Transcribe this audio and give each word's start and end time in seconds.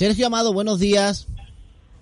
Sergio 0.00 0.28
Amado, 0.28 0.54
buenos 0.54 0.78
días. 0.80 1.26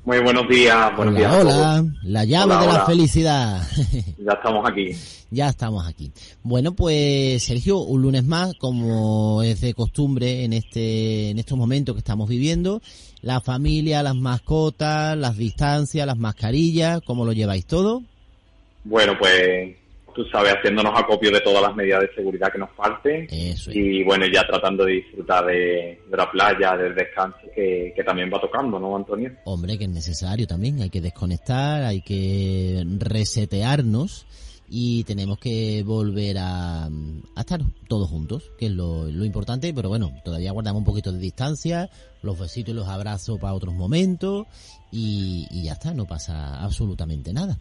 Muy 0.04 0.20
buenos 0.20 0.48
días, 0.48 0.96
buenos 0.96 1.16
hola, 1.16 1.18
días. 1.18 1.34
Hola, 1.34 1.84
la 2.04 2.24
llave 2.24 2.54
Hola, 2.54 2.60
de 2.60 2.72
la 2.72 2.86
felicidad. 2.86 3.68
Ya 4.24 4.34
estamos 4.34 4.70
aquí. 4.70 4.94
ya 5.32 5.48
estamos 5.48 5.84
aquí. 5.84 6.12
Bueno, 6.44 6.76
pues 6.76 7.42
Sergio, 7.42 7.78
un 7.78 8.02
lunes 8.02 8.24
más, 8.24 8.54
como 8.54 9.42
es 9.42 9.62
de 9.62 9.74
costumbre 9.74 10.44
en 10.44 10.52
este, 10.52 11.30
en 11.30 11.40
estos 11.40 11.58
momentos 11.58 11.96
que 11.96 11.98
estamos 11.98 12.28
viviendo, 12.28 12.80
la 13.20 13.40
familia, 13.40 14.04
las 14.04 14.14
mascotas, 14.14 15.18
las 15.18 15.36
distancias, 15.36 16.06
las 16.06 16.18
mascarillas, 16.18 17.00
¿cómo 17.04 17.24
lo 17.24 17.32
lleváis 17.32 17.66
todo? 17.66 18.04
Bueno, 18.84 19.14
pues 19.18 19.76
tú 20.18 20.24
sabes, 20.32 20.52
haciéndonos 20.52 20.92
acopio 20.98 21.30
de 21.30 21.40
todas 21.40 21.62
las 21.62 21.76
medidas 21.76 22.00
de 22.00 22.12
seguridad 22.12 22.50
que 22.50 22.58
nos 22.58 22.70
falten. 22.72 23.28
Eso 23.30 23.70
es. 23.70 23.76
y 23.76 24.02
bueno, 24.02 24.26
ya 24.26 24.44
tratando 24.44 24.84
de 24.84 24.94
disfrutar 24.94 25.46
de, 25.46 26.02
de 26.10 26.16
la 26.16 26.28
playa, 26.28 26.76
del 26.76 26.92
descanso 26.92 27.38
que, 27.54 27.92
que 27.94 28.02
también 28.02 28.28
va 28.28 28.40
tocando, 28.40 28.80
¿no, 28.80 28.96
Antonio? 28.96 29.30
Hombre, 29.44 29.78
que 29.78 29.84
es 29.84 29.90
necesario 29.90 30.48
también, 30.48 30.82
hay 30.82 30.90
que 30.90 31.00
desconectar, 31.00 31.84
hay 31.84 32.02
que 32.02 32.84
resetearnos 32.98 34.26
y 34.68 35.04
tenemos 35.04 35.38
que 35.38 35.84
volver 35.86 36.38
a, 36.38 36.86
a 36.86 37.40
estar 37.40 37.60
todos 37.88 38.10
juntos, 38.10 38.50
que 38.58 38.66
es 38.66 38.72
lo, 38.72 39.04
lo 39.04 39.24
importante, 39.24 39.72
pero 39.72 39.88
bueno, 39.88 40.10
todavía 40.24 40.50
guardamos 40.50 40.80
un 40.80 40.84
poquito 40.84 41.12
de 41.12 41.20
distancia, 41.20 41.90
los 42.22 42.40
besitos 42.40 42.74
y 42.74 42.76
los 42.76 42.88
abrazos 42.88 43.38
para 43.38 43.54
otros 43.54 43.72
momentos 43.72 44.48
y, 44.90 45.46
y 45.50 45.64
ya 45.64 45.72
está, 45.72 45.92
no 45.94 46.06
pasa 46.06 46.62
absolutamente 46.62 47.32
nada. 47.32 47.58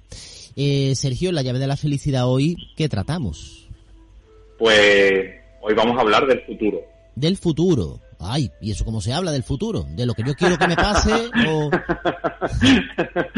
Eh, 0.56 0.95
Sergio, 0.95 1.31
la 1.31 1.42
llave 1.42 1.59
de 1.59 1.67
la 1.67 1.78
felicidad 1.78 2.28
hoy, 2.28 2.56
¿qué 2.75 2.89
tratamos? 2.89 3.67
Pues 4.58 5.36
hoy 5.61 5.73
vamos 5.75 5.98
a 5.98 6.02
hablar 6.02 6.25
del 6.25 6.42
futuro. 6.42 6.81
Del 7.16 7.38
futuro. 7.38 8.00
Ay, 8.20 8.50
¿y 8.61 8.72
eso 8.72 8.83
cómo 8.83 9.00
se 9.00 9.14
habla 9.14 9.31
del 9.31 9.44
futuro? 9.44 9.86
¿De 9.95 10.05
lo 10.08 10.14
que 10.14 10.23
yo 10.25 10.33
quiero 10.33 10.58
que 10.58 10.67
me 10.67 10.75
pase 10.75 11.30
o...? 11.48 11.70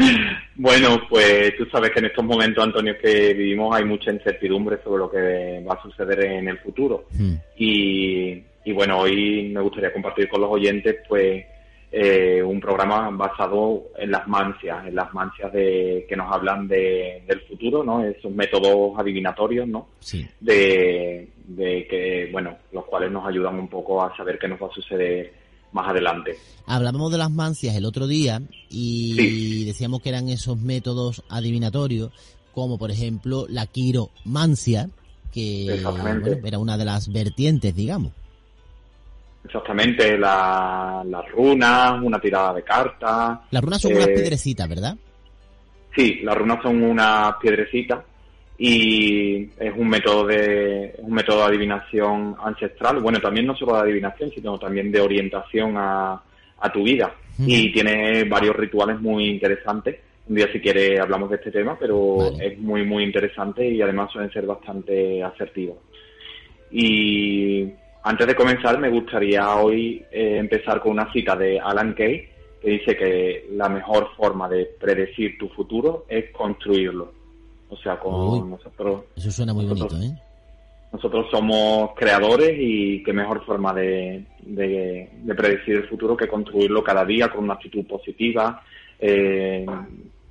bueno, 0.56 1.02
pues 1.10 1.54
tú 1.58 1.66
sabes 1.66 1.90
que 1.90 1.98
en 1.98 2.06
estos 2.06 2.24
momentos, 2.24 2.64
Antonio, 2.64 2.94
que 3.00 3.34
vivimos 3.34 3.76
hay 3.76 3.84
mucha 3.84 4.10
incertidumbre 4.10 4.78
sobre 4.82 4.98
lo 4.98 5.10
que 5.10 5.62
va 5.68 5.74
a 5.74 5.82
suceder 5.82 6.24
en 6.24 6.48
el 6.48 6.58
futuro. 6.60 7.04
Hmm. 7.10 7.34
Y, 7.58 8.42
y 8.64 8.72
bueno, 8.72 9.00
hoy 9.00 9.50
me 9.52 9.60
gustaría 9.60 9.92
compartir 9.92 10.28
con 10.30 10.40
los 10.40 10.50
oyentes, 10.50 10.96
pues, 11.06 11.44
eh, 11.92 12.42
un 12.42 12.60
programa 12.60 13.10
basado 13.10 13.84
en 13.98 14.10
las 14.12 14.26
mancias, 14.28 14.86
en 14.86 14.94
las 14.94 15.12
mancias 15.12 15.52
de, 15.52 16.06
que 16.08 16.16
nos 16.16 16.32
hablan 16.32 16.68
de, 16.68 17.24
del 17.26 17.40
futuro, 17.42 17.82
¿no? 17.82 18.04
Esos 18.04 18.30
métodos 18.32 18.92
adivinatorios, 18.98 19.66
¿no? 19.66 19.88
Sí. 19.98 20.26
De, 20.40 21.28
de 21.46 21.86
que, 21.88 22.28
bueno, 22.32 22.56
los 22.72 22.84
cuales 22.84 23.10
nos 23.10 23.26
ayudan 23.26 23.58
un 23.58 23.68
poco 23.68 24.02
a 24.02 24.16
saber 24.16 24.38
qué 24.38 24.46
nos 24.48 24.60
va 24.62 24.68
a 24.68 24.72
suceder 24.74 25.32
más 25.72 25.88
adelante. 25.88 26.36
Hablábamos 26.66 27.10
de 27.12 27.18
las 27.18 27.30
mancias 27.30 27.74
el 27.76 27.84
otro 27.84 28.06
día 28.06 28.40
y 28.68 29.14
Sí. 29.16 29.64
decíamos 29.64 30.00
que 30.02 30.08
eran 30.10 30.28
esos 30.28 30.58
métodos 30.58 31.22
adivinatorios, 31.28 32.12
como 32.52 32.78
por 32.78 32.90
ejemplo 32.90 33.46
la 33.48 33.66
quiromancia, 33.66 34.90
que 35.32 35.80
bueno, 35.84 36.26
era 36.44 36.58
una 36.58 36.76
de 36.76 36.84
las 36.84 37.12
vertientes, 37.12 37.74
digamos. 37.74 38.12
Exactamente, 39.44 40.18
la- 40.18 41.02
las 41.06 41.28
runas, 41.30 42.00
una 42.02 42.20
tirada 42.20 42.54
de 42.54 42.62
cartas. 42.62 43.38
Las 43.50 43.62
runas 43.64 43.80
son 43.80 43.94
unas 43.94 44.08
Eh, 44.08 44.14
piedrecitas, 44.14 44.68
¿verdad? 44.68 44.96
Sí, 45.96 46.20
las 46.22 46.36
runas 46.36 46.62
son 46.62 46.82
unas 46.82 47.34
piedrecitas 47.40 48.00
y 48.58 49.42
es 49.58 49.72
un 49.76 49.88
método 49.88 50.26
de 50.26 50.84
es 50.90 50.98
un 51.00 51.12
método 51.12 51.38
de 51.38 51.44
adivinación 51.44 52.36
ancestral. 52.44 53.00
Bueno, 53.00 53.18
también 53.20 53.46
no 53.46 53.56
solo 53.56 53.74
de 53.74 53.80
adivinación, 53.80 54.30
sino 54.34 54.58
también 54.58 54.92
de 54.92 55.00
orientación 55.00 55.74
a, 55.76 56.20
a 56.60 56.72
tu 56.72 56.82
vida. 56.84 57.12
Y 57.38 57.72
tiene 57.72 58.24
varios 58.24 58.54
rituales 58.54 59.00
muy 59.00 59.26
interesantes. 59.26 59.96
Un 60.28 60.36
día, 60.36 60.52
si 60.52 60.60
quieres, 60.60 61.00
hablamos 61.00 61.30
de 61.30 61.36
este 61.36 61.50
tema, 61.50 61.76
pero 61.80 62.32
Vale. 62.32 62.46
es 62.48 62.58
muy, 62.58 62.84
muy 62.84 63.02
interesante 63.02 63.66
y 63.66 63.80
además 63.80 64.12
suelen 64.12 64.30
ser 64.30 64.44
bastante 64.44 65.22
asertivos. 65.24 65.78
Y 66.70 67.64
antes 68.02 68.26
de 68.26 68.34
comenzar, 68.34 68.78
me 68.78 68.88
gustaría 68.90 69.54
hoy 69.56 70.02
eh, 70.10 70.36
empezar 70.38 70.80
con 70.80 70.92
una 70.92 71.12
cita 71.12 71.36
de 71.36 71.58
Alan 71.60 71.92
Kay, 71.94 72.28
que 72.62 72.70
dice 72.70 72.96
que 72.96 73.48
la 73.52 73.68
mejor 73.68 74.08
forma 74.16 74.48
de 74.48 74.66
predecir 74.78 75.38
tu 75.38 75.48
futuro 75.48 76.04
es 76.08 76.30
construirlo. 76.30 77.12
O 77.68 77.76
sea, 77.76 77.98
con 77.98 78.14
Uy. 78.14 78.50
nosotros, 78.50 79.04
Eso 79.16 79.30
suena 79.30 79.54
muy 79.54 79.64
bonito, 79.66 79.96
¿eh? 79.96 80.12
nosotros 80.92 81.26
somos 81.30 81.90
creadores 81.94 82.52
y 82.58 83.00
qué 83.04 83.12
mejor 83.12 83.44
forma 83.46 83.72
de, 83.72 84.24
de- 84.40 85.08
de 85.22 85.34
predecir 85.36 85.76
el 85.76 85.88
futuro 85.88 86.16
que 86.16 86.26
construirlo 86.26 86.82
cada 86.82 87.04
día 87.04 87.28
con 87.28 87.44
una 87.44 87.54
actitud 87.54 87.86
positiva, 87.86 88.60
eh, 88.98 89.64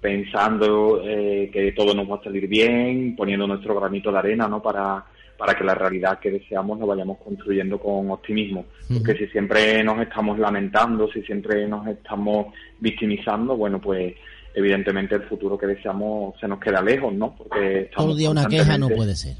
pensando 0.02 1.02
eh, 1.04 1.50
que 1.52 1.72
todo 1.72 1.94
nos 1.94 2.10
va 2.10 2.18
a 2.18 2.24
salir 2.24 2.48
bien, 2.48 3.16
poniendo 3.16 3.48
nuestro 3.48 3.80
granito 3.80 4.12
de 4.12 4.18
arena, 4.18 4.48
¿no? 4.48 4.62
Para, 4.62 5.06
para 5.40 5.56
que 5.56 5.64
la 5.64 5.74
realidad 5.74 6.20
que 6.20 6.30
deseamos 6.32 6.78
la 6.80 6.86
vayamos 6.86 7.18
construyendo 7.24 7.80
con 7.80 8.12
optimismo. 8.12 8.66
Porque 8.94 9.16
si 9.16 9.26
siempre 9.28 9.82
nos 9.86 10.02
estamos 10.02 10.38
lamentando, 10.38 11.10
si 11.12 11.22
siempre 11.22 11.66
nos 11.66 11.88
estamos 11.88 12.48
victimizando, 12.78 13.56
bueno, 13.56 13.80
pues 13.80 14.14
evidentemente 14.54 15.16
el 15.16 15.24
futuro 15.24 15.58
que 15.58 15.68
deseamos 15.68 16.38
se 16.42 16.48
nos 16.48 16.60
queda 16.60 16.82
lejos, 16.82 17.14
¿no? 17.14 17.34
Porque 17.38 17.90
Todo 17.96 18.14
día 18.16 18.30
una 18.30 18.48
queja 18.48 18.78
no 18.78 18.90
puede 18.90 19.16
ser. 19.16 19.38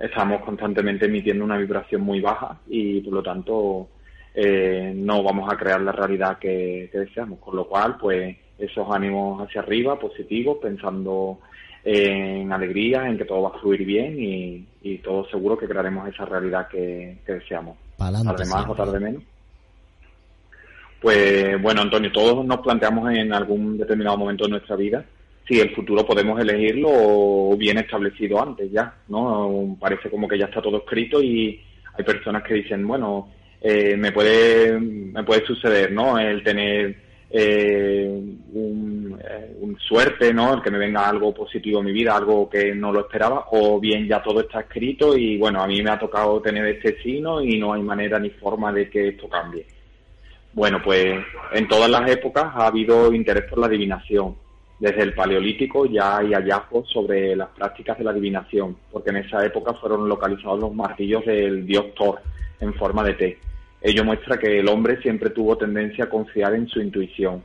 estamos 0.00 0.42
constantemente 0.42 1.06
emitiendo 1.06 1.44
una 1.44 1.56
vibración 1.56 2.02
muy 2.02 2.20
baja 2.20 2.58
y 2.66 3.00
por 3.02 3.12
lo 3.14 3.22
tanto 3.22 3.88
eh, 4.34 4.92
no 4.92 5.22
vamos 5.22 5.52
a 5.52 5.56
crear 5.56 5.80
la 5.80 5.92
realidad 5.92 6.38
que, 6.40 6.88
que 6.90 6.98
deseamos. 6.98 7.38
Con 7.38 7.54
lo 7.54 7.68
cual, 7.68 7.96
pues 8.00 8.36
esos 8.58 8.88
ánimos 8.90 9.40
hacia 9.40 9.60
arriba, 9.60 9.96
positivos, 10.00 10.58
pensando 10.60 11.38
en 11.84 12.52
alegría, 12.52 13.08
en 13.08 13.16
que 13.18 13.24
todo 13.24 13.42
va 13.42 13.56
a 13.56 13.60
fluir 13.60 13.84
bien 13.84 14.18
y, 14.18 14.66
y 14.82 14.98
todo 14.98 15.28
seguro 15.28 15.56
que 15.56 15.68
crearemos 15.68 16.08
esa 16.08 16.24
realidad 16.24 16.68
que, 16.68 17.18
que 17.24 17.32
deseamos. 17.34 17.76
Pa'lante 17.96 18.28
Tarde 18.28 18.44
más 18.46 18.62
o 18.68 18.74
siempre. 18.74 18.84
tarde 18.84 19.00
menos. 19.00 19.22
Pues 21.00 21.62
bueno, 21.62 21.82
Antonio, 21.82 22.10
todos 22.10 22.44
nos 22.44 22.58
planteamos 22.58 23.10
en 23.12 23.32
algún 23.32 23.78
determinado 23.78 24.16
momento 24.18 24.44
de 24.44 24.50
nuestra 24.50 24.76
vida 24.76 25.04
si 25.46 25.58
el 25.60 25.74
futuro 25.74 26.04
podemos 26.04 26.38
elegirlo 26.40 26.88
o 26.90 27.56
bien 27.56 27.78
establecido 27.78 28.42
antes 28.42 28.70
ya, 28.70 28.94
¿no? 29.08 29.76
Parece 29.80 30.10
como 30.10 30.28
que 30.28 30.38
ya 30.38 30.44
está 30.44 30.60
todo 30.60 30.78
escrito 30.78 31.22
y 31.22 31.58
hay 31.96 32.04
personas 32.04 32.42
que 32.42 32.54
dicen, 32.54 32.86
bueno, 32.86 33.30
eh, 33.62 33.96
me 33.96 34.12
puede 34.12 34.78
me 34.78 35.24
puede 35.24 35.46
suceder, 35.46 35.90
¿no? 35.90 36.18
El 36.18 36.42
tener 36.44 37.07
eh, 37.30 38.08
un, 38.52 39.20
eh, 39.22 39.56
un 39.60 39.78
suerte, 39.78 40.32
¿no? 40.32 40.54
El 40.54 40.62
que 40.62 40.70
me 40.70 40.78
venga 40.78 41.08
algo 41.08 41.34
positivo 41.34 41.80
en 41.80 41.86
mi 41.86 41.92
vida, 41.92 42.16
algo 42.16 42.48
que 42.48 42.74
no 42.74 42.92
lo 42.92 43.00
esperaba, 43.00 43.46
o 43.52 43.78
bien 43.78 44.06
ya 44.06 44.22
todo 44.22 44.40
está 44.40 44.60
escrito 44.60 45.16
y 45.16 45.36
bueno, 45.36 45.62
a 45.62 45.66
mí 45.66 45.82
me 45.82 45.90
ha 45.90 45.98
tocado 45.98 46.40
tener 46.40 46.64
este 46.66 47.00
signo 47.02 47.42
y 47.42 47.58
no 47.58 47.72
hay 47.72 47.82
manera 47.82 48.18
ni 48.18 48.30
forma 48.30 48.72
de 48.72 48.88
que 48.88 49.08
esto 49.08 49.28
cambie. 49.28 49.66
Bueno, 50.52 50.80
pues 50.82 51.22
en 51.52 51.68
todas 51.68 51.90
las 51.90 52.10
épocas 52.10 52.46
ha 52.54 52.66
habido 52.66 53.12
interés 53.12 53.44
por 53.44 53.58
la 53.58 53.66
adivinación. 53.66 54.34
Desde 54.80 55.02
el 55.02 55.12
Paleolítico 55.12 55.86
ya 55.86 56.18
hay 56.18 56.32
hallazgos 56.32 56.88
sobre 56.88 57.34
las 57.36 57.48
prácticas 57.48 57.98
de 57.98 58.04
la 58.04 58.12
adivinación, 58.12 58.76
porque 58.90 59.10
en 59.10 59.16
esa 59.16 59.44
época 59.44 59.74
fueron 59.74 60.08
localizados 60.08 60.60
los 60.60 60.74
martillos 60.74 61.24
del 61.26 61.66
dios 61.66 61.86
Thor 61.94 62.20
en 62.60 62.72
forma 62.74 63.04
de 63.04 63.14
T. 63.14 63.38
Ello 63.80 64.04
muestra 64.04 64.38
que 64.38 64.58
el 64.58 64.68
hombre 64.68 65.00
siempre 65.00 65.30
tuvo 65.30 65.56
tendencia 65.56 66.04
a 66.04 66.08
confiar 66.08 66.54
en 66.54 66.66
su 66.68 66.80
intuición, 66.80 67.44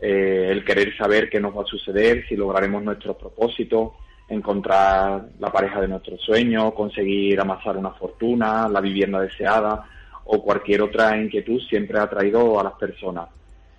eh, 0.00 0.48
el 0.50 0.64
querer 0.64 0.96
saber 0.96 1.28
qué 1.28 1.38
nos 1.38 1.56
va 1.56 1.62
a 1.62 1.66
suceder, 1.66 2.26
si 2.26 2.36
lograremos 2.36 2.82
nuestros 2.82 3.16
propósitos, 3.16 3.92
encontrar 4.28 5.26
la 5.38 5.52
pareja 5.52 5.80
de 5.80 5.88
nuestros 5.88 6.20
sueños, 6.22 6.72
conseguir 6.72 7.38
amasar 7.40 7.76
una 7.76 7.90
fortuna, 7.90 8.68
la 8.68 8.80
vivienda 8.80 9.20
deseada 9.20 9.84
o 10.24 10.42
cualquier 10.42 10.82
otra 10.82 11.20
inquietud 11.20 11.60
siempre 11.68 11.98
ha 11.98 12.04
atraído 12.04 12.58
a 12.58 12.64
las 12.64 12.74
personas. 12.74 13.28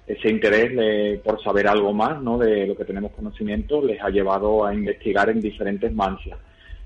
Ese 0.05 0.29
interés 0.29 1.19
por 1.21 1.41
saber 1.41 1.67
algo 1.67 1.93
más 1.93 2.21
¿no? 2.21 2.37
de 2.37 2.67
lo 2.67 2.75
que 2.75 2.83
tenemos 2.83 3.13
conocimiento 3.13 3.81
les 3.81 4.01
ha 4.01 4.09
llevado 4.09 4.65
a 4.65 4.73
investigar 4.73 5.29
en 5.29 5.39
diferentes 5.39 5.93
mancias, 5.93 6.37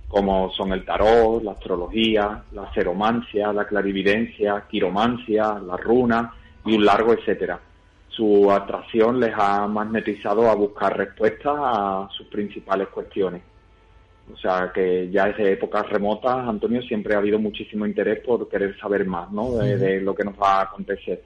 como 0.08 0.52
son 0.52 0.72
el 0.72 0.86
tarot, 0.86 1.44
la 1.44 1.54
astrología, 1.54 2.44
la 2.52 2.72
ceromancia, 2.74 3.52
la 3.52 3.66
clarividencia, 3.66 4.66
quiromancia, 4.70 5.60
la 5.60 5.78
runa 5.78 6.34
y 6.66 6.76
un 6.76 6.86
largo 6.86 7.14
etcétera. 7.14 7.60
Su 8.10 8.50
atracción 8.52 9.20
les 9.20 9.34
ha 9.36 9.68
magnetizado 9.68 10.50
a 10.50 10.56
buscar 10.56 10.96
respuestas 10.98 11.56
a 11.58 12.08
sus 12.16 12.28
principales 12.28 12.88
cuestiones. 12.88 13.42
O 14.34 14.38
sea 14.38 14.72
que 14.74 15.10
ya 15.12 15.28
desde 15.28 15.52
épocas 15.52 15.88
remotas, 15.90 16.48
Antonio, 16.48 16.82
siempre 16.82 17.14
ha 17.14 17.18
habido 17.18 17.38
muchísimo 17.38 17.86
interés 17.86 18.22
por 18.22 18.48
querer 18.48 18.78
saber 18.80 19.06
más, 19.06 19.32
¿no? 19.32 19.58
De, 19.58 19.78
de 19.78 20.02
lo 20.02 20.16
que 20.16 20.24
nos 20.24 20.36
va 20.36 20.60
a 20.60 20.64
acontecer. 20.64 21.24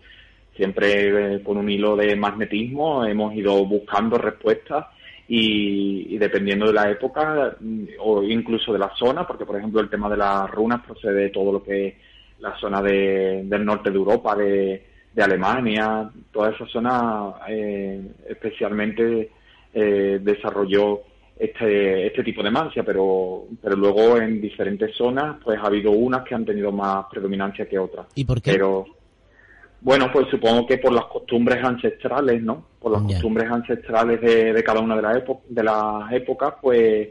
Siempre 0.56 1.36
eh, 1.36 1.44
con 1.44 1.58
un 1.58 1.70
hilo 1.70 1.96
de 1.96 2.16
magnetismo 2.16 3.06
hemos 3.06 3.34
ido 3.36 3.64
buscando 3.66 4.18
respuestas 4.18 4.88
y, 5.32 6.16
y 6.16 6.18
dependiendo 6.18 6.66
de 6.66 6.74
la 6.74 6.90
época 6.90 7.56
mm, 7.60 7.84
o 8.00 8.24
incluso 8.24 8.74
de 8.74 8.80
la 8.80 8.92
zona, 8.96 9.26
porque 9.28 9.46
por 9.46 9.56
ejemplo 9.58 9.80
el 9.80 9.90
tema 9.90 10.10
de 10.10 10.18
las 10.18 10.50
runas 10.50 10.82
procede 10.86 11.22
de 11.22 11.30
todo 11.30 11.52
lo 11.54 11.64
que 11.64 11.88
es 11.88 11.94
la 12.40 12.58
zona 12.60 12.82
de- 12.82 13.44
del 13.46 13.64
norte 13.64 13.92
de 13.92 13.96
Europa, 13.98 14.36
de, 14.36 14.84
de 15.14 15.24
Alemania, 15.24 16.10
toda 16.32 16.50
esa 16.52 16.66
zona 16.68 17.34
eh, 17.48 18.02
especialmente 18.28 19.30
eh, 19.74 20.20
desarrolló 20.22 21.02
este, 21.38 22.08
este 22.08 22.24
tipo 22.24 22.42
de 22.44 22.52
mancia, 22.52 22.84
pero, 22.84 23.46
pero 23.62 23.76
luego 23.76 24.18
en 24.18 24.42
diferentes 24.42 24.96
zonas 24.96 25.38
pues 25.44 25.60
ha 25.60 25.68
habido 25.68 25.92
unas 25.92 26.24
que 26.24 26.34
han 26.36 26.44
tenido 26.46 26.72
más 26.72 27.06
predominancia 27.12 27.68
que 27.70 27.78
otras. 27.78 28.08
¿Y 28.16 28.26
por 28.26 28.42
qué? 28.42 28.52
Pero, 28.54 28.86
bueno, 29.82 30.12
pues 30.12 30.28
supongo 30.30 30.68
que 30.68 30.78
por 30.78 30.92
las 30.92 31.06
costumbres 31.06 31.64
ancestrales, 31.64 32.42
¿no? 32.42 32.66
Por 32.80 32.92
las 32.92 33.02
costumbres 33.04 33.50
ancestrales 33.50 34.20
de, 34.22 34.54
de, 34.54 34.64
cada 34.64 34.82
una 34.82 34.96
de 34.96 35.02
las, 35.02 35.24
de 35.48 35.64
las 35.64 36.12
épocas, 36.12 36.56
pues 36.62 37.10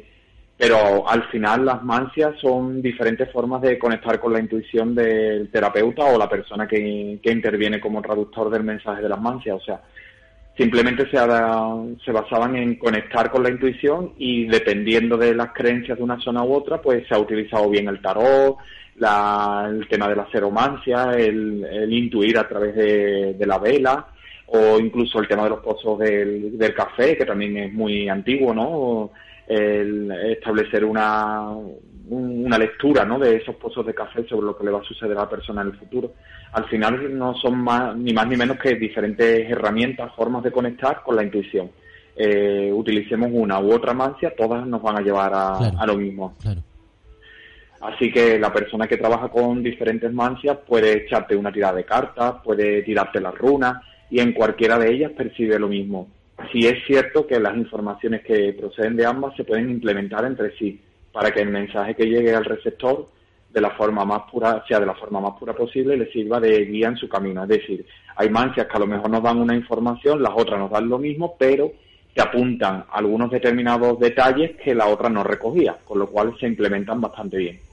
pero 0.58 1.08
al 1.08 1.22
final 1.28 1.64
las 1.64 1.84
mancias 1.84 2.34
son 2.40 2.82
diferentes 2.82 3.30
formas 3.30 3.62
de 3.62 3.78
conectar 3.78 4.18
con 4.18 4.32
la 4.32 4.40
intuición 4.40 4.92
del 4.92 5.48
terapeuta 5.52 6.04
o 6.06 6.18
la 6.18 6.28
persona 6.28 6.66
que, 6.66 7.20
que 7.22 7.30
interviene 7.30 7.78
como 7.80 8.02
traductor 8.02 8.50
del 8.50 8.64
mensaje 8.64 9.00
de 9.00 9.08
las 9.08 9.20
mancias. 9.20 9.54
O 9.54 9.64
sea, 9.64 9.80
simplemente 10.56 11.08
se, 11.08 11.16
se 12.04 12.12
basaban 12.12 12.56
en 12.56 12.74
conectar 12.74 13.30
con 13.30 13.44
la 13.44 13.50
intuición 13.50 14.14
y 14.18 14.46
dependiendo 14.48 15.16
de 15.16 15.32
las 15.32 15.52
creencias 15.52 15.96
de 15.96 16.02
una 16.02 16.18
zona 16.18 16.42
u 16.42 16.52
otra, 16.52 16.82
pues 16.82 17.06
se 17.06 17.14
ha 17.14 17.20
utilizado 17.20 17.70
bien 17.70 17.86
el 17.86 18.02
tarot, 18.02 18.56
el 19.00 19.88
tema 19.88 20.08
de 20.08 20.16
la 20.16 20.26
ceromancia, 20.30 21.12
el, 21.12 21.92
intuir 21.92 22.38
a 22.38 22.48
través 22.48 22.74
de, 22.74 23.46
la 23.46 23.58
vela 23.58 24.06
o 24.46 24.78
incluso 24.78 25.20
el 25.20 25.28
tema 25.28 25.44
de 25.44 25.50
los 25.50 25.60
pozos 25.60 25.98
del, 25.98 26.56
del 26.56 26.74
café, 26.74 27.16
que 27.16 27.26
también 27.26 27.56
es 27.56 27.72
muy 27.72 28.08
antiguo, 28.08 28.54
¿no? 28.54 29.10
el 29.46 30.10
establecer 30.10 30.84
una, 30.84 31.50
una 32.10 32.58
lectura 32.58 33.04
¿no? 33.04 33.18
de 33.18 33.36
esos 33.36 33.56
pozos 33.56 33.86
de 33.86 33.94
café 33.94 34.26
sobre 34.28 34.46
lo 34.46 34.56
que 34.56 34.64
le 34.64 34.70
va 34.70 34.80
a 34.80 34.84
suceder 34.84 35.16
a 35.16 35.22
la 35.22 35.28
persona 35.28 35.62
en 35.62 35.68
el 35.68 35.78
futuro. 35.78 36.12
Al 36.52 36.66
final 36.66 37.16
no 37.16 37.34
son 37.34 37.58
más, 37.58 37.96
ni 37.96 38.12
más 38.12 38.26
ni 38.26 38.36
menos 38.36 38.58
que 38.58 38.74
diferentes 38.74 39.50
herramientas, 39.50 40.12
formas 40.14 40.42
de 40.42 40.52
conectar 40.52 41.02
con 41.02 41.16
la 41.16 41.22
intuición. 41.22 41.70
Eh, 42.16 42.70
utilicemos 42.72 43.30
una 43.32 43.60
u 43.60 43.72
otra 43.72 43.94
mancia, 43.94 44.34
todas 44.36 44.66
nos 44.66 44.82
van 44.82 44.98
a 44.98 45.00
llevar 45.00 45.32
a, 45.34 45.86
lo 45.86 45.96
mismo. 45.96 46.36
Así 47.80 48.10
que 48.10 48.38
la 48.38 48.52
persona 48.52 48.86
que 48.86 48.96
trabaja 48.96 49.28
con 49.28 49.62
diferentes 49.62 50.12
mancias 50.12 50.58
puede 50.66 51.04
echarte 51.04 51.36
una 51.36 51.52
tirada 51.52 51.74
de 51.74 51.84
cartas, 51.84 52.36
puede 52.42 52.82
tirarte 52.82 53.20
las 53.20 53.34
runas 53.36 53.82
y 54.10 54.20
en 54.20 54.32
cualquiera 54.32 54.78
de 54.78 54.92
ellas 54.92 55.12
percibe 55.12 55.58
lo 55.58 55.68
mismo 55.68 56.08
sí 56.52 56.66
es 56.66 56.84
cierto 56.86 57.26
que 57.26 57.40
las 57.40 57.56
informaciones 57.56 58.22
que 58.22 58.52
proceden 58.52 58.96
de 58.96 59.06
ambas 59.06 59.34
se 59.36 59.44
pueden 59.44 59.70
implementar 59.70 60.24
entre 60.24 60.56
sí 60.56 60.80
para 61.12 61.30
que 61.30 61.40
el 61.40 61.50
mensaje 61.50 61.94
que 61.94 62.06
llegue 62.06 62.34
al 62.34 62.44
receptor 62.44 63.06
de 63.50 63.60
la 63.60 63.70
forma 63.70 64.04
más 64.04 64.22
pura, 64.30 64.62
sea 64.68 64.78
de 64.78 64.86
la 64.86 64.94
forma 64.94 65.20
más 65.20 65.32
pura 65.38 65.54
posible 65.54 65.96
le 65.96 66.10
sirva 66.12 66.38
de 66.38 66.64
guía 66.66 66.88
en 66.88 66.96
su 66.96 67.08
camino. 67.08 67.42
Es 67.42 67.48
decir, 67.48 67.86
hay 68.16 68.28
mancias 68.28 68.66
que 68.66 68.76
a 68.76 68.80
lo 68.80 68.86
mejor 68.86 69.10
nos 69.10 69.22
dan 69.22 69.38
una 69.38 69.54
información, 69.54 70.22
las 70.22 70.32
otras 70.36 70.60
nos 70.60 70.70
dan 70.70 70.88
lo 70.88 70.98
mismo, 70.98 71.34
pero 71.38 71.72
te 72.14 72.22
apuntan 72.22 72.84
algunos 72.90 73.30
determinados 73.30 73.98
detalles 73.98 74.56
que 74.62 74.74
la 74.74 74.86
otra 74.86 75.08
no 75.08 75.24
recogía, 75.24 75.76
con 75.84 75.98
lo 75.98 76.06
cual 76.08 76.34
se 76.38 76.46
implementan 76.46 77.00
bastante 77.00 77.38
bien. 77.38 77.67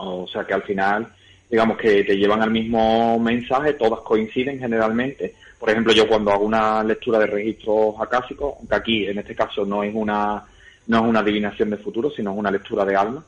O 0.00 0.26
sea 0.26 0.44
que 0.44 0.54
al 0.54 0.62
final, 0.62 1.06
digamos 1.50 1.76
que 1.76 2.04
te 2.04 2.16
llevan 2.16 2.42
al 2.42 2.50
mismo 2.50 3.18
mensaje, 3.18 3.74
todas 3.74 4.00
coinciden 4.00 4.58
generalmente, 4.58 5.34
por 5.58 5.70
ejemplo, 5.70 5.92
yo 5.92 6.08
cuando 6.08 6.32
hago 6.32 6.44
una 6.44 6.82
lectura 6.82 7.18
de 7.18 7.26
registros 7.26 7.94
acásicos, 8.00 8.54
aunque 8.58 8.74
aquí 8.74 9.06
en 9.06 9.18
este 9.18 9.34
caso 9.34 9.64
no 9.64 9.82
es 9.82 9.94
una 9.94 10.42
no 10.86 10.96
es 10.96 11.04
una 11.04 11.20
adivinación 11.20 11.70
de 11.70 11.76
futuro, 11.76 12.10
sino 12.10 12.32
es 12.32 12.38
una 12.38 12.50
lectura 12.50 12.84
de 12.84 12.96
alma, 12.96 13.22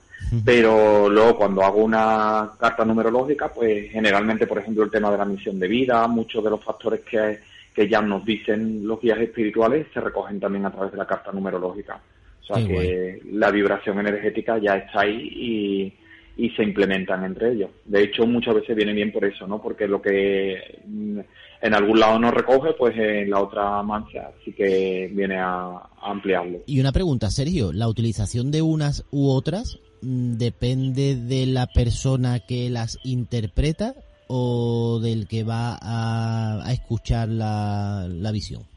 pero 0.44 1.08
luego 1.08 1.36
cuando 1.36 1.62
hago 1.62 1.84
una 1.84 2.50
carta 2.58 2.84
numerológica, 2.84 3.52
pues 3.52 3.90
generalmente, 3.92 4.46
por 4.46 4.58
ejemplo, 4.58 4.82
el 4.82 4.90
tema 4.90 5.10
de 5.12 5.19
la 5.19 5.24
misión 5.24 5.60
de 5.60 5.69
vida, 5.69 6.08
muchos 6.08 6.42
de 6.42 6.50
los 6.50 6.64
factores 6.64 7.00
que, 7.00 7.38
que 7.74 7.88
ya 7.88 8.00
nos 8.00 8.24
dicen 8.24 8.86
los 8.86 9.00
guías 9.00 9.20
espirituales 9.20 9.86
se 9.92 10.00
recogen 10.00 10.40
también 10.40 10.66
a 10.66 10.72
través 10.72 10.90
de 10.90 10.98
la 10.98 11.06
carta 11.06 11.30
numerológica. 11.30 12.00
O 12.40 12.44
sea 12.44 12.66
que 12.66 13.20
la 13.30 13.50
vibración 13.50 14.00
energética 14.00 14.58
ya 14.58 14.76
está 14.76 15.02
ahí 15.02 15.28
y, 15.32 15.94
y 16.37 16.50
se 16.50 16.62
implementan 16.62 17.25
entre 17.25 17.52
ellos. 17.52 17.70
De 17.84 18.02
hecho, 18.02 18.26
muchas 18.26 18.55
veces 18.55 18.76
viene 18.76 18.93
bien 18.93 19.12
por 19.12 19.25
eso, 19.25 19.46
¿no? 19.46 19.61
Porque 19.61 19.87
lo 19.87 20.00
que 20.00 20.81
mm, 20.87 21.20
en 21.62 21.75
algún 21.75 22.00
lado 22.00 22.19
no 22.19 22.31
recoge, 22.31 22.73
pues 22.73 22.96
en 22.96 23.31
la 23.31 23.40
otra 23.40 23.82
mancha 23.82 24.31
sí 24.44 24.52
que 24.52 25.11
viene 25.12 25.38
a, 25.38 25.88
ampliarlo. 26.02 26.58
Y 26.67 26.81
una 26.81 26.93
pregunta, 26.93 27.31
Sergio, 27.31 27.73
¿la 27.73 27.88
utilización 27.88 28.50
de 28.50 28.62
unas 28.62 29.05
u 29.11 29.31
otras 29.31 29.79
mm, 30.00 30.32
depende 30.32 31.17
de 31.17 31.46
la 31.46 31.67
persona 31.67 32.40
que 32.40 32.70
las 32.70 32.99
interpreta 33.05 33.94
o 34.26 34.99
del 35.00 35.29
que 35.29 35.44
va 35.44 35.79
a, 35.81 36.73
escuchar 36.73 37.29
la, 37.29 38.08
la 38.11 38.32
visión? 38.32 38.71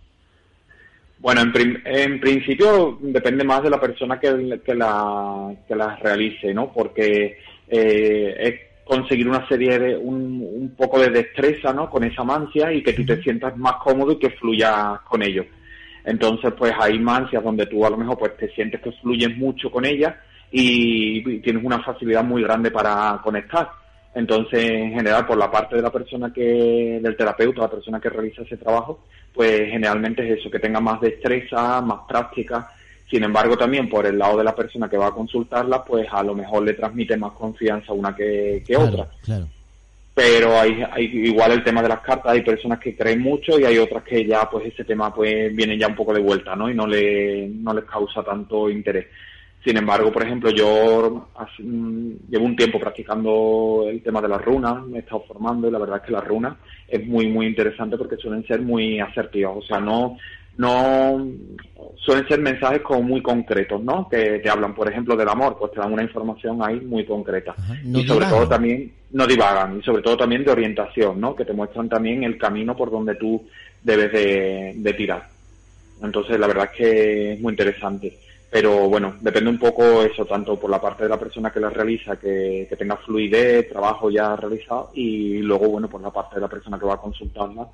Bueno, 1.19 1.41
en, 1.41 1.81
en, 1.85 2.19
principio 2.19 2.99
depende 3.01 3.43
más 3.43 3.63
de 3.63 3.69
la 3.69 3.79
persona 3.79 4.19
que, 4.19 4.59
que, 4.63 4.75
la, 4.75 5.55
que 5.67 5.75
las 5.75 5.99
realice, 5.99 6.53
¿no? 6.53 6.71
Porque 6.71 7.39
eh, 7.67 8.35
es 8.37 8.83
conseguir 8.83 9.27
una 9.27 9.47
serie 9.47 9.79
de, 9.79 9.97
un, 9.97 10.41
un, 10.41 10.75
poco 10.75 10.99
de 10.99 11.09
destreza, 11.09 11.73
¿no? 11.73 11.89
Con 11.89 12.03
esa 12.03 12.23
mancia 12.23 12.71
y 12.71 12.83
que 12.83 12.93
tú 12.93 13.05
te 13.05 13.21
sientas 13.23 13.57
más 13.57 13.77
cómodo 13.77 14.11
y 14.11 14.19
que 14.19 14.29
fluyas 14.31 14.99
con 15.01 15.23
ello. 15.23 15.45
Entonces, 16.03 16.53
pues 16.55 16.73
hay 16.79 16.99
mancias 16.99 17.43
donde 17.43 17.65
tú 17.65 17.83
a 17.85 17.89
lo 17.89 17.97
mejor 17.97 18.19
pues 18.19 18.37
te 18.37 18.49
sientes 18.49 18.79
que 18.81 18.91
fluyes 18.91 19.35
mucho 19.37 19.71
con 19.71 19.85
ella 19.85 20.21
y 20.51 21.39
tienes 21.39 21.63
una 21.63 21.81
facilidad 21.81 22.23
muy 22.23 22.43
grande 22.43 22.69
para 22.69 23.19
conectar. 23.23 23.67
Entonces, 24.15 24.63
en 24.63 24.93
general, 24.93 25.27
por 25.27 25.37
la 25.37 25.51
parte 25.51 25.75
de 25.75 25.81
la 25.81 25.91
persona 25.91 26.31
que, 26.31 26.99
del 27.01 27.17
terapeuta, 27.17 27.61
la 27.61 27.69
persona 27.69 27.99
que 27.99 28.09
realiza 28.09 28.43
ese 28.43 28.55
trabajo, 28.55 29.01
pues 29.33 29.69
generalmente 29.69 30.25
es 30.25 30.39
eso, 30.39 30.49
que 30.49 30.59
tenga 30.59 30.79
más 30.79 31.01
destreza, 31.01 31.81
más 31.81 31.99
práctica. 32.07 32.71
Sin 33.09 33.25
embargo, 33.25 33.57
también 33.57 33.89
por 33.89 34.05
el 34.05 34.17
lado 34.17 34.37
de 34.37 34.45
la 34.45 34.55
persona 34.55 34.89
que 34.89 34.97
va 34.97 35.07
a 35.07 35.11
consultarla, 35.11 35.83
pues 35.83 36.07
a 36.09 36.23
lo 36.23 36.33
mejor 36.33 36.63
le 36.63 36.73
transmite 36.73 37.17
más 37.17 37.33
confianza 37.33 37.91
una 37.91 38.15
que, 38.15 38.63
otra. 38.77 39.09
Claro. 39.21 39.49
Pero 40.13 40.57
hay, 40.57 40.81
hay 40.89 41.03
igual 41.03 41.51
el 41.51 41.63
tema 41.65 41.81
de 41.81 41.89
las 41.89 41.99
cartas, 41.99 42.31
hay 42.31 42.41
personas 42.41 42.79
que 42.79 42.95
creen 42.95 43.19
mucho 43.19 43.59
y 43.59 43.65
hay 43.65 43.77
otras 43.77 44.01
que 44.03 44.25
ya 44.25 44.49
pues 44.49 44.67
ese 44.67 44.85
tema 44.85 45.13
pues 45.13 45.53
viene 45.53 45.77
ya 45.77 45.87
un 45.87 45.95
poco 45.95 46.13
de 46.13 46.21
vuelta, 46.21 46.55
¿no? 46.55 46.69
Y 46.69 46.73
no 46.73 46.87
le 46.87 47.49
no 47.49 47.73
les 47.73 47.83
causa 47.83 48.23
tanto 48.23 48.69
interés. 48.69 49.07
Sin 49.65 49.77
embargo, 49.77 50.11
por 50.11 50.21
ejemplo, 50.21 50.51
yo 50.51 51.27
llevo 52.29 52.45
un 52.45 52.55
tiempo 52.55 52.79
practicando 52.79 53.85
el 53.89 54.03
tema 54.03 54.21
de 54.21 54.27
las 54.27 54.39
runas, 54.39 54.85
me 54.85 54.97
he 54.97 55.01
estado 55.01 55.23
formando 55.27 55.67
y 55.67 55.71
la 55.71 55.79
verdad 55.79 55.97
es 55.97 56.03
que 56.03 56.11
las 56.11 56.23
runas 56.23 56.55
es 56.87 57.03
muy, 57.07 57.27
muy 57.27 57.47
interesante 57.47 57.97
porque 57.97 58.15
suelen 58.17 58.45
ser 58.45 58.61
muy 58.61 58.99
asertivas. 58.99 59.53
O 59.57 59.63
sea, 59.63 59.79
no, 59.79 60.19
no 60.57 61.27
suelen 61.97 62.27
ser 62.27 62.41
mensajes 62.41 62.83
como 62.83 63.01
muy 63.01 63.23
concretos, 63.23 63.81
¿no? 63.81 64.07
Que 64.07 64.37
te 64.37 64.51
hablan, 64.51 64.75
por 64.75 64.87
ejemplo, 64.87 65.15
del 65.15 65.29
amor, 65.29 65.57
pues 65.57 65.71
te 65.71 65.79
dan 65.79 65.91
una 65.91 66.03
información 66.03 66.61
ahí 66.61 66.79
muy 66.81 67.03
concreta. 67.03 67.55
y 67.83 68.05
sobre 68.05 68.27
todo 68.27 68.47
también, 68.47 68.93
no 69.13 69.25
divagan, 69.25 69.79
y 69.79 69.81
sobre 69.81 70.03
todo 70.03 70.15
también 70.15 70.45
de 70.45 70.51
orientación, 70.51 71.19
¿no? 71.19 71.35
Que 71.35 71.43
te 71.43 71.53
muestran 71.53 71.89
también 71.89 72.23
el 72.23 72.37
camino 72.37 72.77
por 72.77 72.91
donde 72.91 73.15
tú 73.15 73.47
debes 73.81 74.11
de, 74.11 74.73
de 74.75 74.93
tirar. 74.93 75.27
Entonces, 76.03 76.39
la 76.39 76.45
verdad 76.45 76.69
es 76.71 76.77
que 76.77 77.33
es 77.33 77.41
muy 77.41 77.53
interesante 77.53 78.24
pero 78.55 78.87
bueno, 78.87 79.15
depende 79.19 79.49
un 79.49 79.59
poco 79.59 80.01
eso, 80.01 80.23
tanto 80.23 80.57
por 80.57 80.69
la 80.69 80.79
parte 80.79 81.03
de 81.03 81.09
la 81.09 81.19
persona 81.19 81.51
que 81.51 81.59
la 81.59 81.69
realiza, 81.69 82.15
que, 82.15 82.73
tenga 82.79 82.95
fluidez, 82.95 83.67
trabajo 83.67 84.09
ya 84.09 84.33
realizado, 84.37 84.91
y 84.93 85.39
luego, 85.39 85.67
bueno, 85.67 85.89
por 85.89 85.99
la 85.99 86.09
parte 86.09 86.35
de 86.35 86.41
la 86.41 86.47
persona 86.47 86.79
que 86.79 86.85
va 86.85 86.93
a 86.93 87.01
consultarla, 87.01 87.67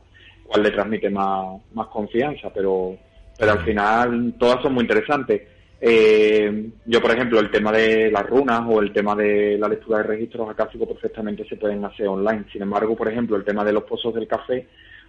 cuál 0.43 0.63
le 0.63 0.71
transmite 0.71 1.11
más, 1.11 1.61
más 1.75 1.85
confianza, 1.85 2.49
pero, 2.51 2.97
pero 3.37 3.51
al 3.51 3.59
final 3.59 4.33
todas 4.39 4.63
son 4.63 4.73
muy 4.73 4.81
interesantes. 4.81 5.43
Eh, 5.79 6.71
yo, 6.87 6.99
por 6.99 7.11
ejemplo, 7.11 7.39
el 7.39 7.51
tema 7.51 7.71
de 7.71 8.09
las 8.09 8.25
runas 8.25 8.63
o 8.67 8.81
el 8.81 8.91
tema 8.91 9.15
de 9.15 9.59
la 9.59 9.67
lectura 9.67 9.99
de 9.99 10.05
registros 10.05 10.49
acásicos 10.49 10.87
perfectamente 10.87 11.47
se 11.47 11.57
pueden 11.57 11.85
hacer 11.85 12.07
online. 12.07 12.45
Sin 12.51 12.63
embargo, 12.63 12.95
por 12.95 13.07
ejemplo, 13.07 13.37
el 13.37 13.45
tema 13.45 13.63
de 13.63 13.73
los 13.73 13.83
pozos 13.83 14.15
del 14.15 14.27
café, 14.27 14.65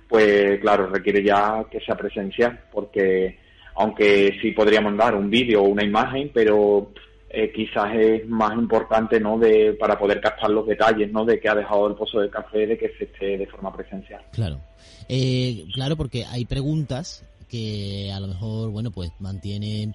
pues 0.07 0.61
claro, 0.61 0.89
requiere 0.89 1.23
ya 1.23 1.65
que 1.71 1.81
sea 1.81 1.95
presencial, 1.95 2.61
porque 2.71 3.41
aunque 3.75 4.39
sí 4.41 4.53
podría 4.53 4.81
mandar 4.81 5.15
un 5.15 5.31
vídeo 5.31 5.63
o 5.63 5.69
una 5.69 5.85
imagen, 5.85 6.31
pero 6.33 6.93
eh, 7.35 7.51
quizás 7.51 7.95
es 7.95 8.29
más 8.29 8.53
importante 8.55 9.19
no 9.19 9.39
de 9.39 9.73
para 9.73 9.99
poder 9.99 10.21
captar 10.21 10.51
los 10.51 10.67
detalles 10.67 11.11
no 11.11 11.25
de 11.25 11.41
que 11.41 11.49
ha 11.49 11.55
dejado 11.55 11.89
el 11.89 11.95
pozo 11.95 12.21
de 12.21 12.29
café 12.29 12.67
de 12.67 12.77
que 12.77 12.93
se 12.99 13.05
esté 13.05 13.39
de 13.39 13.47
forma 13.47 13.75
presencial. 13.75 14.21
Claro. 14.33 14.61
Eh, 15.09 15.65
claro 15.73 15.97
porque 15.97 16.27
hay 16.27 16.45
preguntas 16.45 17.25
que 17.49 18.13
a 18.13 18.21
lo 18.21 18.29
mejor 18.29 18.71
bueno 18.71 18.91
pues 18.91 19.11
mantienen 19.19 19.95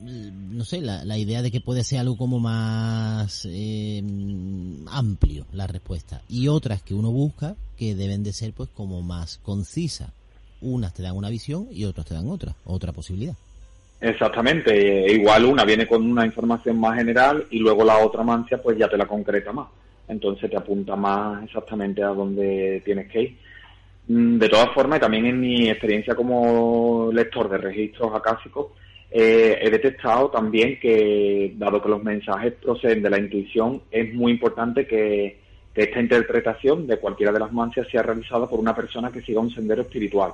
mm, 0.00 0.56
no 0.56 0.64
sé, 0.64 0.80
la, 0.80 1.04
la, 1.04 1.18
idea 1.18 1.42
de 1.42 1.50
que 1.50 1.60
puede 1.60 1.82
ser 1.82 1.98
algo 1.98 2.16
como 2.16 2.38
más 2.38 3.44
eh, 3.50 4.00
amplio 4.88 5.46
la 5.52 5.66
respuesta. 5.66 6.22
Y 6.28 6.46
otras 6.46 6.82
que 6.82 6.94
uno 6.94 7.10
busca 7.10 7.56
que 7.76 7.96
deben 7.96 8.22
de 8.22 8.32
ser 8.32 8.52
pues 8.52 8.68
como 8.68 9.02
más 9.02 9.38
concisa 9.38 10.12
unas 10.62 10.94
te 10.94 11.02
dan 11.02 11.16
una 11.16 11.28
visión 11.28 11.66
y 11.70 11.84
otras 11.84 12.06
te 12.06 12.14
dan 12.14 12.28
otra, 12.28 12.54
otra 12.64 12.92
posibilidad. 12.92 13.34
Exactamente, 14.00 15.12
igual 15.12 15.44
una 15.44 15.64
viene 15.64 15.86
con 15.86 16.04
una 16.10 16.26
información 16.26 16.78
más 16.78 16.96
general 16.96 17.46
y 17.50 17.58
luego 17.58 17.84
la 17.84 17.98
otra 17.98 18.24
mancia 18.24 18.60
pues 18.60 18.76
ya 18.76 18.88
te 18.88 18.96
la 18.96 19.06
concreta 19.06 19.52
más. 19.52 19.68
entonces 20.08 20.50
te 20.50 20.56
apunta 20.56 20.96
más 20.96 21.44
exactamente 21.44 22.02
a 22.02 22.08
dónde 22.08 22.82
tienes 22.84 23.08
que 23.08 23.22
ir. 23.22 23.36
Mm, 24.08 24.38
de 24.38 24.48
todas 24.48 24.70
formas, 24.74 24.98
también 25.00 25.26
en 25.26 25.40
mi 25.40 25.70
experiencia 25.70 26.14
como 26.14 27.10
lector 27.12 27.48
de 27.48 27.58
registros 27.58 28.12
acásicos, 28.14 28.68
eh, 29.10 29.58
he 29.60 29.70
detectado 29.70 30.30
también 30.30 30.80
que, 30.80 31.52
dado 31.56 31.80
que 31.80 31.88
los 31.88 32.02
mensajes 32.02 32.54
proceden 32.54 33.02
de 33.02 33.10
la 33.10 33.18
intuición, 33.18 33.82
es 33.90 34.12
muy 34.14 34.32
importante 34.32 34.86
que, 34.86 35.41
esta 35.74 36.00
interpretación 36.00 36.86
de 36.86 36.98
cualquiera 36.98 37.32
de 37.32 37.40
las 37.40 37.52
mancias 37.52 37.88
sea 37.88 38.02
realizada 38.02 38.46
por 38.46 38.60
una 38.60 38.74
persona 38.74 39.10
que 39.10 39.22
siga 39.22 39.40
un 39.40 39.50
sendero 39.50 39.82
espiritual. 39.82 40.32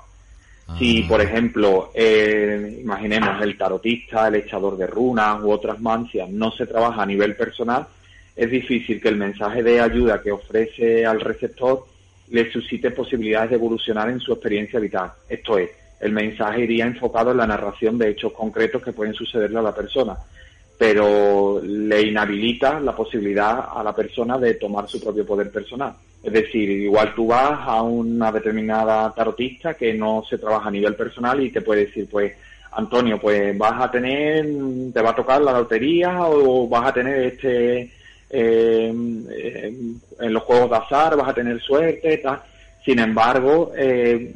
Si, 0.78 1.02
ah. 1.02 1.07
por 1.09 1.21
ejemplo, 1.21 1.90
eh, 1.95 2.80
imaginemos 2.83 3.40
el 3.42 3.57
tarotista, 3.57 4.28
el 4.28 4.35
echador 4.35 4.76
de 4.76 4.87
runas 4.87 5.42
u 5.42 5.50
otras 5.50 5.80
mancias 5.80 6.28
no 6.28 6.50
se 6.50 6.66
trabaja 6.66 7.02
a 7.02 7.07
nivel 7.07 7.37
personal, 7.37 7.87
es 8.37 8.50
difícil 8.50 9.00
que 9.00 9.09
el 9.09 9.16
mensaje 9.16 9.62
de 9.62 9.80
ayuda 9.80 10.21
que 10.23 10.30
ofrece 10.30 11.07
al 11.07 11.21
receptor 11.21 11.87
le 12.30 12.52
suscite 12.52 12.90
posibilidades 12.90 13.50
de 13.50 13.57
evolucionar 13.57 14.11
en 14.11 14.21
su 14.21 14.33
experiencia 14.33 14.78
vital. 14.78 15.12
Esto 15.28 15.59
es, 15.59 15.71
el 16.00 16.12
mensaje 16.12 16.62
iría 16.62 16.87
enfocado 16.87 17.30
en 17.30 17.38
la 17.38 17.47
narración 17.47 17.99
de 17.99 18.11
hechos 18.11 18.33
concretos 18.33 18.83
que 18.83 18.92
pueden 18.92 19.14
sucederle 19.14 19.59
a 19.59 19.62
la 19.62 19.75
persona, 19.75 20.16
pero 20.78 21.61
le 21.61 22.02
inhabilita 22.02 22.78
la 22.78 22.94
posibilidad 22.94 23.66
a 23.75 23.82
la 23.82 23.92
persona 23.92 24.38
de 24.38 24.54
tomar 24.54 24.88
su 24.88 25.00
propio 25.00 25.26
poder 25.26 25.50
personal. 25.50 25.92
Es 26.23 26.32
decir, 26.32 26.70
igual 26.70 27.14
tú 27.14 27.26
vas 27.26 27.58
a 27.66 27.82
una 27.82 28.30
determinada 28.30 29.12
tarotista 29.12 29.75
que 29.75 29.92
no 29.92 30.23
se 30.28 30.38
trabaja 30.38 30.68
a 30.68 30.73
nivel 30.73 30.94
personal 30.94 31.42
y 31.42 31.50
te 31.50 31.62
puede 31.62 31.87
decir, 31.87 32.08
pues, 32.08 32.32
Antonio, 32.73 33.18
pues 33.18 33.58
vas 33.58 33.82
a 33.82 33.90
tener, 33.90 34.47
te 34.92 35.02
va 35.02 35.11
a 35.11 35.16
tocar 35.16 35.40
la 35.40 35.52
lotería 35.52 36.26
o 36.26 36.68
vas 36.68 36.87
a 36.87 36.92
tener 36.92 37.26
este, 37.26 37.90
eh, 38.30 38.87
en 38.88 40.32
los 40.32 40.42
juegos 40.44 40.70
de 40.70 40.76
azar, 40.76 41.16
vas 41.16 41.28
a 41.28 41.35
tener 41.35 41.61
suerte, 41.61 42.18
tal 42.18 42.40
sin 42.88 43.00
embargo, 43.00 43.73
eh, 43.76 44.35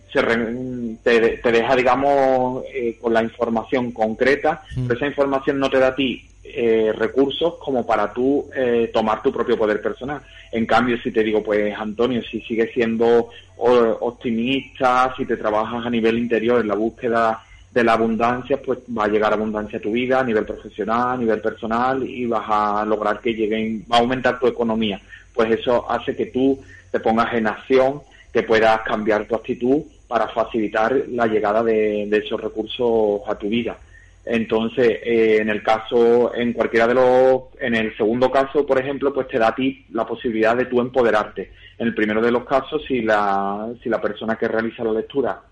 te, 1.02 1.52
deja, 1.52 1.74
digamos, 1.74 2.62
eh, 2.70 2.98
con 3.00 3.14
la 3.14 3.22
información 3.22 3.92
concreta, 3.92 4.62
mm. 4.76 4.86
pero 4.86 4.98
esa 4.98 5.06
información 5.06 5.58
no 5.58 5.70
te 5.70 5.78
da 5.78 5.86
a 5.86 5.94
ti 5.94 6.22
eh, 6.54 6.92
recursos 6.92 7.54
como 7.54 7.86
para 7.86 8.12
tú 8.12 8.48
tomar 8.92 9.22
tu 9.22 9.32
propio 9.32 9.56
poder 9.56 9.80
personal. 9.80 10.20
En 10.50 10.66
cambio, 10.66 10.98
si 11.02 11.10
te 11.10 11.22
digo, 11.22 11.42
pues 11.42 11.74
Antonio, 11.76 12.22
si 12.22 12.40
sigues 12.42 12.72
siendo 12.72 13.30
optimista, 13.56 15.14
si 15.16 15.24
te 15.24 15.36
trabajas 15.36 15.86
a 15.86 15.90
nivel 15.90 16.18
interior 16.18 16.60
en 16.60 16.68
la 16.68 16.74
búsqueda 16.74 17.42
de 17.72 17.84
la 17.84 17.94
abundancia, 17.94 18.60
pues 18.60 18.80
va 18.96 19.04
a 19.04 19.08
llegar 19.08 19.32
abundancia 19.32 19.78
a 19.78 19.82
tu 19.82 19.92
vida 19.92 20.20
a 20.20 20.24
nivel 20.24 20.44
profesional, 20.44 21.14
a 21.14 21.16
nivel 21.16 21.40
personal 21.40 22.02
y 22.02 22.26
vas 22.26 22.44
a 22.46 22.84
lograr 22.84 23.20
que 23.20 23.32
lleguen, 23.32 23.84
va 23.90 23.96
a 23.96 24.00
aumentar 24.00 24.38
tu 24.38 24.46
economía. 24.46 25.00
Pues 25.34 25.50
eso 25.50 25.90
hace 25.90 26.14
que 26.14 26.26
tú 26.26 26.60
te 26.90 27.00
pongas 27.00 27.32
en 27.32 27.46
acción 27.46 28.02
que 28.32 28.42
puedas 28.42 28.80
cambiar 28.82 29.26
tu 29.26 29.34
actitud 29.34 29.82
para 30.06 30.28
facilitar 30.28 30.94
la 31.08 31.26
llegada 31.26 31.62
de, 31.62 32.04
esos 32.12 32.40
recursos 32.40 33.22
a 33.26 33.34
tu 33.34 33.48
vida. 33.48 33.78
Entonces, 34.24 35.00
eh, 35.02 35.38
en 35.40 35.48
el 35.48 35.62
caso, 35.62 36.32
en 36.34 36.52
cualquiera 36.52 36.86
de 36.86 36.94
los, 36.94 37.42
en 37.60 37.74
el 37.74 37.96
segundo 37.96 38.30
caso, 38.30 38.64
por 38.64 38.78
ejemplo, 38.80 39.12
pues 39.12 39.26
te 39.26 39.38
da 39.38 39.48
a 39.48 39.54
ti 39.54 39.84
la 39.90 40.06
posibilidad 40.06 40.56
de 40.56 40.66
tú 40.66 40.80
empoderarte. 40.80 41.52
En 41.78 41.88
el 41.88 41.94
primero 41.94 42.20
de 42.20 42.30
los 42.30 42.44
casos, 42.44 42.82
si 42.86 43.02
la, 43.02 43.68
si 43.82 43.88
la 43.88 44.00
persona 44.00 44.36
que 44.36 44.46
realiza 44.46 44.84
la 44.84 44.92
lectura 44.92 45.42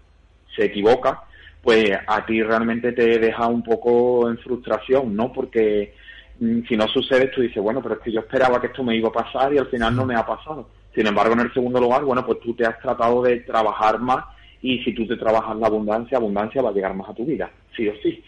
se 0.55 0.67
equivoca, 0.67 1.25
pues 1.63 1.91
a 2.07 2.25
ti 2.25 2.43
realmente 2.43 2.93
te 2.93 3.19
deja 3.19 3.47
un 3.49 3.63
poco 3.63 4.31
en 4.31 4.39
frustración, 4.39 5.17
¿no? 5.17 5.33
Porque 5.33 5.95
mm, 6.39 6.61
si 6.69 6.77
no 6.77 6.87
sucede, 6.87 7.27
tú 7.29 7.41
dices, 7.41 7.63
bueno, 7.63 7.83
pero 7.83 7.97
es 7.97 8.01
que 8.01 8.13
yo 8.13 8.21
esperaba 8.21 8.61
que 8.61 8.69
esto 8.69 8.85
me 8.85 8.97
iba 8.97 9.09
a 9.09 9.13
pasar 9.13 9.53
y 9.53 9.59
al 9.59 9.67
final 9.67 9.97
no 9.97 10.07
me 10.07 10.15
ha 10.15 10.25
pasado. 10.25 10.69
Sin 10.95 11.07
embargo, 11.07 11.33
en 11.35 11.41
el 11.41 11.53
segundo 11.53 11.81
lugar, 11.81 12.05
bueno, 12.05 12.25
pues 12.25 12.39
tú 12.41 12.55
te 12.55 12.65
has 12.65 12.79
tratado 12.81 13.23
de 13.23 13.41
trabajar 13.41 13.99
más 13.99 14.25
y 14.63 14.79
si 14.85 14.95
tú 14.95 15.07
te 15.07 15.17
trabajas 15.17 15.57
la 15.57 15.67
abundancia, 15.67 16.19
abundancia 16.19 16.63
va 16.63 16.71
a 16.71 16.73
llegar 16.73 16.95
más 16.95 17.09
a 17.09 17.15
tu 17.15 17.25
vida, 17.25 17.51
sí 17.77 17.89
o 17.89 17.95
sí. 18.03 18.23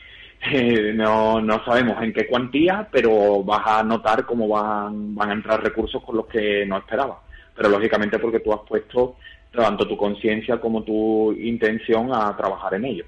Eh, 0.44 0.92
no, 0.92 1.40
no 1.40 1.64
sabemos 1.64 2.02
en 2.02 2.12
qué 2.12 2.26
cuantía, 2.26 2.88
pero 2.90 3.44
vas 3.44 3.62
a 3.64 3.82
notar 3.84 4.26
cómo 4.26 4.49
van, 4.49 5.14
van 5.14 5.30
a 5.30 5.34
entrar 5.34 5.62
recursos 5.62 6.02
con 6.02 6.16
los 6.16 6.26
que 6.26 6.66
no 6.66 6.78
esperabas. 6.78 7.18
Pero 7.54 7.68
lógicamente 7.68 8.18
porque 8.18 8.40
tú 8.40 8.52
has 8.52 8.61
puesto 8.66 9.16
tanto 9.52 9.87
tu 9.87 9.96
conciencia 9.96 10.61
como 10.61 10.82
tu 10.82 11.32
intención 11.32 12.12
a 12.12 12.37
trabajar 12.37 12.75
en 12.75 12.87
ello. 12.87 13.04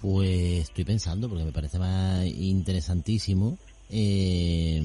Pues 0.00 0.62
estoy 0.62 0.84
pensando, 0.84 1.28
porque 1.28 1.44
me 1.44 1.52
parece 1.52 1.78
más 1.78 2.24
interesantísimo. 2.24 3.56
Eh, 3.90 4.82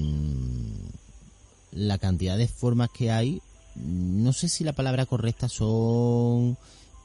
la 1.72 1.98
cantidad 1.98 2.38
de 2.38 2.48
formas 2.48 2.89
que 2.89 3.12
hay, 3.12 3.41
no 3.75 4.34
sé 4.34 4.48
si 4.48 4.63
la 4.63 4.74
palabra 4.74 5.06
correcta 5.06 5.48
son 5.48 6.58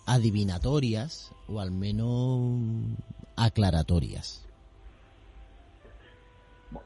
adivinatorias 0.06 1.32
o 1.48 1.60
al 1.60 1.70
menos 1.70 2.60
aclaratorias. 3.37 4.45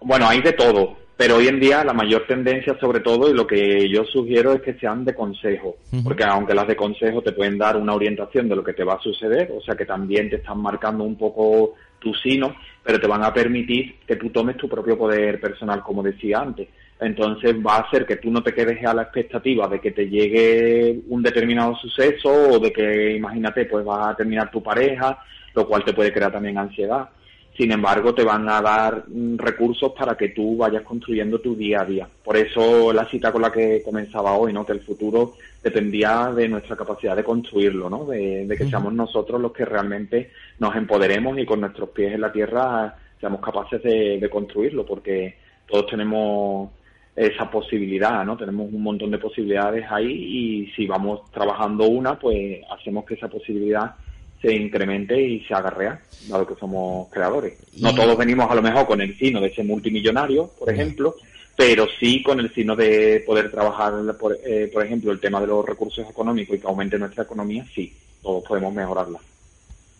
Bueno, 0.02 0.28
hay 0.28 0.40
de 0.40 0.52
todo, 0.52 0.96
pero 1.16 1.36
hoy 1.36 1.48
en 1.48 1.58
día 1.58 1.84
la 1.84 1.92
mayor 1.92 2.26
tendencia 2.26 2.78
sobre 2.78 3.00
todo 3.00 3.30
y 3.30 3.34
lo 3.34 3.46
que 3.46 3.88
yo 3.88 4.04
sugiero 4.04 4.52
es 4.52 4.62
que 4.62 4.74
sean 4.74 5.04
de 5.04 5.14
consejo, 5.14 5.76
porque 6.04 6.24
aunque 6.24 6.54
las 6.54 6.66
de 6.66 6.76
consejo 6.76 7.22
te 7.22 7.32
pueden 7.32 7.58
dar 7.58 7.76
una 7.76 7.94
orientación 7.94 8.48
de 8.48 8.56
lo 8.56 8.64
que 8.64 8.74
te 8.74 8.84
va 8.84 8.94
a 8.94 9.00
suceder, 9.00 9.50
o 9.52 9.60
sea 9.62 9.74
que 9.74 9.86
también 9.86 10.30
te 10.30 10.36
están 10.36 10.60
marcando 10.60 11.04
un 11.04 11.16
poco 11.16 11.74
tu 11.98 12.14
sino, 12.14 12.54
pero 12.82 13.00
te 13.00 13.06
van 13.06 13.24
a 13.24 13.32
permitir 13.32 13.96
que 14.06 14.16
tú 14.16 14.30
tomes 14.30 14.56
tu 14.56 14.68
propio 14.68 14.96
poder 14.96 15.40
personal, 15.40 15.82
como 15.82 16.02
decía 16.02 16.38
antes 16.38 16.68
entonces 17.00 17.54
va 17.66 17.76
a 17.76 17.80
hacer 17.80 18.04
que 18.04 18.16
tú 18.16 18.30
no 18.30 18.42
te 18.42 18.52
quedes 18.52 18.84
a 18.84 18.92
la 18.92 19.02
expectativa 19.02 19.66
de 19.68 19.80
que 19.80 19.90
te 19.90 20.08
llegue 20.08 21.00
un 21.08 21.22
determinado 21.22 21.74
suceso 21.76 22.28
o 22.28 22.58
de 22.58 22.72
que, 22.72 23.16
imagínate, 23.16 23.64
pues 23.64 23.84
vas 23.84 24.08
a 24.08 24.16
terminar 24.16 24.50
tu 24.50 24.62
pareja, 24.62 25.18
lo 25.54 25.66
cual 25.66 25.84
te 25.84 25.92
puede 25.92 26.12
crear 26.12 26.32
también 26.32 26.58
ansiedad. 26.58 27.08
Sin 27.56 27.72
embargo, 27.72 28.14
te 28.14 28.24
van 28.24 28.48
a 28.48 28.62
dar 28.62 29.04
mm, 29.08 29.36
recursos 29.36 29.92
para 29.92 30.16
que 30.16 30.28
tú 30.30 30.56
vayas 30.56 30.82
construyendo 30.82 31.40
tu 31.40 31.54
día 31.54 31.82
a 31.82 31.84
día. 31.84 32.08
Por 32.24 32.36
eso 32.36 32.92
la 32.92 33.06
cita 33.06 33.32
con 33.32 33.42
la 33.42 33.52
que 33.52 33.82
comenzaba 33.84 34.32
hoy, 34.32 34.52
¿no? 34.52 34.64
Que 34.64 34.72
el 34.72 34.80
futuro 34.80 35.34
dependía 35.62 36.32
de 36.34 36.48
nuestra 36.48 36.76
capacidad 36.76 37.14
de 37.14 37.24
construirlo, 37.24 37.90
¿no? 37.90 38.06
De, 38.06 38.46
que 38.56 38.66
seamos 38.66 38.92
nosotros 38.92 39.40
los 39.40 39.52
que 39.52 39.64
realmente 39.64 40.30
nos 40.58 40.74
empoderemos 40.74 41.38
y 41.38 41.44
con 41.44 41.60
nuestros 41.60 41.90
pies 41.90 42.14
en 42.14 42.22
la 42.22 42.32
tierra 42.32 42.96
seamos 43.20 43.40
capaces 43.40 43.82
de 43.82 44.28
construirlo, 44.30 44.86
porque 44.86 45.36
todos 45.66 45.86
tenemos 45.86 46.70
esa 47.14 47.50
posibilidad, 47.50 48.24
¿no? 48.24 48.36
Tenemos 48.36 48.72
un 48.72 48.82
montón 48.82 49.10
de 49.10 49.18
posibilidades 49.18 49.84
ahí 49.90 50.10
y 50.10 50.72
si 50.72 50.86
vamos 50.86 51.30
trabajando 51.30 51.86
una, 51.86 52.18
pues 52.18 52.60
hacemos 52.70 53.04
que 53.04 53.14
esa 53.14 53.28
posibilidad 53.28 53.94
se 54.40 54.54
incremente 54.54 55.20
y 55.20 55.40
se 55.44 55.54
haga 55.54 55.70
real, 55.70 56.00
dado 56.28 56.46
que 56.46 56.58
somos 56.58 57.08
creadores. 57.10 57.58
No 57.78 57.94
todos 57.94 58.16
venimos 58.16 58.50
a 58.50 58.54
lo 58.54 58.62
mejor 58.62 58.86
con 58.86 59.00
el 59.00 59.16
sino 59.18 59.40
de 59.40 59.54
ser 59.54 59.64
multimillonario, 59.64 60.48
por 60.58 60.70
ejemplo, 60.70 61.14
pero 61.56 61.86
sí 61.98 62.22
con 62.22 62.40
el 62.40 62.52
sino 62.54 62.74
de 62.74 63.22
poder 63.26 63.50
trabajar, 63.50 63.92
por, 64.18 64.38
eh, 64.44 64.70
por 64.72 64.84
ejemplo, 64.84 65.12
el 65.12 65.20
tema 65.20 65.40
de 65.40 65.48
los 65.48 65.64
recursos 65.64 66.08
económicos 66.08 66.56
y 66.56 66.60
que 66.60 66.66
aumente 66.66 66.98
nuestra 66.98 67.24
economía, 67.24 67.66
sí, 67.74 67.92
todos 68.22 68.42
podemos 68.44 68.72
mejorarla. 68.72 69.18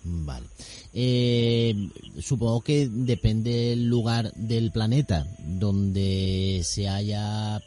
Vale. 0.03 0.47
Eh, 0.93 1.75
supongo 2.19 2.63
que 2.63 2.89
depende 2.91 3.51
del 3.51 3.87
lugar 3.89 4.33
del 4.35 4.73
planeta 4.73 5.27
donde 5.39 6.63
se 6.65 6.89
haya 6.89 7.61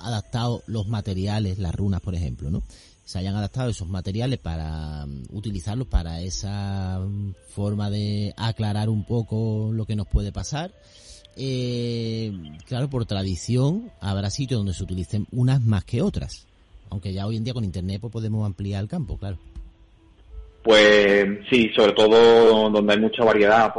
adaptado 0.00 0.62
los 0.66 0.88
materiales, 0.88 1.58
las 1.58 1.74
runas, 1.74 2.00
por 2.00 2.14
ejemplo, 2.14 2.50
¿no? 2.50 2.62
Se 3.04 3.18
hayan 3.18 3.36
adaptado 3.36 3.70
esos 3.70 3.88
materiales 3.88 4.38
para 4.38 5.04
um, 5.04 5.22
utilizarlos 5.30 5.86
para 5.86 6.20
esa 6.22 6.98
um, 7.00 7.34
forma 7.54 7.88
de 7.88 8.34
aclarar 8.36 8.88
un 8.88 9.04
poco 9.04 9.70
lo 9.72 9.86
que 9.86 9.94
nos 9.94 10.08
puede 10.08 10.32
pasar. 10.32 10.72
Eh, 11.36 12.32
claro, 12.66 12.88
por 12.88 13.04
tradición 13.06 13.90
habrá 14.00 14.30
sitios 14.30 14.58
donde 14.58 14.74
se 14.74 14.82
utilicen 14.82 15.26
unas 15.30 15.62
más 15.62 15.84
que 15.84 16.02
otras. 16.02 16.46
Aunque 16.90 17.12
ya 17.12 17.26
hoy 17.26 17.36
en 17.36 17.44
día 17.44 17.54
con 17.54 17.64
internet 17.64 18.00
pues, 18.00 18.12
podemos 18.12 18.44
ampliar 18.44 18.82
el 18.82 18.88
campo, 18.88 19.18
claro. 19.18 19.38
Pues 20.62 21.28
sí, 21.48 21.70
sobre 21.76 21.92
todo 21.92 22.68
donde 22.70 22.92
hay 22.92 22.98
mucha 22.98 23.22
variedad, 23.22 23.72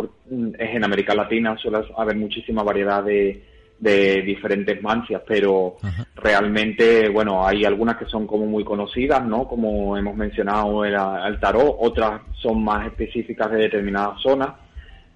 es 0.58 0.76
en 0.76 0.84
América 0.86 1.14
Latina, 1.14 1.58
suele 1.58 1.80
haber 1.98 2.16
muchísima 2.16 2.64
variedad 2.64 3.04
de, 3.04 3.44
diferentes 3.80 4.82
mancias, 4.82 5.22
pero 5.28 5.78
realmente, 6.16 7.10
bueno, 7.10 7.46
hay 7.46 7.66
algunas 7.66 7.98
que 7.98 8.06
son 8.06 8.26
como 8.26 8.46
muy 8.46 8.64
conocidas, 8.64 9.24
¿no? 9.24 9.48
Como 9.48 9.98
hemos 9.98 10.16
mencionado 10.16 10.84
el, 10.84 10.96
el 10.96 11.40
tarot, 11.40 11.78
otras 11.80 12.22
son 12.42 12.64
más 12.64 12.88
específicas 12.88 13.52
de 13.52 13.58
determinadas 13.60 14.22
zonas, 14.22 14.50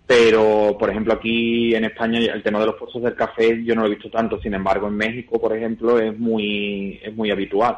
pero 0.06 0.76
por 0.78 0.90
ejemplo 0.90 1.14
aquí 1.14 1.74
en 1.74 1.86
España 1.86 2.20
el 2.20 2.44
tema 2.44 2.60
de 2.60 2.66
los 2.66 2.76
pozos 2.76 3.02
del 3.02 3.16
café 3.16 3.64
yo 3.64 3.74
no 3.76 3.82
lo 3.82 3.88
he 3.88 3.92
visto 3.92 4.10
tanto, 4.10 4.40
sin 4.42 4.54
embargo 4.54 4.88
en 4.88 4.96
México, 4.96 5.40
por 5.40 5.56
ejemplo, 5.56 6.00
es 6.00 6.18
muy, 6.18 7.00
es 7.04 7.16
muy 7.16 7.32
habitual. 7.32 7.78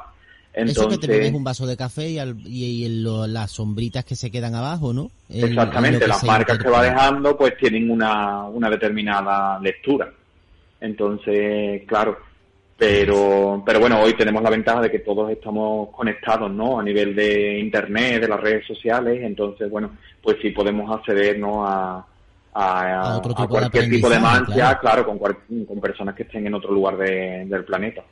Eso 0.54 0.88
que 0.88 1.00
te 1.00 1.08
bebes 1.08 1.34
un 1.34 1.44
vaso 1.44 1.66
de 1.66 1.76
café 1.76 2.10
y, 2.10 2.20
y, 2.20 2.88
las 3.28 3.52
sombritas 3.52 4.06
que 4.06 4.16
se 4.16 4.30
quedan 4.30 4.54
abajo, 4.54 4.94
¿no? 4.94 5.10
exactamente, 5.30 6.08
las 6.08 6.24
marcas 6.24 6.60
que 6.60 6.70
va 6.70 6.84
dejando 6.84 7.36
pues 7.36 7.58
tienen 7.58 7.90
una, 7.90 8.44
una 8.44 8.70
determinada 8.70 9.60
lectura. 9.60 10.12
Entonces, 10.84 11.84
claro, 11.88 12.18
Pero, 12.78 13.64
pero 13.66 13.80
bueno, 13.80 14.02
hoy 14.02 14.14
tenemos 14.16 14.44
la 14.44 14.50
ventaja 14.50 14.82
de 14.82 14.92
que 14.92 15.00
todos 15.00 15.32
estamos 15.32 15.90
conectados, 15.96 16.52
¿no? 16.52 16.80
A 16.80 16.84
nivel 16.84 17.16
de 17.16 17.58
internet, 17.60 18.20
de 18.22 18.28
las 18.28 18.42
redes 18.42 18.68
sociales, 18.68 19.22
entonces, 19.24 19.70
bueno, 19.70 19.92
pues 20.22 20.38
sí 20.42 20.50
podemos 20.50 20.92
acceder, 20.92 21.40
¿no? 21.40 21.66
A, 21.66 22.06
a, 22.54 23.22
cualquier 23.48 23.90
tipo 23.90 24.10
de 24.10 24.20
mancia, 24.20 24.78
claro, 24.80 25.06
con, 25.06 25.18
con 25.18 25.80
personas 25.80 26.16
que 26.16 26.24
estén 26.24 26.46
en 26.48 26.56
otro 26.56 26.74
lugar 26.74 26.98
del 26.98 27.64
planeta. 27.64 28.04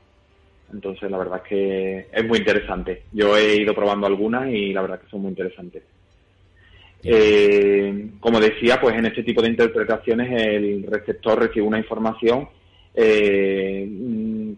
Entonces, 0.71 1.11
la 1.11 1.17
verdad 1.17 1.41
es 1.43 1.49
que 1.49 2.07
es 2.13 2.25
muy 2.25 2.37
interesante. 2.37 3.03
Yo 3.11 3.35
he 3.35 3.57
ido 3.57 3.75
probando 3.75 4.07
algunas 4.07 4.47
y 4.47 4.71
la 4.71 4.81
verdad 4.81 5.01
que 5.01 5.09
son 5.09 5.23
muy 5.23 5.31
interesantes. 5.31 5.83
Eh, 7.03 8.11
como 8.21 8.39
decía, 8.39 8.79
pues 8.79 8.95
en 8.95 9.07
este 9.07 9.23
tipo 9.23 9.41
de 9.41 9.49
interpretaciones 9.49 10.31
el 10.31 10.85
receptor 10.87 11.39
recibe 11.39 11.65
una 11.65 11.79
información 11.79 12.47
eh, 12.93 13.89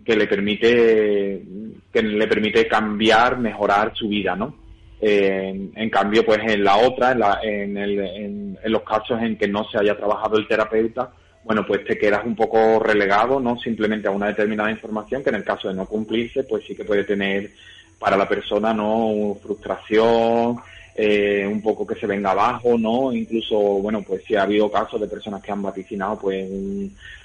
que 0.04 0.16
le 0.16 0.28
permite 0.28 1.44
que 1.92 2.02
le 2.02 2.28
permite 2.28 2.68
cambiar, 2.68 3.38
mejorar 3.38 3.94
su 3.96 4.08
vida, 4.08 4.36
¿no? 4.36 4.56
Eh, 5.00 5.70
en 5.76 5.90
cambio, 5.90 6.26
pues 6.26 6.40
en 6.44 6.64
la 6.64 6.78
otra, 6.78 7.40
en, 7.44 7.78
en, 7.78 8.58
los 8.66 8.82
casos 8.84 9.22
en 9.22 9.38
que 9.38 9.48
no 9.48 9.64
se 9.66 9.78
haya 9.78 9.96
trabajado 9.96 10.38
el 10.38 10.48
terapeuta, 10.48 11.12
bueno, 11.44 11.66
pues 11.68 11.84
te 11.86 11.98
quedas 11.98 12.26
un 12.26 12.36
poco 12.36 12.80
relegado, 12.80 13.40
¿no? 13.40 13.58
Simplemente 13.60 14.08
a 14.08 14.12
una 14.12 14.28
determinada 14.28 14.72
información 14.72 15.22
que 15.22 15.30
en 15.30 15.36
el 15.36 15.44
caso 15.44 15.68
de 15.68 15.76
no 15.76 15.86
cumplirse, 15.86 16.44
pues 16.46 16.66
sí 16.66 16.76
que 16.76 16.86
puede 16.86 17.04
tener 17.04 17.52
para 18.00 18.18
la 18.18 18.28
persona, 18.28 18.74
¿no? 18.74 19.38
Frustración, 19.42 20.58
eh, 20.96 21.48
un 21.50 21.62
poco 21.62 21.88
que 21.88 21.96
se 21.96 22.06
venga 22.06 22.32
abajo, 22.32 22.78
¿no? 22.78 23.12
Incluso, 23.12 23.58
bueno, 23.58 24.04
pues 24.04 24.24
si 24.26 24.36
ha 24.36 24.44
habido 24.44 24.70
casos 24.70 25.02
de 25.02 25.08
personas 25.08 25.42
que 25.42 25.52
han 25.52 25.62
vaticinado, 25.62 26.20
pues, 26.20 26.48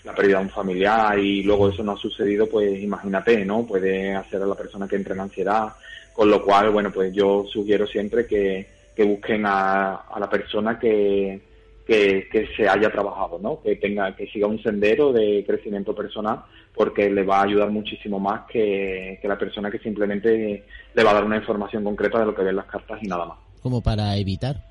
la 0.04 0.14
pérdida 0.14 0.38
de 0.38 0.44
un 0.44 0.50
familiar 0.50 1.18
y 1.18 1.42
luego 1.42 1.68
eso 1.68 1.82
no 1.82 1.92
ha 1.92 1.96
sucedido, 1.98 2.48
pues 2.48 2.82
imagínate, 2.82 3.44
¿no? 3.44 3.66
Puede 3.66 4.14
hacer 4.14 4.42
a 4.42 4.46
la 4.46 4.54
persona 4.54 4.88
que 4.88 4.96
entre 4.96 5.14
en 5.14 5.20
ansiedad, 5.20 5.68
con 6.14 6.30
lo 6.30 6.42
cual, 6.42 6.70
bueno, 6.70 6.90
pues 6.90 7.12
yo 7.12 7.44
sugiero 7.52 7.87
siempre 7.87 8.26
que, 8.26 8.66
que 8.96 9.04
busquen 9.04 9.44
a, 9.44 9.96
a 9.96 10.18
la 10.18 10.30
persona 10.30 10.78
que, 10.78 11.38
que, 11.87 12.26
que, 12.32 12.48
se 12.56 12.66
haya 12.68 12.90
trabajado, 12.90 13.38
¿no? 13.38 13.60
Que 13.60 13.76
tenga, 13.76 14.16
que 14.16 14.26
siga 14.28 14.46
un 14.46 14.62
sendero 14.62 15.12
de 15.12 15.44
crecimiento 15.46 15.94
personal, 15.94 16.40
porque 16.75 17.10
le 17.10 17.22
va 17.22 17.40
a 17.40 17.44
ayudar 17.44 17.70
muchísimo 17.70 18.18
más 18.18 18.46
que, 18.48 19.18
que 19.20 19.28
la 19.28 19.38
persona 19.38 19.70
que 19.70 19.78
simplemente 19.78 20.64
le 20.94 21.04
va 21.04 21.10
a 21.10 21.14
dar 21.14 21.25
una 21.25 21.37
información 21.37 21.84
concreta 21.84 22.20
de 22.20 22.26
lo 22.26 22.34
que 22.34 22.42
ven 22.42 22.56
las 22.56 22.66
cartas 22.66 22.98
y 23.02 23.06
nada 23.06 23.26
más 23.26 23.47
como 23.58 23.82
para 23.82 24.16
evitar 24.16 24.68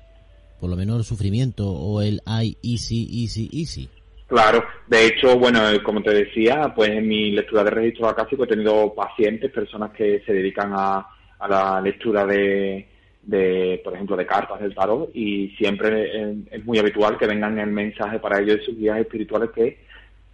por 0.60 0.70
lo 0.70 0.76
menos 0.76 0.98
el 0.98 1.04
sufrimiento 1.04 1.68
o 1.70 2.02
el 2.02 2.20
ay, 2.26 2.56
easy, 2.62 3.08
easy, 3.22 3.48
easy. 3.52 3.88
Claro, 4.26 4.62
de 4.86 5.06
hecho, 5.06 5.38
bueno, 5.38 5.60
como 5.82 6.02
te 6.02 6.12
decía, 6.12 6.72
pues 6.74 6.90
en 6.90 7.08
mi 7.08 7.30
lectura 7.30 7.64
de 7.64 7.70
registro 7.70 8.08
acásico 8.08 8.44
he 8.44 8.48
tenido 8.48 8.94
pacientes, 8.94 9.50
personas 9.50 9.92
que 9.92 10.20
se 10.26 10.34
dedican 10.34 10.72
a, 10.74 11.06
a 11.38 11.48
la 11.48 11.80
lectura 11.80 12.26
de, 12.26 12.86
de, 13.22 13.80
por 13.82 13.94
ejemplo, 13.94 14.16
de 14.16 14.26
cartas 14.26 14.60
del 14.60 14.74
tarot 14.74 15.10
y 15.14 15.48
siempre 15.56 16.44
es 16.50 16.64
muy 16.64 16.78
habitual 16.78 17.16
que 17.16 17.26
vengan 17.26 17.58
el 17.58 17.70
mensaje 17.70 18.18
para 18.18 18.40
ellos 18.40 18.58
de 18.58 18.64
sus 18.64 18.76
guías 18.76 18.98
espirituales 18.98 19.50
que 19.54 19.78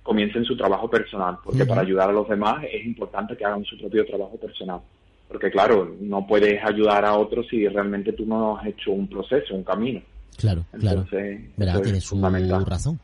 comiencen 0.02 0.44
su 0.44 0.56
trabajo 0.56 0.90
personal, 0.90 1.38
porque 1.44 1.64
para 1.64 1.82
ayudar 1.82 2.10
a 2.10 2.12
los 2.12 2.28
demás 2.28 2.64
es 2.70 2.84
importante 2.84 3.36
que 3.36 3.44
hagan 3.44 3.64
su 3.64 3.78
propio 3.78 4.04
trabajo 4.04 4.36
personal 4.38 4.80
porque 5.28 5.50
claro, 5.50 5.96
no 6.00 6.26
puedes 6.26 6.62
ayudar 6.64 7.04
a 7.04 7.16
otros 7.16 7.46
si 7.48 7.66
realmente 7.66 8.12
tú 8.12 8.26
no 8.26 8.56
has 8.56 8.66
hecho 8.66 8.92
un 8.92 9.08
proceso, 9.08 9.54
un 9.54 9.64
camino. 9.64 10.00
Claro, 10.36 10.64
Entonces, 10.72 11.40
claro. 11.56 11.80
Tiene 11.80 12.00
su 12.00 12.20
razón. 12.20 12.98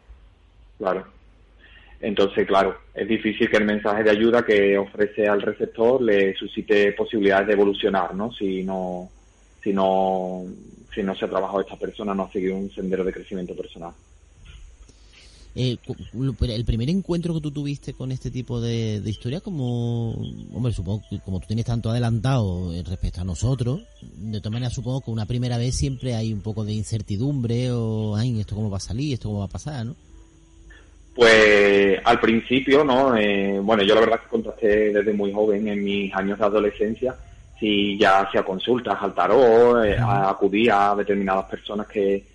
Claro. 0.79 1.07
Entonces, 2.01 2.47
claro, 2.47 2.79
es 2.94 3.07
difícil 3.07 3.51
que 3.51 3.59
el 3.59 3.66
mensaje 3.66 4.03
de 4.03 4.11
ayuda 4.11 4.42
que 4.42 4.79
ofrece 4.79 5.29
al 5.29 5.42
receptor 5.42 6.01
le 6.01 6.35
suscite 6.35 6.92
posibilidades 6.92 7.49
de 7.49 7.53
evolucionar, 7.53 8.14
¿no? 8.14 8.33
Si 8.33 8.62
no, 8.64 9.11
si 9.62 9.73
no, 9.73 10.44
si 10.94 11.03
no 11.03 11.14
se 11.14 11.27
ha 11.27 11.29
trabajado 11.29 11.61
esta 11.61 11.77
persona, 11.77 12.14
no 12.14 12.25
ha 12.25 12.33
seguido 12.33 12.57
un 12.57 12.71
sendero 12.71 13.05
de 13.05 13.12
crecimiento 13.12 13.55
personal. 13.55 13.92
Eh, 15.55 15.79
el 16.41 16.65
primer 16.65 16.89
encuentro 16.91 17.35
que 17.35 17.41
tú 17.41 17.51
tuviste 17.51 17.93
con 17.95 18.13
este 18.13 18.31
tipo 18.31 18.61
de, 18.61 19.03
historia, 19.05 19.41
como, 19.41 20.13
hombre, 20.55 20.73
supongo 20.73 21.03
que 21.11 21.19
como 21.21 21.41
tú 21.41 21.49
tienes 21.49 21.67
tanto 21.67 21.91
adelantado 21.91 22.73
respecto 22.87 23.21
a 23.21 23.25
nosotros, 23.25 23.81
de 24.01 24.39
todas 24.39 24.53
maneras 24.53 24.75
supongo 24.75 25.01
que 25.01 25.11
una 25.11 25.27
primera 25.27 25.59
vez 25.59 25.77
siempre 25.77 26.15
hay 26.15 26.33
un 26.33 26.41
poco 26.41 26.65
de 26.65 26.73
incertidumbre 26.73 27.73
o, 27.73 28.15
ay, 28.15 28.39
esto 28.41 28.55
cómo 28.55 28.71
va 28.71 28.77
a 28.77 28.81
salir, 28.81 29.15
esto 29.15 29.29
cómo 29.29 29.41
va 29.41 29.47
a 29.47 29.49
pasar, 29.49 29.87
¿no? 29.87 29.97
Pues 31.15 31.99
al 32.05 32.21
principio, 32.21 32.85
¿no? 32.85 33.17
Eh, 33.17 33.59
bueno, 33.61 33.83
yo 33.83 33.95
la 33.95 34.01
verdad 34.03 34.21
que 34.21 34.29
contacté 34.29 34.93
desde 34.93 35.13
muy 35.13 35.33
joven, 35.33 35.67
en 35.67 35.83
mis 35.83 36.15
años 36.15 36.39
de 36.39 36.45
adolescencia, 36.45 37.17
si 37.59 37.99
ya 37.99 38.21
hacía 38.21 38.45
consultas 38.45 38.97
al 39.01 39.15
tarot, 39.15 39.85
eh, 39.85 39.99
acudía 39.99 40.93
a 40.93 40.97
determinadas 40.97 41.47
personas 41.47 41.89
que, 41.89 42.30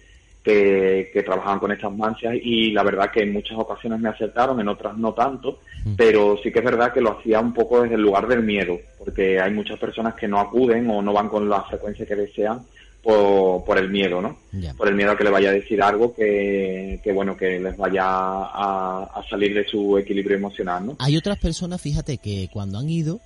que, 0.46 1.24
trabajaban 1.26 1.60
con 1.60 1.72
estas 1.72 1.92
mancias 1.92 2.36
y 2.42 2.72
la 2.72 2.84
verdad 2.84 3.10
que 3.12 3.24
en 3.24 3.34
muchas 3.34 3.58
ocasiones 3.58 4.00
me 4.00 4.10
acertaron, 4.10 4.60
en 4.60 4.68
otras 4.68 4.96
no 4.96 5.14
tanto, 5.14 5.60
mm. 5.84 5.96
pero 5.96 6.38
sí 6.42 6.52
que 6.52 6.60
es 6.60 6.66
verdad 6.66 6.94
que 6.94 7.02
lo 7.02 7.18
hacía 7.18 7.40
un 7.40 7.54
poco 7.54 7.82
desde 7.82 7.96
el 7.96 8.02
lugar 8.02 8.28
del 8.28 8.44
miedo, 8.44 8.80
porque 9.00 9.40
hay 9.40 9.52
muchas 9.52 9.80
personas 9.80 10.14
que 10.14 10.28
no 10.28 10.40
acuden 10.40 10.90
o 10.90 11.02
no 11.02 11.14
van 11.14 11.30
con 11.30 11.50
la 11.50 11.64
frecuencia 11.64 12.06
que 12.06 12.16
desean 12.16 12.62
por, 13.02 13.78
el 13.78 13.90
miedo, 13.90 14.20
¿no? 14.20 14.38
Por 14.78 14.88
el 14.88 14.96
miedo 14.96 15.12
a 15.12 15.18
que 15.18 15.24
le 15.24 15.30
vaya 15.30 15.50
a 15.50 15.54
decir 15.54 15.82
algo 15.82 16.14
que, 16.14 17.00
bueno, 17.14 17.38
que 17.38 17.60
les 17.60 17.78
vaya 17.78 18.04
a, 18.04 19.12
a 19.16 19.24
salir 19.30 19.54
de 19.54 19.64
su 19.64 19.98
equilibrio 19.98 20.38
emocional, 20.38 20.88
¿no? 20.88 20.96
Hay 21.00 21.16
otras 21.16 21.38
personas, 21.38 21.82
fíjate, 21.82 22.18
que 22.18 22.50
cuando 22.52 22.80
han 22.80 22.90
ido 22.90 23.20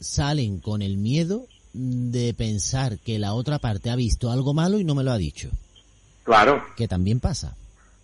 salen 0.00 0.60
con 0.60 0.80
el 0.80 0.96
miedo 0.96 1.46
de 1.74 2.34
pensar 2.34 2.98
que 2.98 3.18
la 3.18 3.34
otra 3.34 3.58
parte 3.58 3.90
ha 3.90 3.96
visto 3.96 4.30
algo 4.30 4.54
malo 4.54 4.78
y 4.80 4.84
no 4.84 4.94
me 4.94 5.04
lo 5.04 5.12
ha 5.12 5.18
dicho. 5.18 5.50
Claro. 6.22 6.62
Que 6.76 6.88
también 6.88 7.20
pasa. 7.20 7.54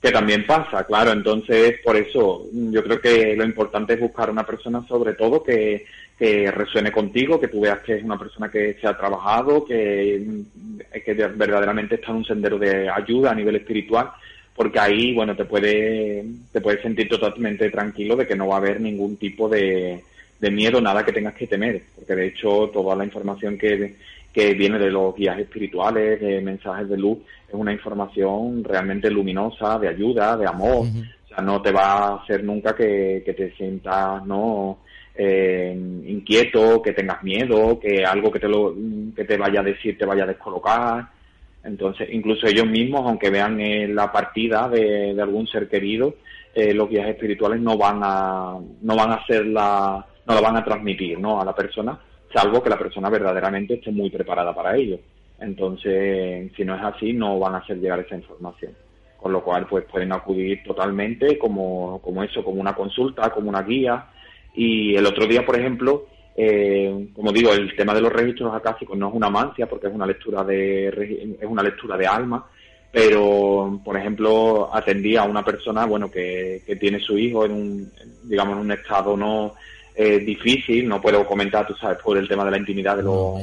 Que 0.00 0.10
también 0.12 0.46
pasa, 0.46 0.84
claro. 0.84 1.12
Entonces, 1.12 1.76
por 1.84 1.96
eso 1.96 2.46
yo 2.52 2.82
creo 2.84 3.00
que 3.00 3.34
lo 3.36 3.44
importante 3.44 3.94
es 3.94 4.00
buscar 4.00 4.30
una 4.30 4.46
persona, 4.46 4.84
sobre 4.86 5.14
todo, 5.14 5.42
que, 5.42 5.86
que 6.16 6.50
resuene 6.50 6.92
contigo, 6.92 7.40
que 7.40 7.48
tú 7.48 7.60
veas 7.60 7.80
que 7.80 7.96
es 7.96 8.04
una 8.04 8.18
persona 8.18 8.50
que 8.50 8.74
se 8.80 8.86
ha 8.86 8.96
trabajado, 8.96 9.64
que, 9.64 10.24
que 11.04 11.14
verdaderamente 11.14 11.96
está 11.96 12.10
en 12.10 12.18
un 12.18 12.24
sendero 12.24 12.58
de 12.58 12.88
ayuda 12.88 13.32
a 13.32 13.34
nivel 13.34 13.56
espiritual, 13.56 14.10
porque 14.54 14.78
ahí, 14.78 15.14
bueno, 15.14 15.34
te 15.36 15.44
puede, 15.44 16.24
te 16.52 16.60
puedes 16.60 16.82
sentir 16.82 17.08
totalmente 17.08 17.70
tranquilo 17.70 18.14
de 18.16 18.26
que 18.26 18.36
no 18.36 18.48
va 18.48 18.56
a 18.56 18.58
haber 18.58 18.80
ningún 18.80 19.16
tipo 19.16 19.48
de, 19.48 20.02
de 20.40 20.50
miedo, 20.50 20.80
nada 20.80 21.04
que 21.04 21.12
tengas 21.12 21.34
que 21.34 21.46
temer, 21.46 21.82
porque 21.96 22.14
de 22.14 22.26
hecho 22.28 22.70
toda 22.72 22.94
la 22.94 23.04
información 23.04 23.58
que, 23.58 23.96
que 24.32 24.54
viene 24.54 24.78
de 24.78 24.90
los 24.90 25.14
guías 25.14 25.38
espirituales, 25.38 26.20
de 26.20 26.40
mensajes 26.40 26.88
de 26.88 26.96
luz, 26.96 27.18
es 27.48 27.54
una 27.54 27.72
información 27.72 28.62
realmente 28.62 29.10
luminosa, 29.10 29.78
de 29.78 29.88
ayuda, 29.88 30.36
de 30.36 30.46
amor. 30.46 30.86
O 30.86 31.28
sea, 31.28 31.42
no 31.42 31.60
te 31.62 31.72
va 31.72 31.92
a 31.92 32.14
hacer 32.16 32.44
nunca 32.44 32.74
que, 32.74 33.22
te 33.24 33.52
sientas, 33.56 34.24
¿no? 34.26 34.80
Eh, 35.14 35.74
inquieto, 36.06 36.80
que 36.80 36.92
tengas 36.92 37.22
miedo, 37.24 37.80
que 37.80 38.04
algo 38.04 38.30
que 38.30 38.38
te, 38.38 38.48
lo, 38.48 38.74
que 39.16 39.24
te 39.24 39.36
vaya 39.36 39.60
a 39.60 39.64
decir 39.64 39.98
te 39.98 40.06
vaya 40.06 40.24
a 40.24 40.28
descolocar. 40.28 41.08
Entonces, 41.64 42.08
incluso 42.12 42.46
ellos 42.46 42.66
mismos, 42.66 43.02
aunque 43.04 43.30
vean 43.30 43.58
la 43.94 44.12
partida 44.12 44.68
de, 44.68 45.14
de, 45.14 45.22
algún 45.22 45.46
ser 45.48 45.68
querido, 45.68 46.14
eh, 46.54 46.72
los 46.72 46.88
guías 46.88 47.08
espirituales 47.08 47.60
no 47.60 47.76
van 47.76 48.00
a, 48.02 48.58
no 48.82 48.96
van 48.96 49.10
a 49.10 49.14
hacerla, 49.14 50.06
no 50.26 50.34
la 50.34 50.40
van 50.40 50.56
a 50.56 50.64
transmitir, 50.64 51.18
¿no? 51.18 51.40
A 51.40 51.44
la 51.44 51.54
persona, 51.54 51.98
salvo 52.32 52.62
que 52.62 52.70
la 52.70 52.78
persona 52.78 53.08
verdaderamente 53.10 53.74
esté 53.74 53.90
muy 53.90 54.10
preparada 54.10 54.54
para 54.54 54.76
ello. 54.76 54.98
Entonces, 55.40 56.50
si 56.56 56.64
no 56.64 56.74
es 56.74 56.82
así, 56.82 57.12
no 57.12 57.38
van 57.38 57.54
a 57.54 57.58
hacer 57.58 57.78
llegar 57.78 58.00
esa 58.00 58.16
información. 58.16 58.72
Con 59.16 59.32
lo 59.32 59.42
cual, 59.42 59.66
pues 59.66 59.84
pueden 59.84 60.12
acudir 60.12 60.62
totalmente 60.62 61.38
como, 61.38 62.00
como 62.02 62.22
eso, 62.22 62.44
como 62.44 62.60
una 62.60 62.74
consulta, 62.74 63.30
como 63.30 63.48
una 63.48 63.62
guía. 63.62 64.06
Y 64.54 64.94
el 64.94 65.06
otro 65.06 65.26
día, 65.26 65.44
por 65.44 65.58
ejemplo, 65.58 66.06
eh, 66.40 67.08
como 67.14 67.32
digo, 67.32 67.52
el 67.52 67.74
tema 67.74 67.92
de 67.92 68.00
los 68.00 68.12
registros 68.12 68.54
acásicos 68.54 68.96
no 68.96 69.08
es 69.08 69.14
una 69.14 69.28
mancia 69.28 69.66
porque 69.66 69.88
es 69.88 69.92
una 69.92 70.06
lectura 70.06 70.44
de 70.44 70.86
es 71.40 71.48
una 71.48 71.64
lectura 71.64 71.96
de 71.96 72.06
alma, 72.06 72.46
pero 72.92 73.80
por 73.84 73.96
ejemplo 73.96 74.70
atendí 74.72 75.16
a 75.16 75.24
una 75.24 75.44
persona 75.44 75.84
bueno 75.84 76.08
que, 76.08 76.62
que 76.64 76.76
tiene 76.76 77.00
su 77.00 77.18
hijo 77.18 77.44
en 77.44 77.52
un 77.52 77.92
digamos 78.22 78.54
en 78.54 78.60
un 78.60 78.70
estado 78.70 79.16
no 79.16 79.54
eh, 80.00 80.20
difícil, 80.20 80.86
no 80.86 81.00
puedo 81.00 81.26
comentar, 81.26 81.66
tú 81.66 81.74
sabes, 81.74 81.98
por 81.98 82.16
el 82.16 82.28
tema 82.28 82.44
de 82.44 82.52
la 82.52 82.58
intimidad 82.58 82.96
de 82.96 83.02
los... 83.02 83.34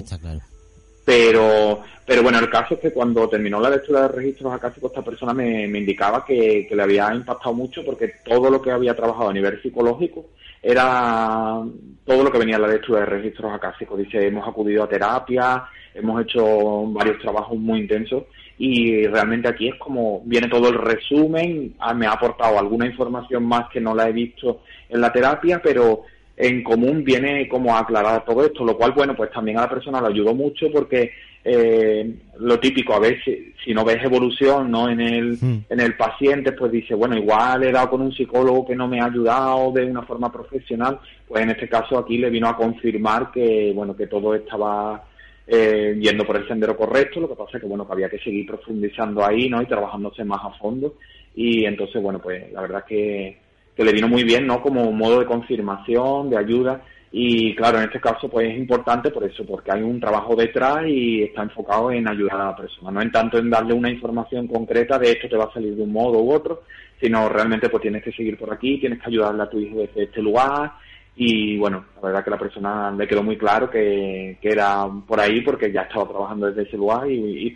Pero, 1.03 1.81
pero 2.05 2.23
bueno, 2.23 2.39
el 2.39 2.49
caso 2.49 2.75
es 2.75 2.79
que 2.79 2.93
cuando 2.93 3.27
terminó 3.27 3.59
la 3.59 3.69
lectura 3.69 4.03
de 4.03 4.07
registros 4.07 4.53
acásicos, 4.53 4.89
esta 4.89 5.03
persona 5.03 5.33
me, 5.33 5.67
me 5.67 5.79
indicaba 5.79 6.23
que, 6.23 6.65
que, 6.67 6.75
le 6.75 6.81
había 6.81 7.13
impactado 7.13 7.53
mucho 7.53 7.83
porque 7.83 8.13
todo 8.23 8.49
lo 8.49 8.61
que 8.61 8.71
había 8.71 8.95
trabajado 8.95 9.29
a 9.29 9.33
nivel 9.33 9.61
psicológico 9.61 10.27
era 10.63 11.61
todo 12.05 12.23
lo 12.23 12.31
que 12.31 12.39
venía 12.39 12.55
en 12.55 12.61
la 12.61 12.69
lectura 12.69 13.01
de 13.01 13.05
registros 13.07 13.53
acásicos. 13.53 13.99
Dice, 13.99 14.25
hemos 14.25 14.47
acudido 14.47 14.83
a 14.83 14.89
terapia, 14.89 15.65
hemos 15.93 16.23
hecho 16.23 16.85
varios 16.87 17.19
trabajos 17.19 17.57
muy 17.57 17.81
intensos 17.81 18.23
y 18.57 19.05
realmente 19.07 19.49
aquí 19.49 19.67
es 19.67 19.75
como 19.75 20.21
viene 20.23 20.47
todo 20.47 20.69
el 20.69 20.75
resumen, 20.75 21.75
ah, 21.79 21.93
me 21.93 22.07
ha 22.07 22.13
aportado 22.13 22.57
alguna 22.57 22.85
información 22.85 23.45
más 23.45 23.69
que 23.69 23.81
no 23.81 23.93
la 23.93 24.07
he 24.07 24.13
visto 24.13 24.61
en 24.87 25.01
la 25.01 25.11
terapia, 25.11 25.61
pero 25.61 26.03
en 26.37 26.63
común 26.63 27.03
viene 27.03 27.47
como 27.47 27.75
a 27.75 27.79
aclarar 27.79 28.25
todo 28.25 28.45
esto, 28.45 28.65
lo 28.65 28.77
cual, 28.77 28.91
bueno, 28.91 29.15
pues 29.15 29.31
también 29.31 29.57
a 29.57 29.61
la 29.61 29.69
persona 29.69 30.01
le 30.01 30.07
ayudó 30.07 30.33
mucho 30.33 30.69
porque 30.71 31.11
eh, 31.43 32.13
lo 32.39 32.59
típico, 32.59 32.93
a 32.93 32.99
veces, 32.99 33.53
si 33.63 33.73
no 33.73 33.85
ves 33.85 34.03
evolución 34.03 34.69
no 34.69 34.89
en 34.89 34.99
el, 34.99 35.37
hmm. 35.39 35.65
en 35.69 35.79
el 35.79 35.95
paciente, 35.95 36.51
pues 36.51 36.71
dice, 36.71 36.93
bueno, 36.95 37.15
igual 37.15 37.63
he 37.63 37.71
dado 37.71 37.91
con 37.91 38.01
un 38.01 38.11
psicólogo 38.11 38.65
que 38.65 38.75
no 38.75 38.87
me 38.87 38.99
ha 38.99 39.05
ayudado 39.05 39.71
de 39.71 39.85
una 39.85 40.01
forma 40.01 40.31
profesional, 40.31 40.99
pues 41.27 41.43
en 41.43 41.51
este 41.51 41.69
caso 41.69 41.97
aquí 41.97 42.17
le 42.17 42.29
vino 42.29 42.49
a 42.49 42.57
confirmar 42.57 43.31
que, 43.31 43.71
bueno, 43.73 43.95
que 43.95 44.07
todo 44.07 44.35
estaba 44.35 45.05
eh, 45.47 45.95
yendo 45.99 46.25
por 46.25 46.35
el 46.35 46.47
sendero 46.47 46.75
correcto, 46.75 47.21
lo 47.21 47.29
que 47.29 47.35
pasa 47.35 47.57
es 47.57 47.61
que, 47.61 47.67
bueno, 47.67 47.85
que 47.85 47.93
había 47.93 48.09
que 48.09 48.19
seguir 48.19 48.47
profundizando 48.47 49.23
ahí, 49.23 49.47
¿no? 49.47 49.61
Y 49.61 49.67
trabajándose 49.67 50.25
más 50.25 50.43
a 50.43 50.49
fondo. 50.57 50.95
Y 51.35 51.65
entonces, 51.65 52.01
bueno, 52.01 52.19
pues 52.19 52.51
la 52.51 52.61
verdad 52.61 52.85
que 52.85 53.44
que 53.75 53.83
le 53.83 53.91
vino 53.91 54.07
muy 54.07 54.23
bien, 54.23 54.47
¿no? 54.47 54.61
Como 54.61 54.83
un 54.83 54.97
modo 54.97 55.19
de 55.19 55.25
confirmación, 55.25 56.29
de 56.29 56.37
ayuda. 56.37 56.81
Y 57.11 57.55
claro, 57.55 57.77
en 57.77 57.85
este 57.85 58.01
caso 58.01 58.27
pues 58.29 58.49
es 58.49 58.57
importante 58.57 59.09
por 59.09 59.23
eso, 59.23 59.45
porque 59.45 59.71
hay 59.71 59.81
un 59.81 60.01
trabajo 60.01 60.35
detrás 60.35 60.85
y 60.85 61.23
está 61.23 61.43
enfocado 61.43 61.91
en 61.91 62.07
ayudar 62.09 62.41
a 62.41 62.45
la 62.47 62.55
persona, 62.55 62.91
no 62.91 63.01
en 63.01 63.11
tanto 63.11 63.37
en 63.37 63.49
darle 63.49 63.73
una 63.73 63.89
información 63.89 64.47
concreta 64.47 64.99
de 64.99 65.11
esto 65.11 65.29
te 65.29 65.37
va 65.37 65.45
a 65.45 65.53
salir 65.53 65.75
de 65.75 65.83
un 65.83 65.93
modo 65.93 66.19
u 66.19 66.33
otro, 66.33 66.63
sino 66.99 67.29
realmente 67.29 67.69
pues 67.69 67.81
tienes 67.81 68.03
que 68.03 68.11
seguir 68.11 68.37
por 68.37 68.51
aquí, 68.51 68.79
tienes 68.79 68.99
que 68.99 69.07
ayudarle 69.07 69.43
a 69.43 69.49
tu 69.49 69.59
hijo 69.59 69.77
desde 69.77 70.03
este 70.03 70.21
lugar 70.21 70.73
y 71.15 71.57
bueno, 71.57 71.85
la 71.95 72.01
verdad 72.01 72.23
que 72.25 72.31
la 72.31 72.37
persona 72.37 72.91
le 72.91 73.07
quedó 73.07 73.23
muy 73.23 73.37
claro 73.37 73.69
que, 73.69 74.37
que 74.41 74.49
era 74.49 74.85
por 75.07 75.19
ahí 75.19 75.39
porque 75.39 75.71
ya 75.71 75.83
estaba 75.83 76.09
trabajando 76.09 76.47
desde 76.47 76.63
ese 76.63 76.75
lugar 76.75 77.09
y, 77.09 77.47
y 77.47 77.55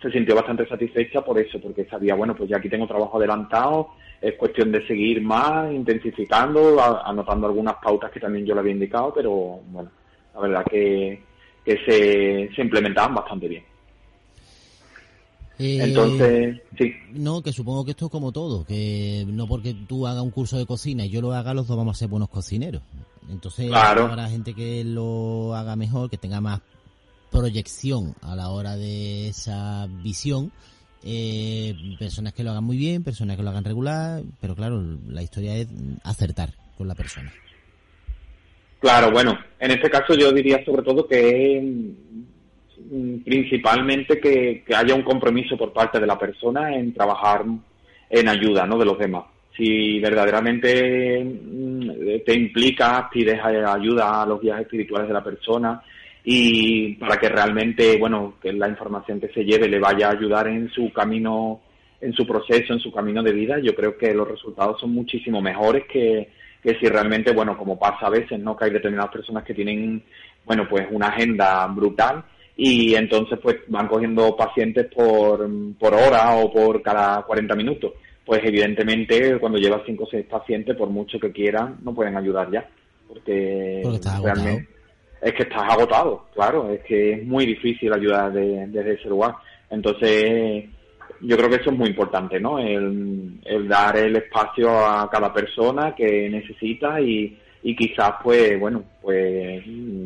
se 0.00 0.10
sintió 0.12 0.36
bastante 0.36 0.66
satisfecha 0.68 1.22
por 1.22 1.38
eso, 1.38 1.60
porque 1.60 1.84
sabía, 1.86 2.14
bueno, 2.14 2.36
pues 2.36 2.48
ya 2.48 2.58
aquí 2.58 2.68
tengo 2.68 2.86
trabajo 2.86 3.18
adelantado, 3.18 3.90
es 4.20 4.34
cuestión 4.36 4.70
de 4.70 4.86
seguir 4.86 5.22
más, 5.22 5.72
intensificando, 5.72 6.82
anotando 6.82 7.46
algunas 7.46 7.76
pautas 7.76 8.10
que 8.10 8.20
también 8.20 8.44
yo 8.44 8.54
le 8.54 8.60
había 8.60 8.72
indicado, 8.72 9.12
pero 9.14 9.60
bueno, 9.66 9.90
la 10.34 10.40
verdad 10.40 10.64
que, 10.70 11.22
que 11.64 11.78
se, 11.84 12.54
se 12.54 12.62
implementaban 12.62 13.14
bastante 13.14 13.48
bien. 13.48 13.64
Eh, 15.58 15.78
Entonces, 15.82 16.62
sí. 16.78 16.92
No, 17.12 17.42
que 17.42 17.52
supongo 17.52 17.84
que 17.84 17.90
esto 17.90 18.06
es 18.06 18.10
como 18.10 18.32
todo, 18.32 18.64
que 18.64 19.26
no 19.28 19.46
porque 19.46 19.74
tú 19.74 20.06
hagas 20.06 20.22
un 20.22 20.30
curso 20.30 20.56
de 20.56 20.64
cocina 20.64 21.04
y 21.04 21.10
yo 21.10 21.20
lo 21.20 21.32
haga, 21.32 21.52
los 21.52 21.66
dos 21.66 21.76
vamos 21.76 21.96
a 21.96 21.98
ser 21.98 22.08
buenos 22.08 22.30
cocineros. 22.30 22.82
Entonces, 23.30 23.68
claro. 23.68 24.06
habrá 24.06 24.28
gente 24.28 24.54
que 24.54 24.84
lo 24.84 25.54
haga 25.54 25.76
mejor, 25.76 26.08
que 26.08 26.16
tenga 26.16 26.40
más 26.40 26.60
proyección 27.30 28.14
a 28.22 28.34
la 28.34 28.50
hora 28.50 28.76
de 28.76 29.28
esa 29.28 29.86
visión 30.02 30.50
eh, 31.04 31.74
personas 31.98 32.32
que 32.32 32.44
lo 32.44 32.50
hagan 32.50 32.64
muy 32.64 32.76
bien, 32.76 33.02
personas 33.02 33.36
que 33.36 33.42
lo 33.42 33.50
hagan 33.50 33.64
regular, 33.64 34.22
pero 34.40 34.54
claro, 34.54 34.82
la 35.08 35.22
historia 35.22 35.56
es 35.56 35.68
acertar 36.04 36.50
con 36.76 36.88
la 36.88 36.94
persona. 36.94 37.32
Claro, 38.80 39.10
bueno, 39.10 39.38
en 39.58 39.70
este 39.70 39.90
caso 39.90 40.14
yo 40.14 40.32
diría 40.32 40.64
sobre 40.64 40.82
todo 40.82 41.06
que 41.06 41.60
mm, 41.60 43.18
principalmente 43.24 44.18
que, 44.18 44.64
haya 44.74 44.94
un 44.94 45.02
compromiso 45.02 45.56
por 45.56 45.72
parte 45.72 46.00
de 46.00 46.06
la 46.06 46.18
persona 46.18 46.74
en 46.74 46.92
trabajar 46.94 47.44
en 48.08 48.28
ayuda 48.28 48.66
¿no? 48.66 48.78
de 48.78 48.86
los 48.86 48.98
demás. 48.98 49.24
Si 49.56 50.00
verdaderamente 50.00 51.22
mm, 51.22 51.90
te 52.24 52.34
implica, 52.34 53.08
pides 53.12 53.38
ayuda 53.42 54.22
a 54.22 54.26
los 54.26 54.40
guías 54.40 54.60
espirituales 54.62 55.08
de 55.08 55.14
la 55.14 55.24
persona, 55.24 55.82
y 56.24 56.94
para 56.94 57.16
que 57.16 57.28
realmente, 57.28 57.98
bueno, 57.98 58.34
que 58.40 58.52
la 58.52 58.68
información 58.68 59.20
que 59.20 59.28
se 59.28 59.44
lleve 59.44 59.68
le 59.68 59.78
vaya 59.78 60.08
a 60.08 60.12
ayudar 60.12 60.48
en 60.48 60.68
su 60.70 60.92
camino, 60.92 61.60
en 62.00 62.12
su 62.12 62.26
proceso, 62.26 62.72
en 62.72 62.80
su 62.80 62.92
camino 62.92 63.22
de 63.22 63.32
vida, 63.32 63.58
yo 63.58 63.74
creo 63.74 63.96
que 63.96 64.12
los 64.14 64.28
resultados 64.28 64.80
son 64.80 64.92
muchísimo 64.92 65.40
mejores 65.40 65.84
que, 65.90 66.28
que 66.62 66.74
si 66.78 66.86
realmente, 66.86 67.32
bueno, 67.32 67.56
como 67.56 67.78
pasa 67.78 68.06
a 68.06 68.10
veces, 68.10 68.38
¿no? 68.38 68.56
Que 68.56 68.66
hay 68.66 68.70
determinadas 68.70 69.12
personas 69.12 69.44
que 69.44 69.54
tienen, 69.54 70.02
bueno, 70.44 70.66
pues 70.68 70.86
una 70.90 71.08
agenda 71.08 71.66
brutal 71.68 72.24
y 72.56 72.94
entonces 72.94 73.38
pues 73.42 73.56
van 73.68 73.88
cogiendo 73.88 74.36
pacientes 74.36 74.86
por, 74.94 75.48
por 75.78 75.94
hora 75.94 76.36
o 76.36 76.52
por 76.52 76.82
cada 76.82 77.22
40 77.22 77.54
minutos. 77.54 77.92
Pues 78.26 78.42
evidentemente 78.44 79.38
cuando 79.38 79.58
llevas 79.58 79.82
5 79.86 80.04
o 80.04 80.06
6 80.06 80.26
pacientes, 80.26 80.76
por 80.76 80.90
mucho 80.90 81.18
que 81.18 81.32
quieran, 81.32 81.78
no 81.82 81.94
pueden 81.94 82.16
ayudar 82.18 82.50
ya. 82.50 82.68
Porque, 83.08 83.82
realmente 84.22 84.79
es 85.20 85.34
que 85.34 85.42
estás 85.42 85.62
agotado, 85.70 86.26
claro, 86.34 86.70
es 86.70 86.80
que 86.80 87.12
es 87.12 87.26
muy 87.26 87.44
difícil 87.46 87.92
ayudar 87.92 88.32
desde 88.32 88.94
ese 88.94 89.08
lugar. 89.08 89.34
Entonces, 89.68 90.64
yo 91.20 91.36
creo 91.36 91.50
que 91.50 91.56
eso 91.56 91.70
es 91.70 91.76
muy 91.76 91.88
importante, 91.88 92.40
¿no? 92.40 92.58
El, 92.58 93.40
dar 93.68 93.96
el 93.96 94.16
espacio 94.16 94.70
a 94.70 95.08
cada 95.10 95.32
persona 95.32 95.94
que 95.94 96.30
necesita 96.30 97.00
y, 97.00 97.38
y 97.62 97.76
quizás, 97.76 98.14
pues, 98.22 98.58
bueno, 98.58 98.82
pues 99.02 99.62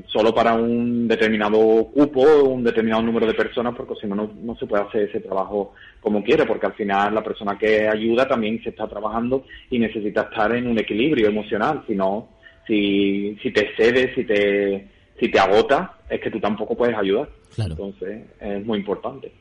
solo 0.07 0.35
para 0.35 0.55
un 0.55 1.07
determinado 1.07 1.59
cupo, 1.95 2.21
un 2.43 2.65
determinado 2.65 3.03
número 3.03 3.27
de 3.27 3.35
personas, 3.35 3.75
porque 3.77 3.95
si 4.01 4.09
no, 4.09 4.33
no 4.43 4.57
se 4.57 4.67
puede 4.67 4.83
hacer 4.83 5.03
ese 5.03 5.21
trabajo 5.21 5.75
como 6.01 6.25
quiere, 6.25 6.45
porque 6.45 6.67
al 6.67 6.75
final 6.75 7.15
la 7.15 7.23
persona 7.23 7.57
que 7.57 7.89
ayuda 7.89 8.27
también 8.27 8.61
se 8.63 8.71
está 8.71 8.89
trabajando 8.89 9.45
y 9.71 9.79
necesita 9.79 10.23
estar 10.23 10.55
en 10.55 10.67
un 10.67 10.79
equilibrio 10.79 11.29
emocional, 11.29 11.85
si 11.87 11.95
no, 11.95 12.29
si, 12.67 13.39
si 13.41 13.53
te 13.53 13.71
cedes, 13.77 14.15
si 14.15 14.25
te 14.25 14.94
si 15.19 15.31
te 15.31 15.39
agota, 15.39 15.99
es 16.09 16.21
que 16.21 16.31
tú 16.31 16.41
tampoco 16.41 16.77
puedes 16.77 16.97
ayudar. 16.97 17.29
Entonces, 17.57 18.23
es 18.41 18.65
muy 18.65 18.79
importante. 18.79 19.33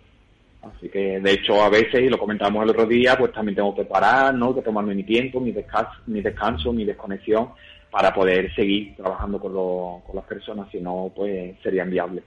Así 0.62 0.88
que, 0.88 1.20
de 1.20 1.32
hecho, 1.34 1.62
a 1.62 1.70
veces, 1.70 2.02
y 2.02 2.10
lo 2.10 2.18
comentábamos 2.18 2.64
el 2.64 2.70
otro 2.70 2.86
día, 2.86 3.18
pues 3.18 3.34
también 3.34 3.56
tengo 3.56 3.76
que 3.76 3.84
parar, 3.84 4.34
¿no? 4.34 4.56
Que 4.56 4.62
tomarme 4.62 4.96
mi 4.96 5.04
tiempo, 5.04 5.40
mi 5.40 5.52
descanso, 5.52 5.92
mi, 6.08 6.22
descanso, 6.22 6.72
mi 6.72 6.86
desconexión, 6.86 7.50
para 7.92 8.14
poder 8.14 8.54
seguir 8.56 8.96
trabajando 8.96 9.40
con, 9.40 9.52
con 9.52 10.16
las 10.16 10.26
personas, 10.26 10.70
si 10.72 10.80
no, 10.80 11.12
pues 11.14 11.56
sería 11.62 11.84
inviable. 11.84 12.24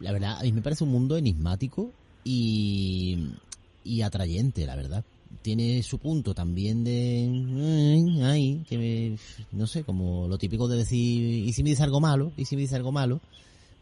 La 0.00 0.12
verdad, 0.12 0.38
a 0.38 0.42
mí 0.42 0.52
me 0.52 0.60
parece 0.60 0.84
un 0.84 0.90
mundo 0.90 1.16
enigmático 1.16 1.90
y, 2.22 3.30
y 3.82 4.02
atrayente, 4.02 4.66
la 4.66 4.76
verdad 4.76 5.04
tiene 5.42 5.82
su 5.82 5.98
punto 5.98 6.34
también 6.34 6.84
de 6.84 7.28
ay, 8.22 8.64
que 8.68 9.16
no 9.52 9.66
sé, 9.66 9.84
como 9.84 10.28
lo 10.28 10.38
típico 10.38 10.68
de 10.68 10.78
decir 10.78 11.46
y 11.46 11.52
si 11.52 11.62
me 11.62 11.70
dice 11.70 11.82
algo 11.82 12.00
malo, 12.00 12.32
y 12.36 12.44
si 12.44 12.56
me 12.56 12.62
dice 12.62 12.76
algo 12.76 12.92
malo, 12.92 13.20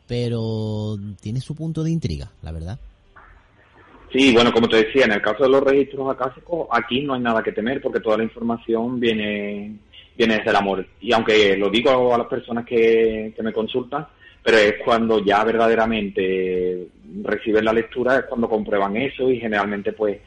pero 0.07 0.97
tiene 1.21 1.41
su 1.41 1.55
punto 1.55 1.83
de 1.83 1.91
intriga, 1.91 2.31
la 2.43 2.53
verdad. 2.53 2.79
Sí, 4.13 4.33
bueno, 4.35 4.53
como 4.53 4.69
te 4.69 4.77
decía, 4.77 5.07
en 5.07 5.13
el 5.13 5.23
caso 5.23 5.45
de 5.45 5.49
los 5.49 5.63
registros 5.63 6.11
acásicos, 6.11 6.69
aquí 6.71 7.01
no 7.01 7.15
hay 7.15 7.21
nada 7.21 7.43
que 7.43 7.53
temer 7.53 7.81
porque 7.81 8.01
toda 8.01 8.19
la 8.19 8.25
información 8.25 9.01
viene 9.01 9.79
viene 10.17 10.37
desde 10.37 10.51
el 10.51 10.57
amor. 10.57 10.87
Y 11.01 11.13
aunque 11.13 11.57
lo 11.57 11.71
digo 11.71 12.15
a 12.15 12.19
las 12.19 12.27
personas 12.27 12.67
que, 12.67 13.33
que 13.35 13.43
me 13.43 13.53
consultan, 13.53 14.07
pero 14.43 14.59
es 14.59 14.75
cuando 14.85 15.25
ya 15.25 15.45
verdaderamente 15.45 16.89
reciben 17.23 17.65
la 17.65 17.73
lectura, 17.73 18.19
es 18.19 18.25
cuando 18.25 18.49
comprueban 18.49 18.97
eso 18.97 19.31
y 19.31 19.39
generalmente 19.39 19.93
pues 19.93 20.19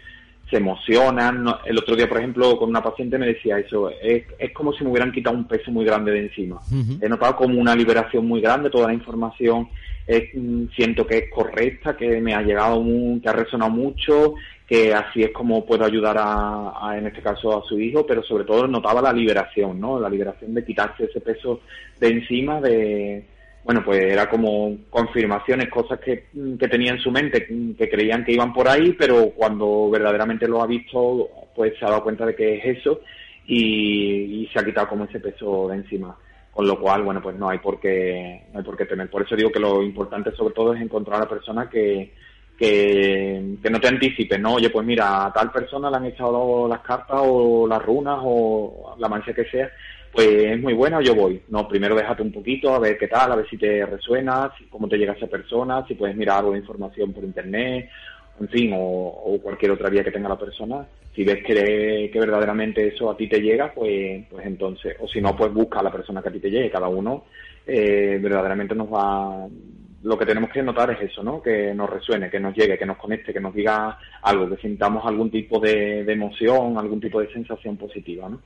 se 0.49 0.57
emocionan. 0.57 1.45
El 1.65 1.77
otro 1.77 1.95
día, 1.95 2.07
por 2.07 2.19
ejemplo, 2.19 2.57
con 2.57 2.69
una 2.69 2.83
paciente 2.83 3.17
me 3.17 3.27
decía 3.27 3.57
eso, 3.57 3.89
es, 3.89 4.23
es 4.37 4.51
como 4.53 4.73
si 4.73 4.83
me 4.83 4.91
hubieran 4.91 5.11
quitado 5.11 5.35
un 5.35 5.47
peso 5.47 5.71
muy 5.71 5.85
grande 5.85 6.11
de 6.11 6.19
encima. 6.19 6.59
He 7.01 7.09
notado 7.09 7.35
como 7.35 7.59
una 7.59 7.75
liberación 7.75 8.27
muy 8.27 8.41
grande, 8.41 8.69
toda 8.69 8.87
la 8.87 8.93
información 8.93 9.69
mm, 10.07 10.65
siento 10.75 11.07
que 11.07 11.17
es 11.17 11.31
correcta, 11.31 11.97
que 11.97 12.21
me 12.21 12.33
ha 12.33 12.41
llegado, 12.41 12.83
que 13.21 13.29
ha 13.29 13.33
resonado 13.33 13.71
mucho, 13.71 14.35
que 14.67 14.93
así 14.93 15.23
es 15.23 15.31
como 15.31 15.65
puedo 15.65 15.83
ayudar 15.85 16.17
a, 16.19 16.95
en 16.97 17.07
este 17.07 17.21
caso, 17.21 17.57
a 17.57 17.67
su 17.67 17.79
hijo, 17.79 18.05
pero 18.05 18.23
sobre 18.23 18.45
todo 18.45 18.67
notaba 18.67 19.01
la 19.01 19.13
liberación, 19.13 19.79
¿no? 19.79 19.99
La 19.99 20.09
liberación 20.09 20.53
de 20.53 20.65
quitarse 20.65 21.05
ese 21.05 21.21
peso 21.21 21.61
de 21.99 22.07
encima, 22.07 22.61
de 22.61 23.25
bueno, 23.65 23.83
pues 23.83 23.99
era 23.99 24.29
como 24.29 24.77
confirmaciones, 24.91 25.69
cosas 25.69 25.99
que, 25.99 26.27
que 26.59 26.67
tenía 26.67 26.91
en 26.91 26.99
su 26.99 27.09
mente, 27.09 27.47
que 27.75 27.89
creían 27.89 28.23
que 28.23 28.33
iban 28.33 28.53
por 28.53 28.69
ahí, 28.69 28.93
pero 28.93 29.31
cuando 29.31 29.89
verdaderamente 29.89 30.47
lo 30.47 30.61
ha 30.61 30.67
visto, 30.67 31.27
pues 31.55 31.73
se 31.79 31.83
ha 31.83 31.89
dado 31.89 32.03
cuenta 32.03 32.27
de 32.27 32.35
que 32.35 32.57
es 32.57 32.77
eso 32.77 33.01
y, 33.47 34.47
se 34.53 34.59
ha 34.59 34.63
quitado 34.63 34.87
como 34.87 35.05
ese 35.05 35.19
peso 35.19 35.67
de 35.67 35.77
encima. 35.77 36.15
Con 36.51 36.67
lo 36.67 36.79
cual, 36.79 37.01
bueno, 37.01 37.23
pues 37.23 37.35
no 37.37 37.49
hay 37.49 37.57
por 37.57 37.79
qué, 37.79 38.43
no 38.53 38.59
hay 38.59 38.65
por 38.65 38.77
qué 38.77 38.85
temer. 38.85 39.09
Por 39.09 39.23
eso 39.23 39.35
digo 39.35 39.51
que 39.51 39.59
lo 39.59 39.81
importante 39.81 40.31
sobre 40.35 40.53
todo 40.53 40.75
es 40.75 40.81
encontrar 40.81 41.17
a 41.17 41.23
la 41.23 41.29
persona 41.29 41.67
que, 41.67 42.13
que, 42.55 43.57
que 43.63 43.69
no 43.71 43.79
te 43.79 43.87
anticipe, 43.87 44.37
¿no? 44.37 44.53
Oye, 44.53 44.69
pues 44.69 44.85
mira, 44.85 45.25
a 45.25 45.33
tal 45.33 45.51
persona 45.51 45.89
le 45.89 45.97
han 45.97 46.05
echado 46.05 46.67
las 46.67 46.81
cartas 46.81 47.19
o 47.19 47.67
las 47.67 47.83
runas 47.83 48.19
o 48.21 48.95
la 48.99 49.09
mancha 49.09 49.33
que 49.33 49.45
sea 49.45 49.71
pues 50.15 50.27
es 50.29 50.61
muy 50.61 50.73
buena, 50.73 51.01
yo 51.01 51.13
voy. 51.13 51.41
No, 51.49 51.67
primero 51.67 51.93
déjate 51.93 52.21
un 52.21 52.31
poquito, 52.31 52.73
a 52.73 52.79
ver 52.79 52.97
qué 52.97 53.09
tal, 53.09 53.33
a 53.33 53.35
ver 53.35 53.49
si 53.49 53.57
te 53.57 53.85
resuena, 53.85 54.49
cómo 54.69 54.87
te 54.87 54.97
llega 54.97 55.11
esa 55.11 55.27
persona, 55.27 55.85
si 55.87 55.95
puedes 55.95 56.15
mirar 56.15 56.39
algo 56.39 56.53
de 56.53 56.59
información 56.59 57.11
por 57.11 57.25
internet, 57.25 57.89
en 58.39 58.47
fin, 58.47 58.71
o, 58.73 59.37
cualquier 59.43 59.71
otra 59.71 59.89
vía 59.89 60.05
que 60.05 60.11
tenga 60.11 60.29
la 60.29 60.39
persona. 60.39 60.87
Si 61.13 61.25
ves 61.25 61.43
que, 61.43 62.09
que 62.11 62.19
verdaderamente 62.19 62.87
eso 62.87 63.11
a 63.11 63.17
ti 63.17 63.27
te 63.27 63.41
llega, 63.41 63.73
pues, 63.73 64.25
pues 64.29 64.45
entonces, 64.45 64.95
o 64.99 65.07
si 65.07 65.19
no, 65.19 65.35
pues 65.35 65.51
busca 65.53 65.79
a 65.79 65.83
la 65.83 65.91
persona 65.91 66.21
que 66.21 66.29
a 66.29 66.31
ti 66.31 66.39
te 66.39 66.49
llegue. 66.49 66.71
Cada 66.71 66.87
uno 66.87 67.25
eh, 67.67 68.17
verdaderamente 68.21 68.73
nos 68.73 68.87
va, 68.87 69.47
lo 70.03 70.17
que 70.17 70.25
tenemos 70.25 70.49
que 70.49 70.63
notar 70.63 70.91
es 70.91 71.11
eso, 71.11 71.23
¿no? 71.23 71.41
Que 71.41 71.73
nos 71.73 71.89
resuene, 71.89 72.29
que 72.29 72.39
nos 72.39 72.55
llegue, 72.55 72.77
que 72.77 72.85
nos 72.85 72.97
conecte, 72.97 73.33
que 73.33 73.41
nos 73.41 73.53
diga 73.53 73.97
algo, 74.21 74.49
que 74.49 74.61
sintamos 74.61 75.05
algún 75.05 75.29
tipo 75.29 75.59
de, 75.59 76.05
de 76.05 76.13
emoción, 76.13 76.77
algún 76.77 77.01
tipo 77.01 77.19
de 77.19 77.31
sensación 77.33 77.75
positiva, 77.75 78.29
¿no? 78.29 78.39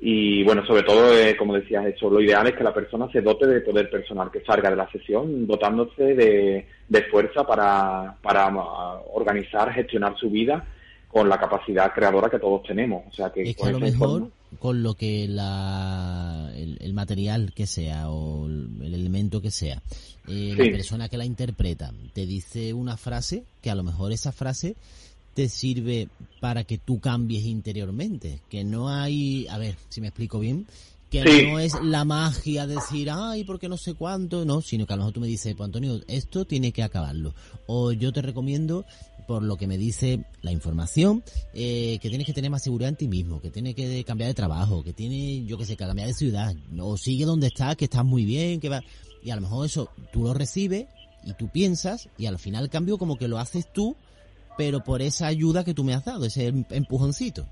Y 0.00 0.44
bueno, 0.44 0.64
sobre 0.64 0.84
todo, 0.84 1.12
eh, 1.18 1.36
como 1.36 1.54
decías, 1.54 1.84
eso, 1.86 2.08
lo 2.08 2.20
ideal 2.20 2.46
es 2.46 2.54
que 2.54 2.62
la 2.62 2.72
persona 2.72 3.10
se 3.10 3.20
dote 3.20 3.46
de 3.46 3.60
poder 3.60 3.90
personal, 3.90 4.30
que 4.30 4.44
salga 4.44 4.70
de 4.70 4.76
la 4.76 4.90
sesión 4.92 5.46
dotándose 5.46 6.14
de, 6.14 6.66
de 6.88 7.02
fuerza 7.04 7.44
para, 7.44 8.16
para 8.22 8.48
uh, 8.48 9.00
organizar, 9.12 9.72
gestionar 9.72 10.16
su 10.16 10.30
vida 10.30 10.64
con 11.08 11.28
la 11.28 11.40
capacidad 11.40 11.92
creadora 11.92 12.30
que 12.30 12.38
todos 12.38 12.62
tenemos. 12.62 13.02
O 13.08 13.12
sea, 13.12 13.30
que, 13.30 13.42
es 13.42 13.56
que 13.56 13.66
a 13.66 13.72
lo 13.72 13.80
mejor 13.80 14.30
con 14.60 14.82
lo 14.82 14.94
que 14.94 15.26
la, 15.28 16.52
el, 16.54 16.94
material 16.94 17.52
que 17.54 17.66
sea 17.66 18.08
o 18.08 18.46
el 18.46 18.94
elemento 18.94 19.40
que 19.40 19.50
sea, 19.50 19.82
eh, 20.28 20.54
la 20.56 20.64
persona 20.64 21.08
que 21.08 21.18
la 21.18 21.24
interpreta 21.24 21.92
te 22.12 22.24
dice 22.24 22.72
una 22.72 22.96
frase 22.96 23.44
que 23.62 23.70
a 23.70 23.74
lo 23.74 23.82
mejor 23.82 24.12
esa 24.12 24.32
frase 24.32 24.76
te 25.34 25.48
sirve 25.48 26.08
para 26.40 26.64
que 26.64 26.78
tú 26.78 27.00
cambies 27.00 27.44
interiormente, 27.44 28.40
que 28.48 28.64
no 28.64 28.88
hay, 28.88 29.46
a 29.48 29.58
ver, 29.58 29.76
si 29.88 30.00
me 30.00 30.08
explico 30.08 30.38
bien, 30.38 30.66
que 31.10 31.48
no 31.50 31.58
es 31.58 31.74
la 31.82 32.04
magia 32.04 32.66
de 32.66 32.74
decir, 32.74 33.08
ay, 33.10 33.44
porque 33.44 33.68
no 33.68 33.76
sé 33.76 33.94
cuánto, 33.94 34.44
no, 34.44 34.60
sino 34.60 34.86
que 34.86 34.92
a 34.92 34.96
lo 34.96 35.02
mejor 35.02 35.14
tú 35.14 35.20
me 35.20 35.26
dices, 35.26 35.54
pues 35.56 35.66
Antonio, 35.66 36.00
esto 36.06 36.44
tiene 36.44 36.72
que 36.72 36.82
acabarlo. 36.82 37.34
O 37.66 37.92
yo 37.92 38.12
te 38.12 38.20
recomiendo, 38.20 38.84
por 39.26 39.42
lo 39.42 39.56
que 39.56 39.66
me 39.66 39.78
dice 39.78 40.24
la 40.42 40.52
información, 40.52 41.22
eh, 41.54 41.98
que 42.02 42.08
tienes 42.10 42.26
que 42.26 42.34
tener 42.34 42.50
más 42.50 42.62
seguridad 42.62 42.90
en 42.90 42.96
ti 42.96 43.08
mismo, 43.08 43.40
que 43.40 43.50
tienes 43.50 43.74
que 43.74 44.04
cambiar 44.04 44.28
de 44.28 44.34
trabajo, 44.34 44.84
que 44.84 44.92
tienes, 44.92 45.46
yo 45.46 45.56
que 45.56 45.64
sé, 45.64 45.76
que 45.76 45.86
cambiar 45.86 46.08
de 46.08 46.14
ciudad, 46.14 46.54
o 46.78 46.96
sigue 46.98 47.24
donde 47.24 47.46
estás, 47.46 47.76
que 47.76 47.86
estás 47.86 48.04
muy 48.04 48.24
bien, 48.24 48.60
que 48.60 48.68
va, 48.68 48.82
y 49.22 49.30
a 49.30 49.34
lo 49.34 49.42
mejor 49.42 49.66
eso 49.66 49.90
tú 50.12 50.24
lo 50.24 50.34
recibes 50.34 50.86
y 51.24 51.32
tú 51.34 51.48
piensas, 51.48 52.08
y 52.18 52.26
al 52.26 52.38
final 52.38 52.64
el 52.64 52.70
cambio 52.70 52.98
como 52.98 53.16
que 53.16 53.28
lo 53.28 53.38
haces 53.38 53.72
tú, 53.72 53.96
pero 54.58 54.80
por 54.80 55.00
esa 55.00 55.28
ayuda 55.28 55.64
que 55.64 55.72
tú 55.72 55.84
me 55.84 55.94
has 55.94 56.04
dado, 56.04 56.26
ese 56.26 56.48
em, 56.48 56.64
empujoncito. 56.70 57.46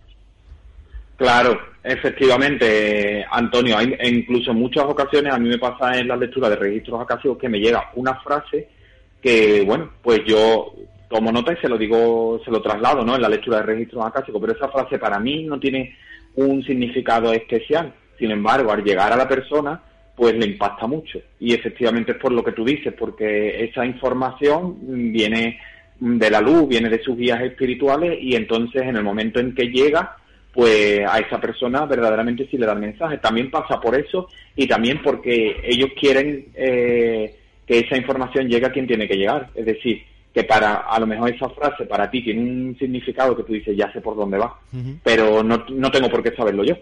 Claro, 1.16 1.56
efectivamente, 1.84 3.24
Antonio. 3.30 3.78
Hay, 3.78 3.96
incluso 4.02 4.50
en 4.50 4.58
muchas 4.58 4.84
ocasiones 4.84 5.32
a 5.32 5.38
mí 5.38 5.48
me 5.48 5.56
pasa 5.56 5.96
en 5.96 6.08
la 6.08 6.16
lectura 6.16 6.50
de 6.50 6.56
registros 6.56 7.00
acásicos 7.00 7.38
que 7.38 7.48
me 7.48 7.60
llega 7.60 7.90
una 7.94 8.16
frase 8.16 8.68
que, 9.22 9.62
bueno, 9.64 9.92
pues 10.02 10.20
yo 10.26 10.74
tomo 11.08 11.30
nota 11.30 11.52
y 11.52 11.56
se 11.58 11.68
lo 11.68 11.78
digo, 11.78 12.40
se 12.44 12.50
lo 12.50 12.60
traslado, 12.60 13.04
¿no? 13.04 13.14
En 13.14 13.22
la 13.22 13.28
lectura 13.28 13.58
de 13.58 13.66
registros 13.66 14.04
acásicos, 14.04 14.40
pero 14.40 14.54
esa 14.54 14.68
frase 14.68 14.98
para 14.98 15.20
mí 15.20 15.44
no 15.44 15.60
tiene 15.60 15.96
un 16.34 16.64
significado 16.64 17.32
especial. 17.32 17.94
Sin 18.18 18.32
embargo, 18.32 18.72
al 18.72 18.82
llegar 18.82 19.12
a 19.12 19.16
la 19.16 19.28
persona, 19.28 19.80
pues 20.16 20.34
le 20.34 20.46
impacta 20.46 20.88
mucho. 20.88 21.20
Y 21.38 21.54
efectivamente 21.54 22.12
es 22.12 22.18
por 22.18 22.32
lo 22.32 22.42
que 22.42 22.52
tú 22.52 22.64
dices, 22.64 22.92
porque 22.98 23.64
esa 23.64 23.86
información 23.86 25.12
viene 25.12 25.60
de 26.00 26.30
la 26.30 26.40
luz, 26.40 26.68
viene 26.68 26.88
de 26.88 27.02
sus 27.02 27.16
guías 27.16 27.40
espirituales 27.40 28.18
y 28.20 28.34
entonces 28.34 28.82
en 28.82 28.96
el 28.96 29.04
momento 29.04 29.40
en 29.40 29.54
que 29.54 29.66
llega, 29.66 30.16
pues 30.52 31.00
a 31.06 31.18
esa 31.18 31.40
persona 31.40 31.84
verdaderamente 31.86 32.46
sí 32.50 32.56
le 32.58 32.66
da 32.66 32.72
el 32.72 32.80
mensaje. 32.80 33.18
También 33.18 33.50
pasa 33.50 33.80
por 33.80 33.98
eso 33.98 34.28
y 34.54 34.66
también 34.66 35.00
porque 35.02 35.56
ellos 35.64 35.90
quieren 35.98 36.46
eh, 36.54 37.36
que 37.66 37.78
esa 37.80 37.96
información 37.96 38.48
llegue 38.48 38.66
a 38.66 38.72
quien 38.72 38.86
tiene 38.86 39.08
que 39.08 39.16
llegar. 39.16 39.50
Es 39.54 39.66
decir, 39.66 40.02
que 40.32 40.44
para 40.44 40.74
a 40.74 41.00
lo 41.00 41.06
mejor 41.06 41.30
esa 41.30 41.48
frase 41.48 41.86
para 41.86 42.10
ti 42.10 42.22
tiene 42.22 42.42
un 42.42 42.76
significado 42.78 43.34
que 43.34 43.42
tú 43.42 43.54
dices 43.54 43.74
ya 43.74 43.90
sé 43.92 44.02
por 44.02 44.14
dónde 44.16 44.36
va, 44.36 44.54
pero 45.02 45.42
no, 45.42 45.64
no 45.70 45.90
tengo 45.90 46.10
por 46.10 46.22
qué 46.22 46.36
saberlo 46.36 46.62
yo. 46.62 46.76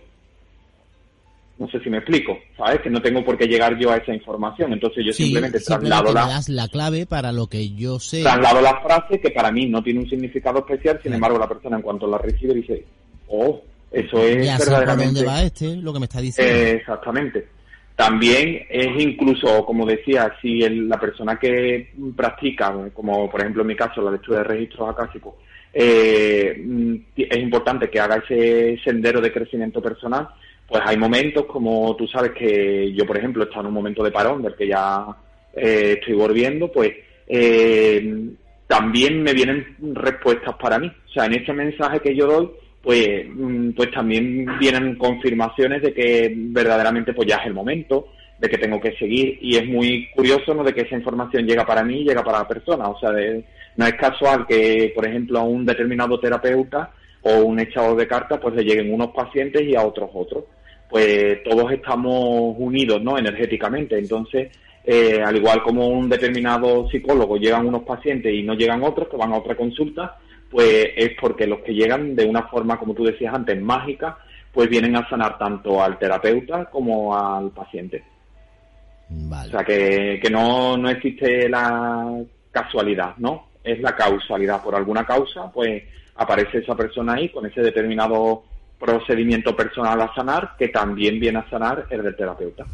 No 1.56 1.68
sé 1.68 1.78
si 1.80 1.88
me 1.88 1.98
explico, 1.98 2.36
¿sabes? 2.56 2.80
Que 2.80 2.90
no 2.90 3.00
tengo 3.00 3.24
por 3.24 3.38
qué 3.38 3.46
llegar 3.46 3.78
yo 3.78 3.90
a 3.90 3.96
esa 3.96 4.12
información. 4.12 4.72
Entonces 4.72 5.04
yo 5.06 5.12
simplemente 5.12 5.60
traslado 5.60 6.12
la... 6.12 6.26
das 6.26 6.48
la 6.48 6.66
clave 6.68 7.06
para 7.06 7.30
lo 7.30 7.46
que 7.46 7.70
yo 7.70 8.00
sé. 8.00 8.22
Traslado 8.22 8.60
la 8.60 8.80
frase 8.80 9.20
que 9.20 9.30
para 9.30 9.52
mí 9.52 9.66
no 9.66 9.82
tiene 9.82 10.00
un 10.00 10.08
significado 10.08 10.58
especial, 10.58 10.98
sin 11.02 11.12
embargo 11.12 11.38
la 11.38 11.48
persona 11.48 11.76
en 11.76 11.82
cuanto 11.82 12.08
la 12.08 12.18
recibe 12.18 12.54
dice, 12.54 12.84
oh, 13.28 13.62
eso 13.92 14.18
es 14.24 14.44
ya 14.44 14.58
verdaderamente... 14.58 15.04
dónde 15.04 15.24
va 15.24 15.42
este, 15.42 15.76
lo 15.76 15.92
que 15.92 16.00
me 16.00 16.06
está 16.06 16.20
diciendo. 16.20 16.52
exactamente. 16.52 17.46
También 17.94 18.66
es 18.68 18.88
incluso, 19.00 19.64
como 19.64 19.86
decía, 19.86 20.34
si 20.42 20.58
la 20.68 20.98
persona 20.98 21.38
que 21.38 21.92
practica, 22.16 22.74
como 22.92 23.30
por 23.30 23.40
ejemplo 23.40 23.62
en 23.62 23.68
mi 23.68 23.76
caso 23.76 24.02
la 24.02 24.10
lectura 24.10 24.38
de 24.38 24.44
registros 24.44 24.90
acásicos, 24.90 25.34
eh, 25.72 26.60
mm, 26.60 26.94
es 27.16 27.38
importante 27.38 27.88
que 27.88 28.00
haga 28.00 28.16
ese 28.16 28.80
sendero 28.82 29.20
de 29.20 29.32
crecimiento 29.32 29.80
personal, 29.80 30.28
pues 30.66 30.82
hay 30.84 30.96
momentos 30.96 31.44
como 31.46 31.94
tú 31.96 32.06
sabes 32.08 32.32
que 32.32 32.92
yo, 32.92 33.04
por 33.06 33.16
ejemplo, 33.16 33.44
estoy 33.44 33.60
en 33.60 33.66
un 33.66 33.74
momento 33.74 34.02
de 34.02 34.10
parón 34.10 34.42
del 34.42 34.54
que 34.54 34.68
ya 34.68 35.06
eh, 35.54 35.96
estoy 35.98 36.14
volviendo, 36.14 36.70
pues 36.72 36.92
eh, 37.26 38.30
también 38.66 39.22
me 39.22 39.32
vienen 39.32 39.76
respuestas 39.92 40.54
para 40.56 40.78
mí. 40.78 40.86
O 40.86 41.12
sea, 41.12 41.26
en 41.26 41.34
este 41.34 41.52
mensaje 41.52 42.00
que 42.00 42.16
yo 42.16 42.26
doy, 42.26 42.50
pues, 42.82 43.26
mm, 43.28 43.70
pues 43.70 43.90
también 43.90 44.46
vienen 44.58 44.96
confirmaciones 44.96 45.82
de 45.82 45.92
que 45.92 46.32
verdaderamente 46.34 47.12
pues 47.12 47.28
ya 47.28 47.36
es 47.36 47.46
el 47.46 47.54
momento, 47.54 48.08
de 48.38 48.48
que 48.48 48.58
tengo 48.58 48.80
que 48.80 48.96
seguir. 48.96 49.38
Y 49.42 49.56
es 49.56 49.66
muy 49.66 50.08
curioso 50.14 50.54
¿no? 50.54 50.64
de 50.64 50.72
que 50.72 50.82
esa 50.82 50.96
información 50.96 51.46
llega 51.46 51.64
para 51.66 51.84
mí 51.84 52.00
y 52.00 52.04
llega 52.04 52.24
para 52.24 52.38
la 52.40 52.48
persona. 52.48 52.88
O 52.88 52.98
sea, 52.98 53.10
no 53.76 53.86
es 53.86 53.94
casual 53.94 54.46
que, 54.46 54.92
por 54.94 55.06
ejemplo, 55.06 55.38
a 55.38 55.44
un 55.44 55.64
determinado 55.64 56.18
terapeuta 56.18 56.90
o 57.24 57.44
un 57.44 57.58
echador 57.58 57.96
de 57.96 58.06
cartas, 58.06 58.38
pues 58.40 58.54
le 58.54 58.64
lleguen 58.64 58.92
unos 58.92 59.08
pacientes 59.08 59.62
y 59.62 59.74
a 59.74 59.82
otros 59.82 60.10
otros. 60.12 60.44
Pues 60.88 61.42
todos 61.42 61.72
estamos 61.72 62.54
unidos, 62.58 63.02
¿no? 63.02 63.18
Energéticamente. 63.18 63.98
Entonces, 63.98 64.50
eh, 64.84 65.20
al 65.24 65.36
igual 65.36 65.62
como 65.62 65.88
un 65.88 66.08
determinado 66.08 66.88
psicólogo 66.90 67.38
llegan 67.38 67.66
unos 67.66 67.82
pacientes 67.84 68.32
y 68.32 68.42
no 68.42 68.54
llegan 68.54 68.82
otros 68.82 69.08
que 69.08 69.16
van 69.16 69.32
a 69.32 69.38
otra 69.38 69.56
consulta, 69.56 70.18
pues 70.50 70.90
es 70.96 71.12
porque 71.18 71.46
los 71.46 71.60
que 71.60 71.72
llegan 71.72 72.14
de 72.14 72.26
una 72.26 72.42
forma, 72.42 72.78
como 72.78 72.94
tú 72.94 73.04
decías 73.04 73.34
antes, 73.34 73.60
mágica, 73.60 74.18
pues 74.52 74.68
vienen 74.68 74.94
a 74.94 75.08
sanar 75.08 75.38
tanto 75.38 75.82
al 75.82 75.98
terapeuta 75.98 76.66
como 76.66 77.16
al 77.16 77.50
paciente. 77.50 78.04
O 79.10 79.50
sea, 79.50 79.64
que, 79.64 80.20
que 80.22 80.30
no, 80.30 80.76
no 80.76 80.90
existe 80.90 81.48
la 81.48 82.22
casualidad, 82.50 83.14
¿no? 83.18 83.48
Es 83.62 83.80
la 83.80 83.96
causalidad. 83.96 84.62
Por 84.62 84.74
alguna 84.74 85.04
causa, 85.04 85.50
pues 85.52 85.82
aparece 86.16 86.58
esa 86.58 86.76
persona 86.76 87.14
ahí 87.14 87.28
con 87.28 87.46
ese 87.46 87.60
determinado 87.60 88.44
procedimiento 88.78 89.56
personal 89.56 90.00
a 90.00 90.14
sanar 90.14 90.56
que 90.58 90.68
también 90.68 91.18
viene 91.18 91.38
a 91.38 91.50
sanar 91.50 91.86
el 91.90 92.02
del 92.02 92.16
terapeuta. 92.16 92.66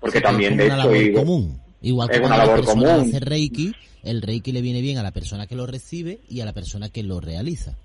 Porque 0.00 0.20
también 0.20 0.56
de 0.56 0.66
hecho 0.66 1.18
común. 1.20 1.60
Igual 1.80 2.08
que 2.08 2.16
es 2.16 2.22
una 2.22 2.36
labor 2.36 2.64
común. 2.64 2.88
hace 2.88 3.20
Reiki, 3.20 3.72
el 4.02 4.22
Reiki 4.22 4.52
le 4.52 4.62
viene 4.62 4.80
bien 4.80 4.98
a 4.98 5.02
la 5.02 5.12
persona 5.12 5.46
que 5.46 5.54
lo 5.54 5.66
recibe 5.66 6.18
y 6.28 6.40
a 6.40 6.44
la 6.44 6.52
persona 6.52 6.88
que 6.88 7.02
lo 7.02 7.20
realiza. 7.20 7.76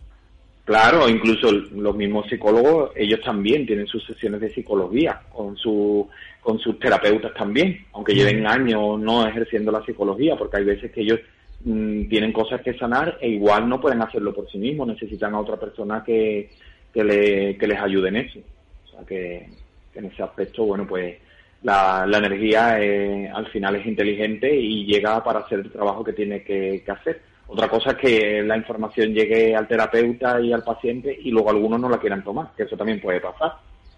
Claro, 0.66 1.10
incluso 1.10 1.52
los 1.52 1.96
mismos 1.96 2.26
psicólogos, 2.30 2.92
ellos 2.96 3.20
también 3.22 3.68
tienen 3.68 3.86
sus 3.86 4.06
sesiones 4.06 4.40
de 4.40 4.54
psicología 4.54 5.22
con 5.32 5.58
su 5.58 6.08
con 6.42 6.60
sus 6.60 6.78
terapeutas 6.78 7.34
también, 7.34 7.86
aunque 7.94 8.14
lleven 8.14 8.46
años 8.46 9.00
no 9.00 9.26
ejerciendo 9.26 9.72
la 9.72 9.84
psicología, 9.86 10.36
porque 10.36 10.58
hay 10.58 10.66
veces 10.66 10.92
que 10.92 11.02
ellos 11.02 11.20
Mm, 11.66 12.10
tienen 12.10 12.34
cosas 12.34 12.62
que 12.62 12.78
sanar 12.78 13.18
e 13.22 13.30
igual 13.30 13.70
no 13.70 13.80
pueden 13.80 14.02
hacerlo 14.02 14.34
por 14.34 14.50
sí 14.52 14.58
mismos, 14.58 14.88
necesitan 14.88 15.34
a 15.34 15.40
otra 15.40 15.56
persona 15.56 16.04
que, 16.04 16.50
que, 16.94 17.04
le, 17.04 17.58
que 17.58 17.68
les 17.68 17.80
ayude 17.80 18.10
en 18.10 18.18
eso. 18.18 18.40
O 18.86 18.88
sea 18.90 19.06
que, 19.06 19.48
en 19.96 20.06
ese 20.06 20.24
aspecto, 20.24 20.66
bueno, 20.66 20.86
pues 20.86 21.18
la, 21.62 22.06
la 22.06 22.18
energía 22.18 22.82
eh, 22.82 23.30
al 23.34 23.48
final 23.48 23.78
es 23.78 23.86
inteligente 23.86 24.54
y 24.54 24.86
llega 24.86 25.24
para 25.24 25.40
hacer 25.40 25.60
el 25.60 25.72
trabajo 25.72 26.04
que 26.04 26.14
tiene 26.14 26.44
que, 26.44 26.84
hacer. 26.86 27.22
Otra 27.48 27.70
cosa 27.70 27.92
es 27.92 27.98
que 27.98 28.42
la 28.44 28.58
información 28.58 29.14
llegue 29.14 29.56
al 29.56 29.68
terapeuta 29.68 30.42
y 30.42 30.52
al 30.52 30.64
paciente 30.64 31.18
y 31.24 31.32
luego 31.32 31.52
algunos 31.52 31.80
no 31.80 31.90
la 31.90 32.00
quieran 32.00 32.24
tomar, 32.24 32.52
que 32.58 32.64
eso 32.64 32.76
también 32.76 33.00
puede 33.00 33.22
pasar. 33.22 33.54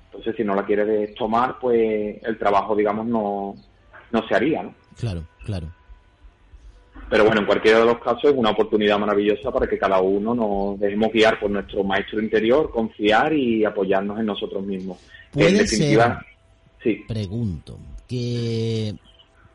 Entonces, 0.08 0.36
si 0.36 0.44
no 0.44 0.54
la 0.54 0.66
quieres 0.66 1.16
tomar, 1.16 1.58
pues 1.60 2.22
el 2.24 2.38
trabajo, 2.38 2.76
digamos, 2.76 3.08
no, 3.08 3.56
no 4.12 4.28
se 4.28 4.36
haría, 4.36 4.64
¿no? 4.64 4.76
Claro, 5.00 5.24
claro. 5.44 5.68
Pero 7.10 7.26
bueno, 7.26 7.42
en 7.42 7.48
cualquiera 7.48 7.80
de 7.80 7.86
los 7.86 8.00
casos 8.00 8.26
es 8.26 8.34
una 8.36 8.52
oportunidad 8.52 8.98
maravillosa 8.98 9.52
para 9.52 9.68
que 9.68 9.78
cada 9.78 10.00
uno 10.00 10.34
nos 10.34 10.80
dejemos 10.80 11.12
guiar 11.12 11.40
por 11.40 11.52
nuestro 11.52 11.84
maestro 11.84 12.20
interior, 12.20 12.72
confiar 12.72 13.32
y 13.34 13.64
apoyarnos 13.64 14.20
en 14.20 14.26
nosotros 14.26 14.66
mismos. 14.66 14.98
¿Puede 15.32 15.50
en 15.50 15.58
definitiva, 15.58 16.26
sí. 16.82 17.04
Pregunto, 17.08 17.78
que 18.08 18.96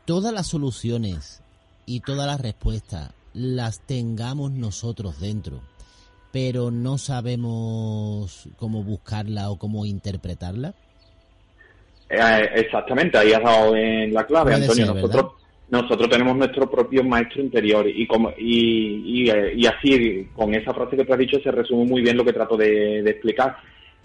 todas 0.05 0.33
las 0.33 0.47
soluciones 0.47 1.43
y 1.85 1.99
todas 1.99 2.25
las 2.25 2.39
respuestas 2.39 3.11
las 3.33 3.81
tengamos 3.81 4.51
nosotros 4.51 5.19
dentro, 5.19 5.61
pero 6.31 6.71
no 6.71 6.97
sabemos 6.97 8.47
cómo 8.57 8.83
buscarla 8.83 9.49
o 9.49 9.57
cómo 9.57 9.85
interpretarla. 9.85 10.73
Eh, 12.09 12.49
exactamente, 12.55 13.17
ahí 13.17 13.33
has 13.33 13.43
dado 13.43 13.75
en 13.75 14.13
la 14.13 14.25
clave, 14.25 14.55
Antonio. 14.55 14.93
nosotros 14.93 15.40
nosotros 15.71 16.09
tenemos 16.09 16.35
nuestro 16.35 16.69
propio 16.69 17.01
maestro 17.01 17.41
interior 17.41 17.87
y 17.87 18.05
como 18.05 18.31
y, 18.37 19.31
y, 19.31 19.65
así 19.65 20.27
con 20.35 20.53
esa 20.53 20.73
frase 20.73 20.97
que 20.97 21.05
tú 21.05 21.13
has 21.13 21.19
dicho 21.19 21.39
se 21.41 21.49
resume 21.49 21.85
muy 21.85 22.01
bien 22.01 22.17
lo 22.17 22.25
que 22.25 22.33
trato 22.33 22.57
de, 22.57 22.99
explicar 22.99 23.55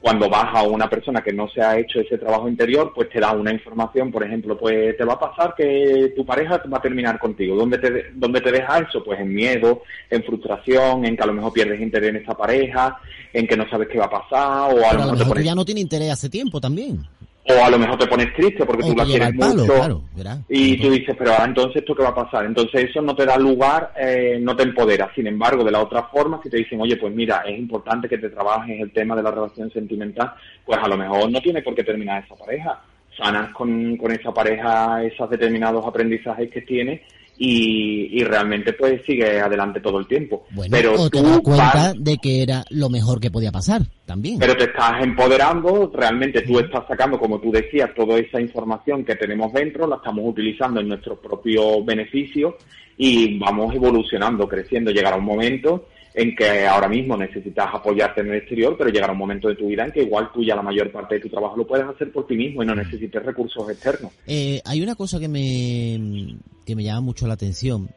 cuando 0.01 0.31
vas 0.31 0.55
a 0.55 0.63
una 0.63 0.89
persona 0.89 1.23
que 1.23 1.33
no 1.33 1.49
se 1.49 1.61
ha 1.61 1.77
hecho 1.77 1.99
ese 1.99 2.19
trabajo 2.19 2.49
interior, 2.49 2.93
pues 2.95 3.09
te 3.09 3.19
da 3.19 3.33
una 3.33 3.51
información, 3.51 4.13
por 4.13 4.23
ejemplo, 4.23 4.57
pues 4.57 4.97
te 4.97 5.05
va 5.05 5.15
a 5.15 5.19
pasar 5.19 5.55
que 5.57 6.13
tu 6.15 6.25
pareja 6.25 6.63
va 6.73 6.79
a 6.79 6.83
terminar 6.83 7.19
contigo. 7.19 7.57
¿Dónde 7.57 7.79
te, 7.79 8.13
dónde 8.15 8.41
te 8.41 8.53
deja 8.53 8.79
eso? 8.79 9.03
Pues 9.03 9.19
en 9.19 9.35
miedo, 9.35 9.83
en 10.09 10.23
frustración, 10.23 11.07
en 11.07 11.17
que 11.17 11.23
a 11.23 11.27
lo 11.27 11.33
mejor 11.33 11.53
pierdes 11.53 11.81
interés 11.81 12.11
en 12.11 12.17
esa 12.17 12.37
pareja, 12.37 13.01
en 13.33 13.49
que 13.49 13.57
no 13.57 13.69
sabes 13.69 13.89
qué 13.89 13.99
va 13.99 14.05
a 14.05 14.11
pasar, 14.11 14.75
o 14.75 14.89
a 14.89 14.95
lo 14.95 15.13
mejor, 15.13 15.43
ya 15.43 15.57
no 15.57 15.65
tiene 15.65 15.81
interés 15.81 16.13
hace 16.13 16.29
tiempo 16.29 16.61
también 16.61 17.01
o 17.49 17.65
a 17.65 17.71
lo 17.71 17.79
mejor 17.79 17.99
te 17.99 18.07
pones 18.07 18.35
triste 18.35 18.65
porque 18.65 18.83
tú 18.83 18.97
la 18.97 19.05
quieres 19.05 19.35
mucho 19.35 20.03
y 20.49 20.81
tú 20.81 20.91
dices, 20.91 21.15
pero 21.17 21.33
ahora 21.33 21.45
entonces 21.45 21.77
esto 21.77 21.95
qué 21.95 22.03
va 22.03 22.09
a 22.09 22.15
pasar. 22.15 22.45
Entonces 22.45 22.91
eso 22.91 23.01
no 23.03 23.15
te 23.15 23.25
da 23.25 23.37
lugar, 23.39 23.93
eh, 23.97 24.39
no 24.41 24.57
te 24.57 24.65
empodera. 24.65 25.11
Sin 25.15 25.27
embargo, 25.27 25.63
de 25.63 25.71
la 25.71 25.81
otra 25.81 26.05
forma, 26.05 26.41
si 26.43 26.51
te 26.51 26.57
dicen, 26.57 26.81
oye, 26.81 26.97
pues 26.97 27.15
mira, 27.15 27.43
es 27.47 27.57
importante 27.57 28.09
que 28.09 28.19
te 28.19 28.31
trabajes 28.31 28.81
el 28.81 28.93
tema 28.93 29.15
de 29.15 29.23
la 29.23 29.31
relación 29.31 29.71
sentimental, 29.71 30.33
pues 30.65 30.79
a 30.83 30.89
lo 30.89 30.97
mejor 30.97 31.31
no 31.31 31.41
tiene 31.41 31.63
por 31.63 31.75
qué 31.75 31.85
terminar 31.85 32.25
esa 32.25 32.35
pareja. 32.35 32.83
Sanas 33.17 33.53
con, 33.55 33.97
con 33.97 34.13
esa 34.13 34.33
pareja 34.33 35.03
esos 35.03 35.31
determinados 35.31 35.87
aprendizajes 35.87 36.51
que 36.51 36.63
tienes 36.63 37.01
y, 37.39 38.25
realmente 38.25 38.73
pues 38.73 39.03
sigue 39.07 39.41
adelante 39.41 39.81
todo 39.81 39.99
el 39.99 40.07
tiempo. 40.07 40.47
pero 40.71 40.95
o 40.95 41.11
te 41.11 41.23
das 41.23 41.41
cuenta 41.41 41.93
de 41.97 42.17
que 42.19 42.43
era 42.43 42.65
lo 42.71 42.89
mejor 42.89 43.21
que 43.21 43.31
podía 43.31 43.53
pasar 43.53 43.83
también. 44.05 44.39
Pero 44.39 44.57
te 44.57 44.65
estás 44.65 45.03
empoderando, 45.03 45.91
realmente 45.95 46.43
tú 46.43 46.59
estás 46.59 46.87
sacando, 46.89 47.19
como 47.19 47.41
tú 47.41 47.51
decías, 47.51 47.91
toda 47.95 48.19
esa 48.19 48.41
información 48.41 49.05
que 49.05 49.17
tenemos 49.17 49.53
dentro, 49.53 49.87
la 49.87 49.97
estamos 49.97 50.25
utilizando 50.27 50.81
en 50.81 50.89
nuestro 50.89 51.21
propio 51.21 51.85
beneficio 51.85 52.57
y 52.97 53.39
vamos 53.39 53.75
evolucionando, 53.75 54.49
creciendo. 54.49 54.91
Llegará 54.91 55.17
un 55.17 55.25
momento 55.25 55.87
en 56.17 56.35
que 56.35 56.67
ahora 56.67 56.89
mismo 56.89 57.15
necesitas 57.15 57.67
apoyarte 57.75 58.23
en 58.23 58.29
el 58.29 58.37
exterior, 58.37 58.75
pero 58.79 58.89
llegará 58.89 59.13
un 59.13 59.19
momento 59.19 59.49
de 59.49 59.55
tu 59.55 59.67
vida 59.67 59.85
en 59.85 59.93
que 59.93 60.03
igual 60.03 60.31
tú 60.33 60.43
ya 60.43 60.57
la 60.57 60.63
mayor 60.63 60.91
parte 60.91 61.17
de 61.17 61.21
tu 61.21 61.29
trabajo 61.29 61.59
lo 61.59 61.67
puedes 61.67 61.87
hacer 61.87 62.11
por 62.11 62.27
ti 62.27 62.35
mismo 62.35 62.63
y 62.63 62.67
no 62.67 62.75
necesites 62.75 63.23
recursos 63.23 63.69
externos. 63.69 64.13
Eh, 64.27 64.63
hay 64.65 64.81
una 64.81 64.95
cosa 64.95 65.21
que 65.21 65.29
me, 65.29 66.39
que 66.65 66.75
me 66.75 66.85
llama 66.85 67.03
mucho 67.03 67.27
la 67.27 67.35
atención, 67.35 67.91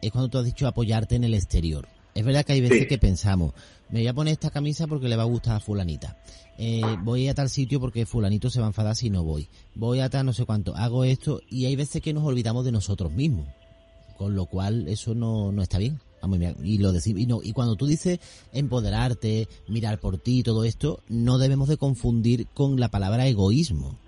es 0.00 0.10
cuando 0.10 0.30
tú 0.30 0.38
has 0.38 0.46
dicho 0.46 0.66
apoyarte 0.66 1.16
en 1.16 1.24
el 1.24 1.34
exterior. 1.34 1.86
Es 2.14 2.24
verdad 2.24 2.46
que 2.46 2.54
hay 2.54 2.62
veces 2.62 2.86
que 2.86 2.96
pensamos, 2.96 3.52
me 3.90 4.00
voy 4.00 4.08
a 4.08 4.14
poner 4.14 4.32
esta 4.32 4.48
camisa 4.48 4.86
porque 4.86 5.08
le 5.08 5.16
va 5.16 5.24
a 5.24 5.26
gustar 5.26 5.56
a 5.56 5.60
fulanita. 5.60 6.16
Eh, 6.56 6.80
voy 7.02 7.28
a 7.28 7.34
tal 7.34 7.50
sitio 7.50 7.78
porque 7.78 8.06
fulanito 8.06 8.48
se 8.48 8.58
va 8.58 8.64
a 8.64 8.70
enfadar 8.70 8.96
si 8.96 9.10
no 9.10 9.22
voy. 9.22 9.48
Voy 9.74 10.00
a 10.00 10.08
tal 10.08 10.24
no 10.24 10.32
sé 10.32 10.46
cuánto. 10.46 10.74
Hago 10.74 11.04
esto 11.04 11.42
y 11.50 11.66
hay 11.66 11.76
veces 11.76 12.00
que 12.00 12.14
nos 12.14 12.24
olvidamos 12.24 12.64
de 12.64 12.72
nosotros 12.72 13.12
mismos. 13.12 13.46
Con 14.16 14.34
lo 14.34 14.46
cual 14.46 14.88
eso 14.88 15.14
no, 15.14 15.52
no 15.52 15.60
está 15.60 15.76
bien. 15.76 16.00
Y 16.62 16.78
lo 16.78 16.92
y, 16.92 17.26
no, 17.26 17.40
y 17.42 17.52
cuando 17.52 17.76
tú 17.76 17.86
dices 17.86 18.18
empoderarte, 18.52 19.48
mirar 19.68 19.98
por 19.98 20.18
ti, 20.18 20.42
todo 20.42 20.64
esto, 20.64 21.00
no 21.08 21.38
debemos 21.38 21.68
de 21.68 21.76
confundir 21.76 22.46
con 22.54 22.78
la 22.80 22.88
palabra 22.88 23.26
egoísmo. 23.26 23.98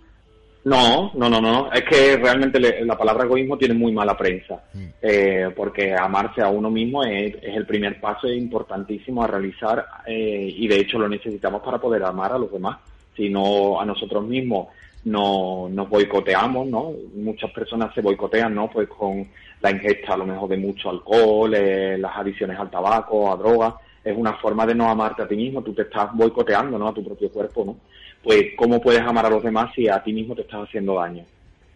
No, 0.65 1.13
no, 1.15 1.31
no, 1.31 1.41
no. 1.41 1.73
Es 1.73 1.83
que 1.85 2.17
realmente 2.17 2.61
la 2.85 2.99
palabra 2.99 3.25
egoísmo 3.25 3.57
tiene 3.57 3.75
muy 3.75 3.93
mala 3.93 4.17
prensa, 4.17 4.63
mm. 4.75 4.85
eh, 5.01 5.51
porque 5.57 5.95
amarse 5.95 6.43
a 6.43 6.49
uno 6.49 6.71
mismo 6.71 7.05
es, 7.05 7.37
el 7.43 7.65
primer 7.67 8.01
paso 8.01 8.29
importantísimo 8.29 9.23
a 9.23 9.29
realizar 9.29 9.87
eh, 10.07 10.53
y 10.55 10.69
de 10.69 10.81
hecho 10.81 10.99
lo 10.99 11.09
necesitamos 11.09 11.63
para 11.63 11.79
poder 11.79 12.03
amar 12.03 12.33
a 12.33 12.39
los 12.39 12.53
demás. 12.53 12.79
Si 13.17 13.29
no 13.31 13.81
a 13.81 13.85
nosotros 13.85 14.25
mismos 14.25 14.69
no, 15.05 15.69
nos 15.71 15.89
boicoteamos, 15.89 16.67
¿no? 16.69 16.93
Muchas 17.15 17.51
personas 17.53 17.95
se 17.95 18.01
boicotean, 18.01 18.55
¿no? 18.55 18.69
Pues 18.71 18.89
con 18.89 19.27
la 19.61 19.71
ingesta 19.71 20.15
a 20.15 20.17
lo 20.17 20.27
mejor 20.27 20.49
de 20.49 20.57
mucho 20.57 20.91
alcohol, 20.91 21.55
eh, 21.55 21.97
las 21.99 22.17
adiciones 22.17 22.59
al 22.59 22.71
tabaco, 22.71 23.33
a 23.33 23.37
drogas, 23.37 23.75
es 24.05 24.17
una 24.17 24.35
forma 24.35 24.67
de 24.67 24.75
no 24.75 24.89
amarte 24.89 25.23
a 25.23 25.29
ti 25.29 25.37
mismo, 25.37 25.63
tú 25.63 25.73
te 25.75 25.83
estás 25.83 26.15
boicoteando, 26.15 26.79
¿no? 26.79 26.89
A 26.89 26.95
tu 26.95 27.05
propio 27.05 27.31
cuerpo, 27.31 27.65
¿no? 27.65 27.77
Pues, 28.23 28.47
¿cómo 28.57 28.81
puedes 28.81 29.01
amar 29.01 29.27
a 29.27 29.31
los 29.31 29.43
demás 29.43 29.73
si 29.75 29.89
a 29.89 30.03
ti 30.03 30.13
mismo 30.13 30.35
te 30.35 30.43
estás 30.43 30.69
haciendo 30.69 30.95
daño? 30.95 31.25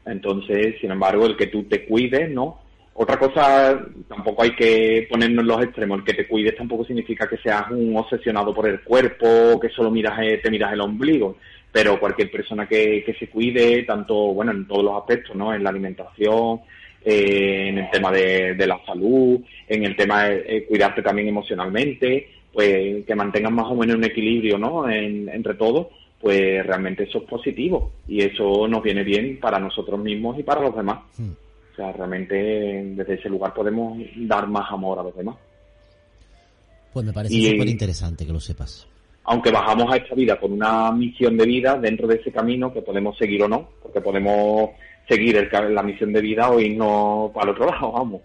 Entonces, 0.05 0.77
sin 0.81 0.91
embargo, 0.91 1.27
el 1.27 1.37
que 1.37 1.47
tú 1.47 1.65
te 1.65 1.87
cuides, 1.87 2.31
¿no? 2.31 2.59
Otra 2.95 3.17
cosa, 3.17 3.81
tampoco 4.07 4.43
hay 4.43 4.55
que 4.55 5.07
ponernos 5.11 5.43
en 5.43 5.49
los 5.49 5.63
extremos, 5.63 5.99
el 5.99 6.05
que 6.05 6.13
te 6.13 6.29
cuides 6.29 6.55
tampoco 6.57 6.85
significa 6.85 7.27
que 7.27 7.39
seas 7.39 7.71
un 7.71 7.97
obsesionado 7.97 8.53
por 8.53 8.69
el 8.69 8.83
cuerpo, 8.83 9.59
que 9.59 9.71
solo 9.71 9.91
miras, 9.91 10.19
eh, 10.21 10.41
te 10.43 10.51
miras 10.51 10.73
el 10.75 10.81
ombligo, 10.83 11.37
pero 11.73 11.99
cualquier 11.99 12.31
persona 12.31 12.69
que, 12.69 13.03
que 13.05 13.15
se 13.15 13.29
cuide, 13.29 13.83
tanto, 13.85 14.15
bueno, 14.35 14.53
en 14.53 14.69
todos 14.69 14.85
los 14.85 15.01
aspectos, 15.01 15.35
¿no? 15.35 15.55
En 15.55 15.65
la 15.65 15.71
alimentación, 15.71 16.61
eh, 17.05 17.69
en 17.69 17.79
el 17.79 17.91
tema 17.91 18.13
de, 18.13 18.67
la 18.67 18.81
salud, 18.87 19.41
en 19.67 19.85
el 19.85 19.97
tema 19.97 20.25
de 20.25 20.65
cuidarte 20.69 21.03
también 21.03 21.29
emocionalmente, 21.29 22.29
pues 22.53 23.05
que 23.05 23.15
mantengan 23.15 23.55
más 23.55 23.67
o 23.67 23.75
menos 23.75 23.97
un 23.97 24.05
equilibrio, 24.05 24.57
¿no? 24.57 24.89
entre 24.89 25.55
todos, 25.55 25.89
pues 26.21 26.65
realmente 26.65 27.05
eso 27.05 27.19
es 27.19 27.25
positivo 27.25 27.93
y 28.07 28.23
eso 28.23 28.69
nos 28.69 28.83
viene 28.83 29.03
bien 29.03 29.41
para 29.41 29.59
nosotros 29.59 29.99
mismos 29.99 30.39
y 30.39 30.45
para 30.45 30.61
los 30.61 30.77
demás. 30.77 31.01
Hmm. 31.17 31.33
O 31.73 31.75
sea, 31.75 31.91
realmente 31.91 32.35
desde 32.95 33.15
ese 33.15 33.29
lugar 33.29 33.53
podemos 33.53 33.99
dar 34.17 34.47
más 34.47 34.71
amor 34.71 35.01
a 35.01 35.03
los 35.03 35.17
demás. 35.17 35.37
Pues 36.93 37.05
me 37.05 37.13
parece 37.13 37.51
súper 37.51 37.69
interesante 37.69 38.27
que 38.27 38.33
lo 38.33 38.41
sepas. 38.41 38.87
Aunque 39.25 39.51
bajamos 39.51 39.93
a 39.93 39.97
esta 39.97 40.15
vida 40.15 40.39
con 40.39 40.53
una 40.53 40.91
misión 40.91 41.37
de 41.37 41.47
vida 41.47 41.77
dentro 41.77 42.09
de 42.09 42.17
ese 42.17 42.33
camino 42.33 42.73
que 42.73 42.83
podemos 42.83 43.17
seguir 43.17 43.43
o 43.45 43.49
no, 43.49 43.69
porque 43.83 44.01
podemos 44.01 44.71
seguir 45.09 45.37
el, 45.37 45.75
la 45.75 45.83
misión 45.83 46.13
de 46.13 46.21
vida 46.21 46.51
o 46.51 46.61
irnos 46.61 47.31
el 47.41 47.49
otro 47.49 47.67
lado, 47.71 47.93
vamos, 47.93 48.23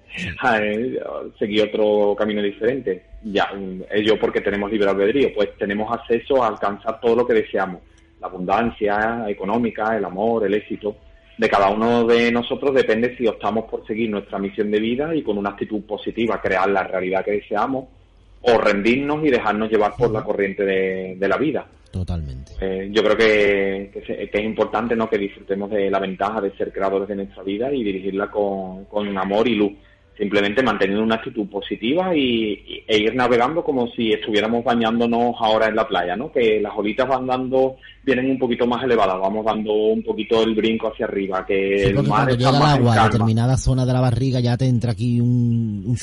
seguir 1.38 1.64
otro 1.64 2.16
camino 2.18 2.42
diferente. 2.42 3.04
Ya, 3.24 3.50
ello 3.92 4.20
porque 4.20 4.42
tenemos 4.42 4.72
libre 4.72 4.90
albedrío, 4.90 5.34
pues 5.36 5.50
tenemos 5.58 5.92
acceso 5.92 6.44
a 6.44 6.48
alcanzar 6.48 7.00
todo 7.00 7.16
lo 7.16 7.28
que 7.28 7.34
deseamos, 7.34 7.82
la 8.20 8.28
abundancia 8.28 9.26
económica, 9.28 9.98
el 9.98 10.06
amor, 10.06 10.46
el 10.46 10.54
éxito. 10.54 10.96
De 11.38 11.48
cada 11.48 11.70
uno 11.70 12.04
de 12.06 12.32
nosotros 12.32 12.74
depende 12.74 13.16
si 13.16 13.28
optamos 13.28 13.66
por 13.66 13.86
seguir 13.86 14.10
nuestra 14.10 14.40
misión 14.40 14.72
de 14.72 14.80
vida 14.80 15.14
y 15.14 15.22
con 15.22 15.38
una 15.38 15.52
actitud 15.52 15.84
positiva 15.84 16.42
crear 16.42 16.68
la 16.68 16.84
realidad 16.84 17.24
que 17.24 17.34
deseamos 17.34 17.86
o 18.42 18.58
rendirnos 18.58 19.24
y 19.26 19.30
dejarnos 19.30 19.70
llevar 19.70 19.94
por 19.98 20.12
la 20.12 20.24
corriente 20.24 20.64
de 20.64 21.28
la 21.28 21.38
vida. 21.38 21.68
Totalmente. 21.92 22.52
Eh, 22.62 22.90
yo 22.92 23.04
creo 23.04 23.18
que, 23.18 24.30
es 24.32 24.44
importante 24.44 24.96
¿no? 24.96 25.10
que 25.10 25.18
disfrutemos 25.18 25.70
de 25.70 25.90
la 25.90 26.00
ventaja 26.00 26.42
de 26.42 26.56
ser 26.56 26.72
creadores 26.72 27.08
de 27.08 27.16
nuestra 27.16 27.44
vida 27.44 27.72
y 27.72 27.84
dirigirla 27.84 28.30
con, 28.30 28.86
con 28.86 29.18
amor 29.18 29.48
y 29.48 29.56
luz. 29.56 29.74
Simplemente 30.18 30.64
manteniendo 30.64 31.04
una 31.04 31.16
actitud 31.16 31.48
positiva 31.48 32.16
y, 32.16 32.84
e 32.88 32.98
ir 32.98 33.16
navegando 33.16 33.64
como 33.64 33.88
si 33.92 34.12
estuviéramos 34.12 34.64
bañándonos 34.64 35.36
ahora 35.40 35.68
en 35.68 35.76
la 35.76 35.88
playa, 35.88 36.16
¿no? 36.16 36.32
Que 36.32 36.60
las 36.60 36.74
olitas 36.76 37.08
van 37.08 37.28
dando, 37.28 37.76
vienen 38.04 38.32
un 38.32 38.40
poquito 38.40 38.66
más 38.66 38.84
elevadas, 38.84 39.20
vamos 39.20 39.46
dando 39.46 39.72
un 39.72 40.02
poquito 40.02 40.42
el 40.42 40.56
brinco 40.56 40.88
hacia 40.88 41.06
arriba, 41.06 41.46
que 41.46 41.84
el 41.84 42.04
mar 42.04 42.28
llega 42.36 42.50
el 42.50 42.56
agua 42.56 43.04
a 43.04 43.04
determinada 43.06 43.58
zona 43.58 43.86
de 43.86 43.94
la 43.94 44.02
barriga 44.02 44.40
ya 44.40 44.58
te 44.58 44.66
entra 44.66 44.94
aquí 44.94 45.20
un, 45.20 45.84
un 45.86 45.98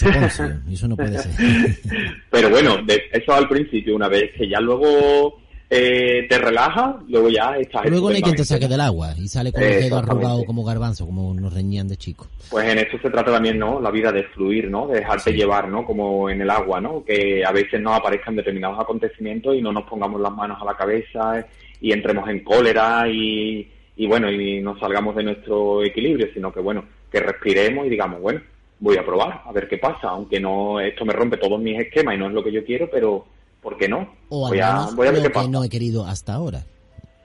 y 0.68 0.74
eso 0.74 0.86
no 0.86 0.96
puede 0.96 1.18
ser. 1.18 1.32
Pero 2.30 2.50
bueno, 2.50 2.76
eso 3.12 3.34
al 3.34 3.48
principio, 3.48 3.96
una 3.96 4.08
vez 4.08 4.30
que 4.36 4.48
ya 4.48 4.60
luego 4.60 5.43
eh, 5.70 6.26
te 6.28 6.38
relaja, 6.38 7.00
luego 7.08 7.28
ya 7.28 7.56
estás... 7.58 7.86
Luego 7.86 8.10
no 8.10 8.16
hay 8.16 8.22
quien 8.22 8.36
te 8.36 8.44
saque 8.44 8.68
del 8.68 8.80
agua 8.80 9.14
y 9.16 9.28
sale 9.28 9.52
con 9.52 9.62
el 9.62 9.82
dedo 9.82 9.98
arrugado 9.98 10.44
como 10.44 10.64
garbanzo, 10.64 11.06
como 11.06 11.34
nos 11.34 11.52
reñían 11.52 11.88
de 11.88 11.96
chico. 11.96 12.28
Pues 12.50 12.68
en 12.68 12.78
esto 12.78 12.98
se 12.98 13.10
trata 13.10 13.32
también, 13.32 13.58
¿no? 13.58 13.80
La 13.80 13.90
vida 13.90 14.12
de 14.12 14.24
fluir, 14.24 14.70
¿no? 14.70 14.86
De 14.86 15.00
dejarte 15.00 15.32
llevar, 15.32 15.68
¿no? 15.68 15.84
Como 15.84 16.28
en 16.30 16.40
el 16.42 16.50
agua, 16.50 16.80
¿no? 16.80 17.04
Que 17.04 17.44
a 17.44 17.52
veces 17.52 17.80
nos 17.80 17.98
aparezcan 17.98 18.36
determinados 18.36 18.78
acontecimientos 18.78 19.56
y 19.56 19.62
no 19.62 19.72
nos 19.72 19.84
pongamos 19.84 20.20
las 20.20 20.32
manos 20.32 20.58
a 20.60 20.64
la 20.64 20.76
cabeza 20.76 21.46
y 21.80 21.92
entremos 21.92 22.28
en 22.28 22.44
cólera 22.44 23.08
y, 23.08 23.68
y 23.96 24.06
bueno, 24.06 24.30
y 24.30 24.60
nos 24.60 24.78
salgamos 24.78 25.16
de 25.16 25.24
nuestro 25.24 25.82
equilibrio, 25.82 26.28
sino 26.32 26.52
que 26.52 26.60
bueno, 26.60 26.84
que 27.10 27.20
respiremos 27.20 27.86
y 27.86 27.90
digamos, 27.90 28.20
bueno, 28.20 28.40
voy 28.80 28.96
a 28.96 29.04
probar, 29.04 29.42
a 29.44 29.52
ver 29.52 29.68
qué 29.68 29.78
pasa, 29.78 30.08
aunque 30.08 30.40
no, 30.40 30.80
esto 30.80 31.04
me 31.04 31.12
rompe 31.12 31.36
todos 31.36 31.60
mis 31.60 31.78
esquemas 31.78 32.14
y 32.14 32.18
no 32.18 32.26
es 32.26 32.32
lo 32.32 32.44
que 32.44 32.52
yo 32.52 32.64
quiero, 32.64 32.88
pero 32.90 33.24
¿por 33.64 33.76
qué 33.78 33.88
no? 33.88 34.14
O 34.28 34.46
voy 34.48 34.60
a, 34.60 34.86
voy 34.94 35.08
a 35.08 35.10
ver 35.10 35.22
qué 35.22 35.30
pasa. 35.30 35.48
no 35.48 35.64
he 35.64 35.68
querido 35.70 36.06
hasta 36.06 36.34
ahora. 36.34 36.64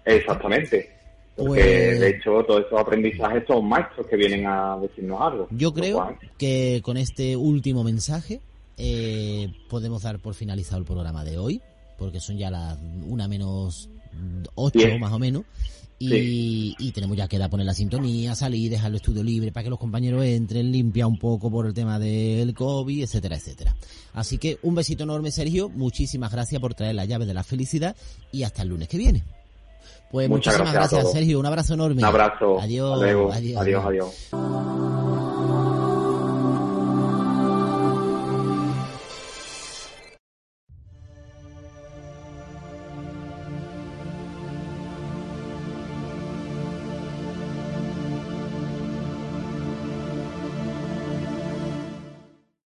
Exactamente. 0.06 0.96
Porque 1.36 1.62
pues 1.62 2.00
de 2.00 2.10
hecho 2.10 2.44
todos 2.46 2.66
esos 2.66 2.80
aprendizajes 2.80 3.44
son 3.46 3.68
maestros 3.68 4.08
que 4.08 4.16
vienen 4.16 4.48
a 4.48 4.78
decirnos 4.78 5.22
algo. 5.22 5.48
Yo 5.52 5.74
creo 5.74 6.18
que 6.38 6.82
con 6.84 6.98
este 6.98 7.36
último 7.36 7.84
mensaje 7.84 8.42
eh, 8.78 9.52
podemos 9.70 10.04
dar 10.04 10.20
por 10.20 10.34
finalizado 10.34 10.80
el 10.80 10.86
programa 10.86 11.24
de 11.24 11.38
hoy, 11.38 11.62
porque 11.98 12.20
son 12.20 12.38
ya 12.38 12.50
las 12.50 12.78
una 13.06 13.28
menos 13.28 13.90
ocho 14.56 14.98
más 15.00 15.12
o 15.12 15.20
menos. 15.20 15.44
Y, 16.00 16.91
tenemos 16.93 17.18
ya 17.18 17.28
que 17.28 17.38
dar 17.38 17.50
poner 17.50 17.66
la 17.66 17.74
sintonía, 17.74 18.34
salir, 18.34 18.72
dejar 18.72 18.89
el 18.89 18.95
estudio 18.95 19.22
libre 19.22 19.52
para 19.52 19.66
que 19.66 19.70
los 19.70 19.80
compañeros 19.80 20.24
entren, 20.24 20.72
limpiar 20.72 21.08
un 21.08 21.20
poco 21.20 21.52
por 21.52 21.66
el 21.68 21.74
tema 21.74 22.00
del 22.00 22.54
COVID, 22.54 23.04
etcétera, 23.04 23.36
etcétera. 23.36 23.76
Así 24.14 24.38
que 24.38 24.60
un 24.64 24.76
besito 24.76 25.04
enorme, 25.04 25.32
Sergio. 25.32 25.70
Muchísimas 25.70 26.32
gracias 26.32 26.62
por 26.62 26.74
traer 26.74 26.95
la 26.95 27.06
llave 27.06 27.26
de 27.26 27.34
la 27.34 27.43
felicidad 27.43 27.95
y 28.32 28.43
hasta 28.43 28.62
el 28.62 28.70
lunes 28.70 28.88
que 28.88 28.97
viene. 28.97 29.24
Pues 30.12 30.30
muchísimas 30.30 30.74
gracias, 30.74 31.12
Sergio. 31.12 31.39
Un 31.39 31.45
abrazo 31.45 31.74
enorme. 31.74 32.02
Un 32.02 32.06
abrazo. 32.06 32.60
Adiós. 32.60 33.02
Adiós, 33.02 33.36
adiós. 33.36 33.86
adiós. 33.86 34.89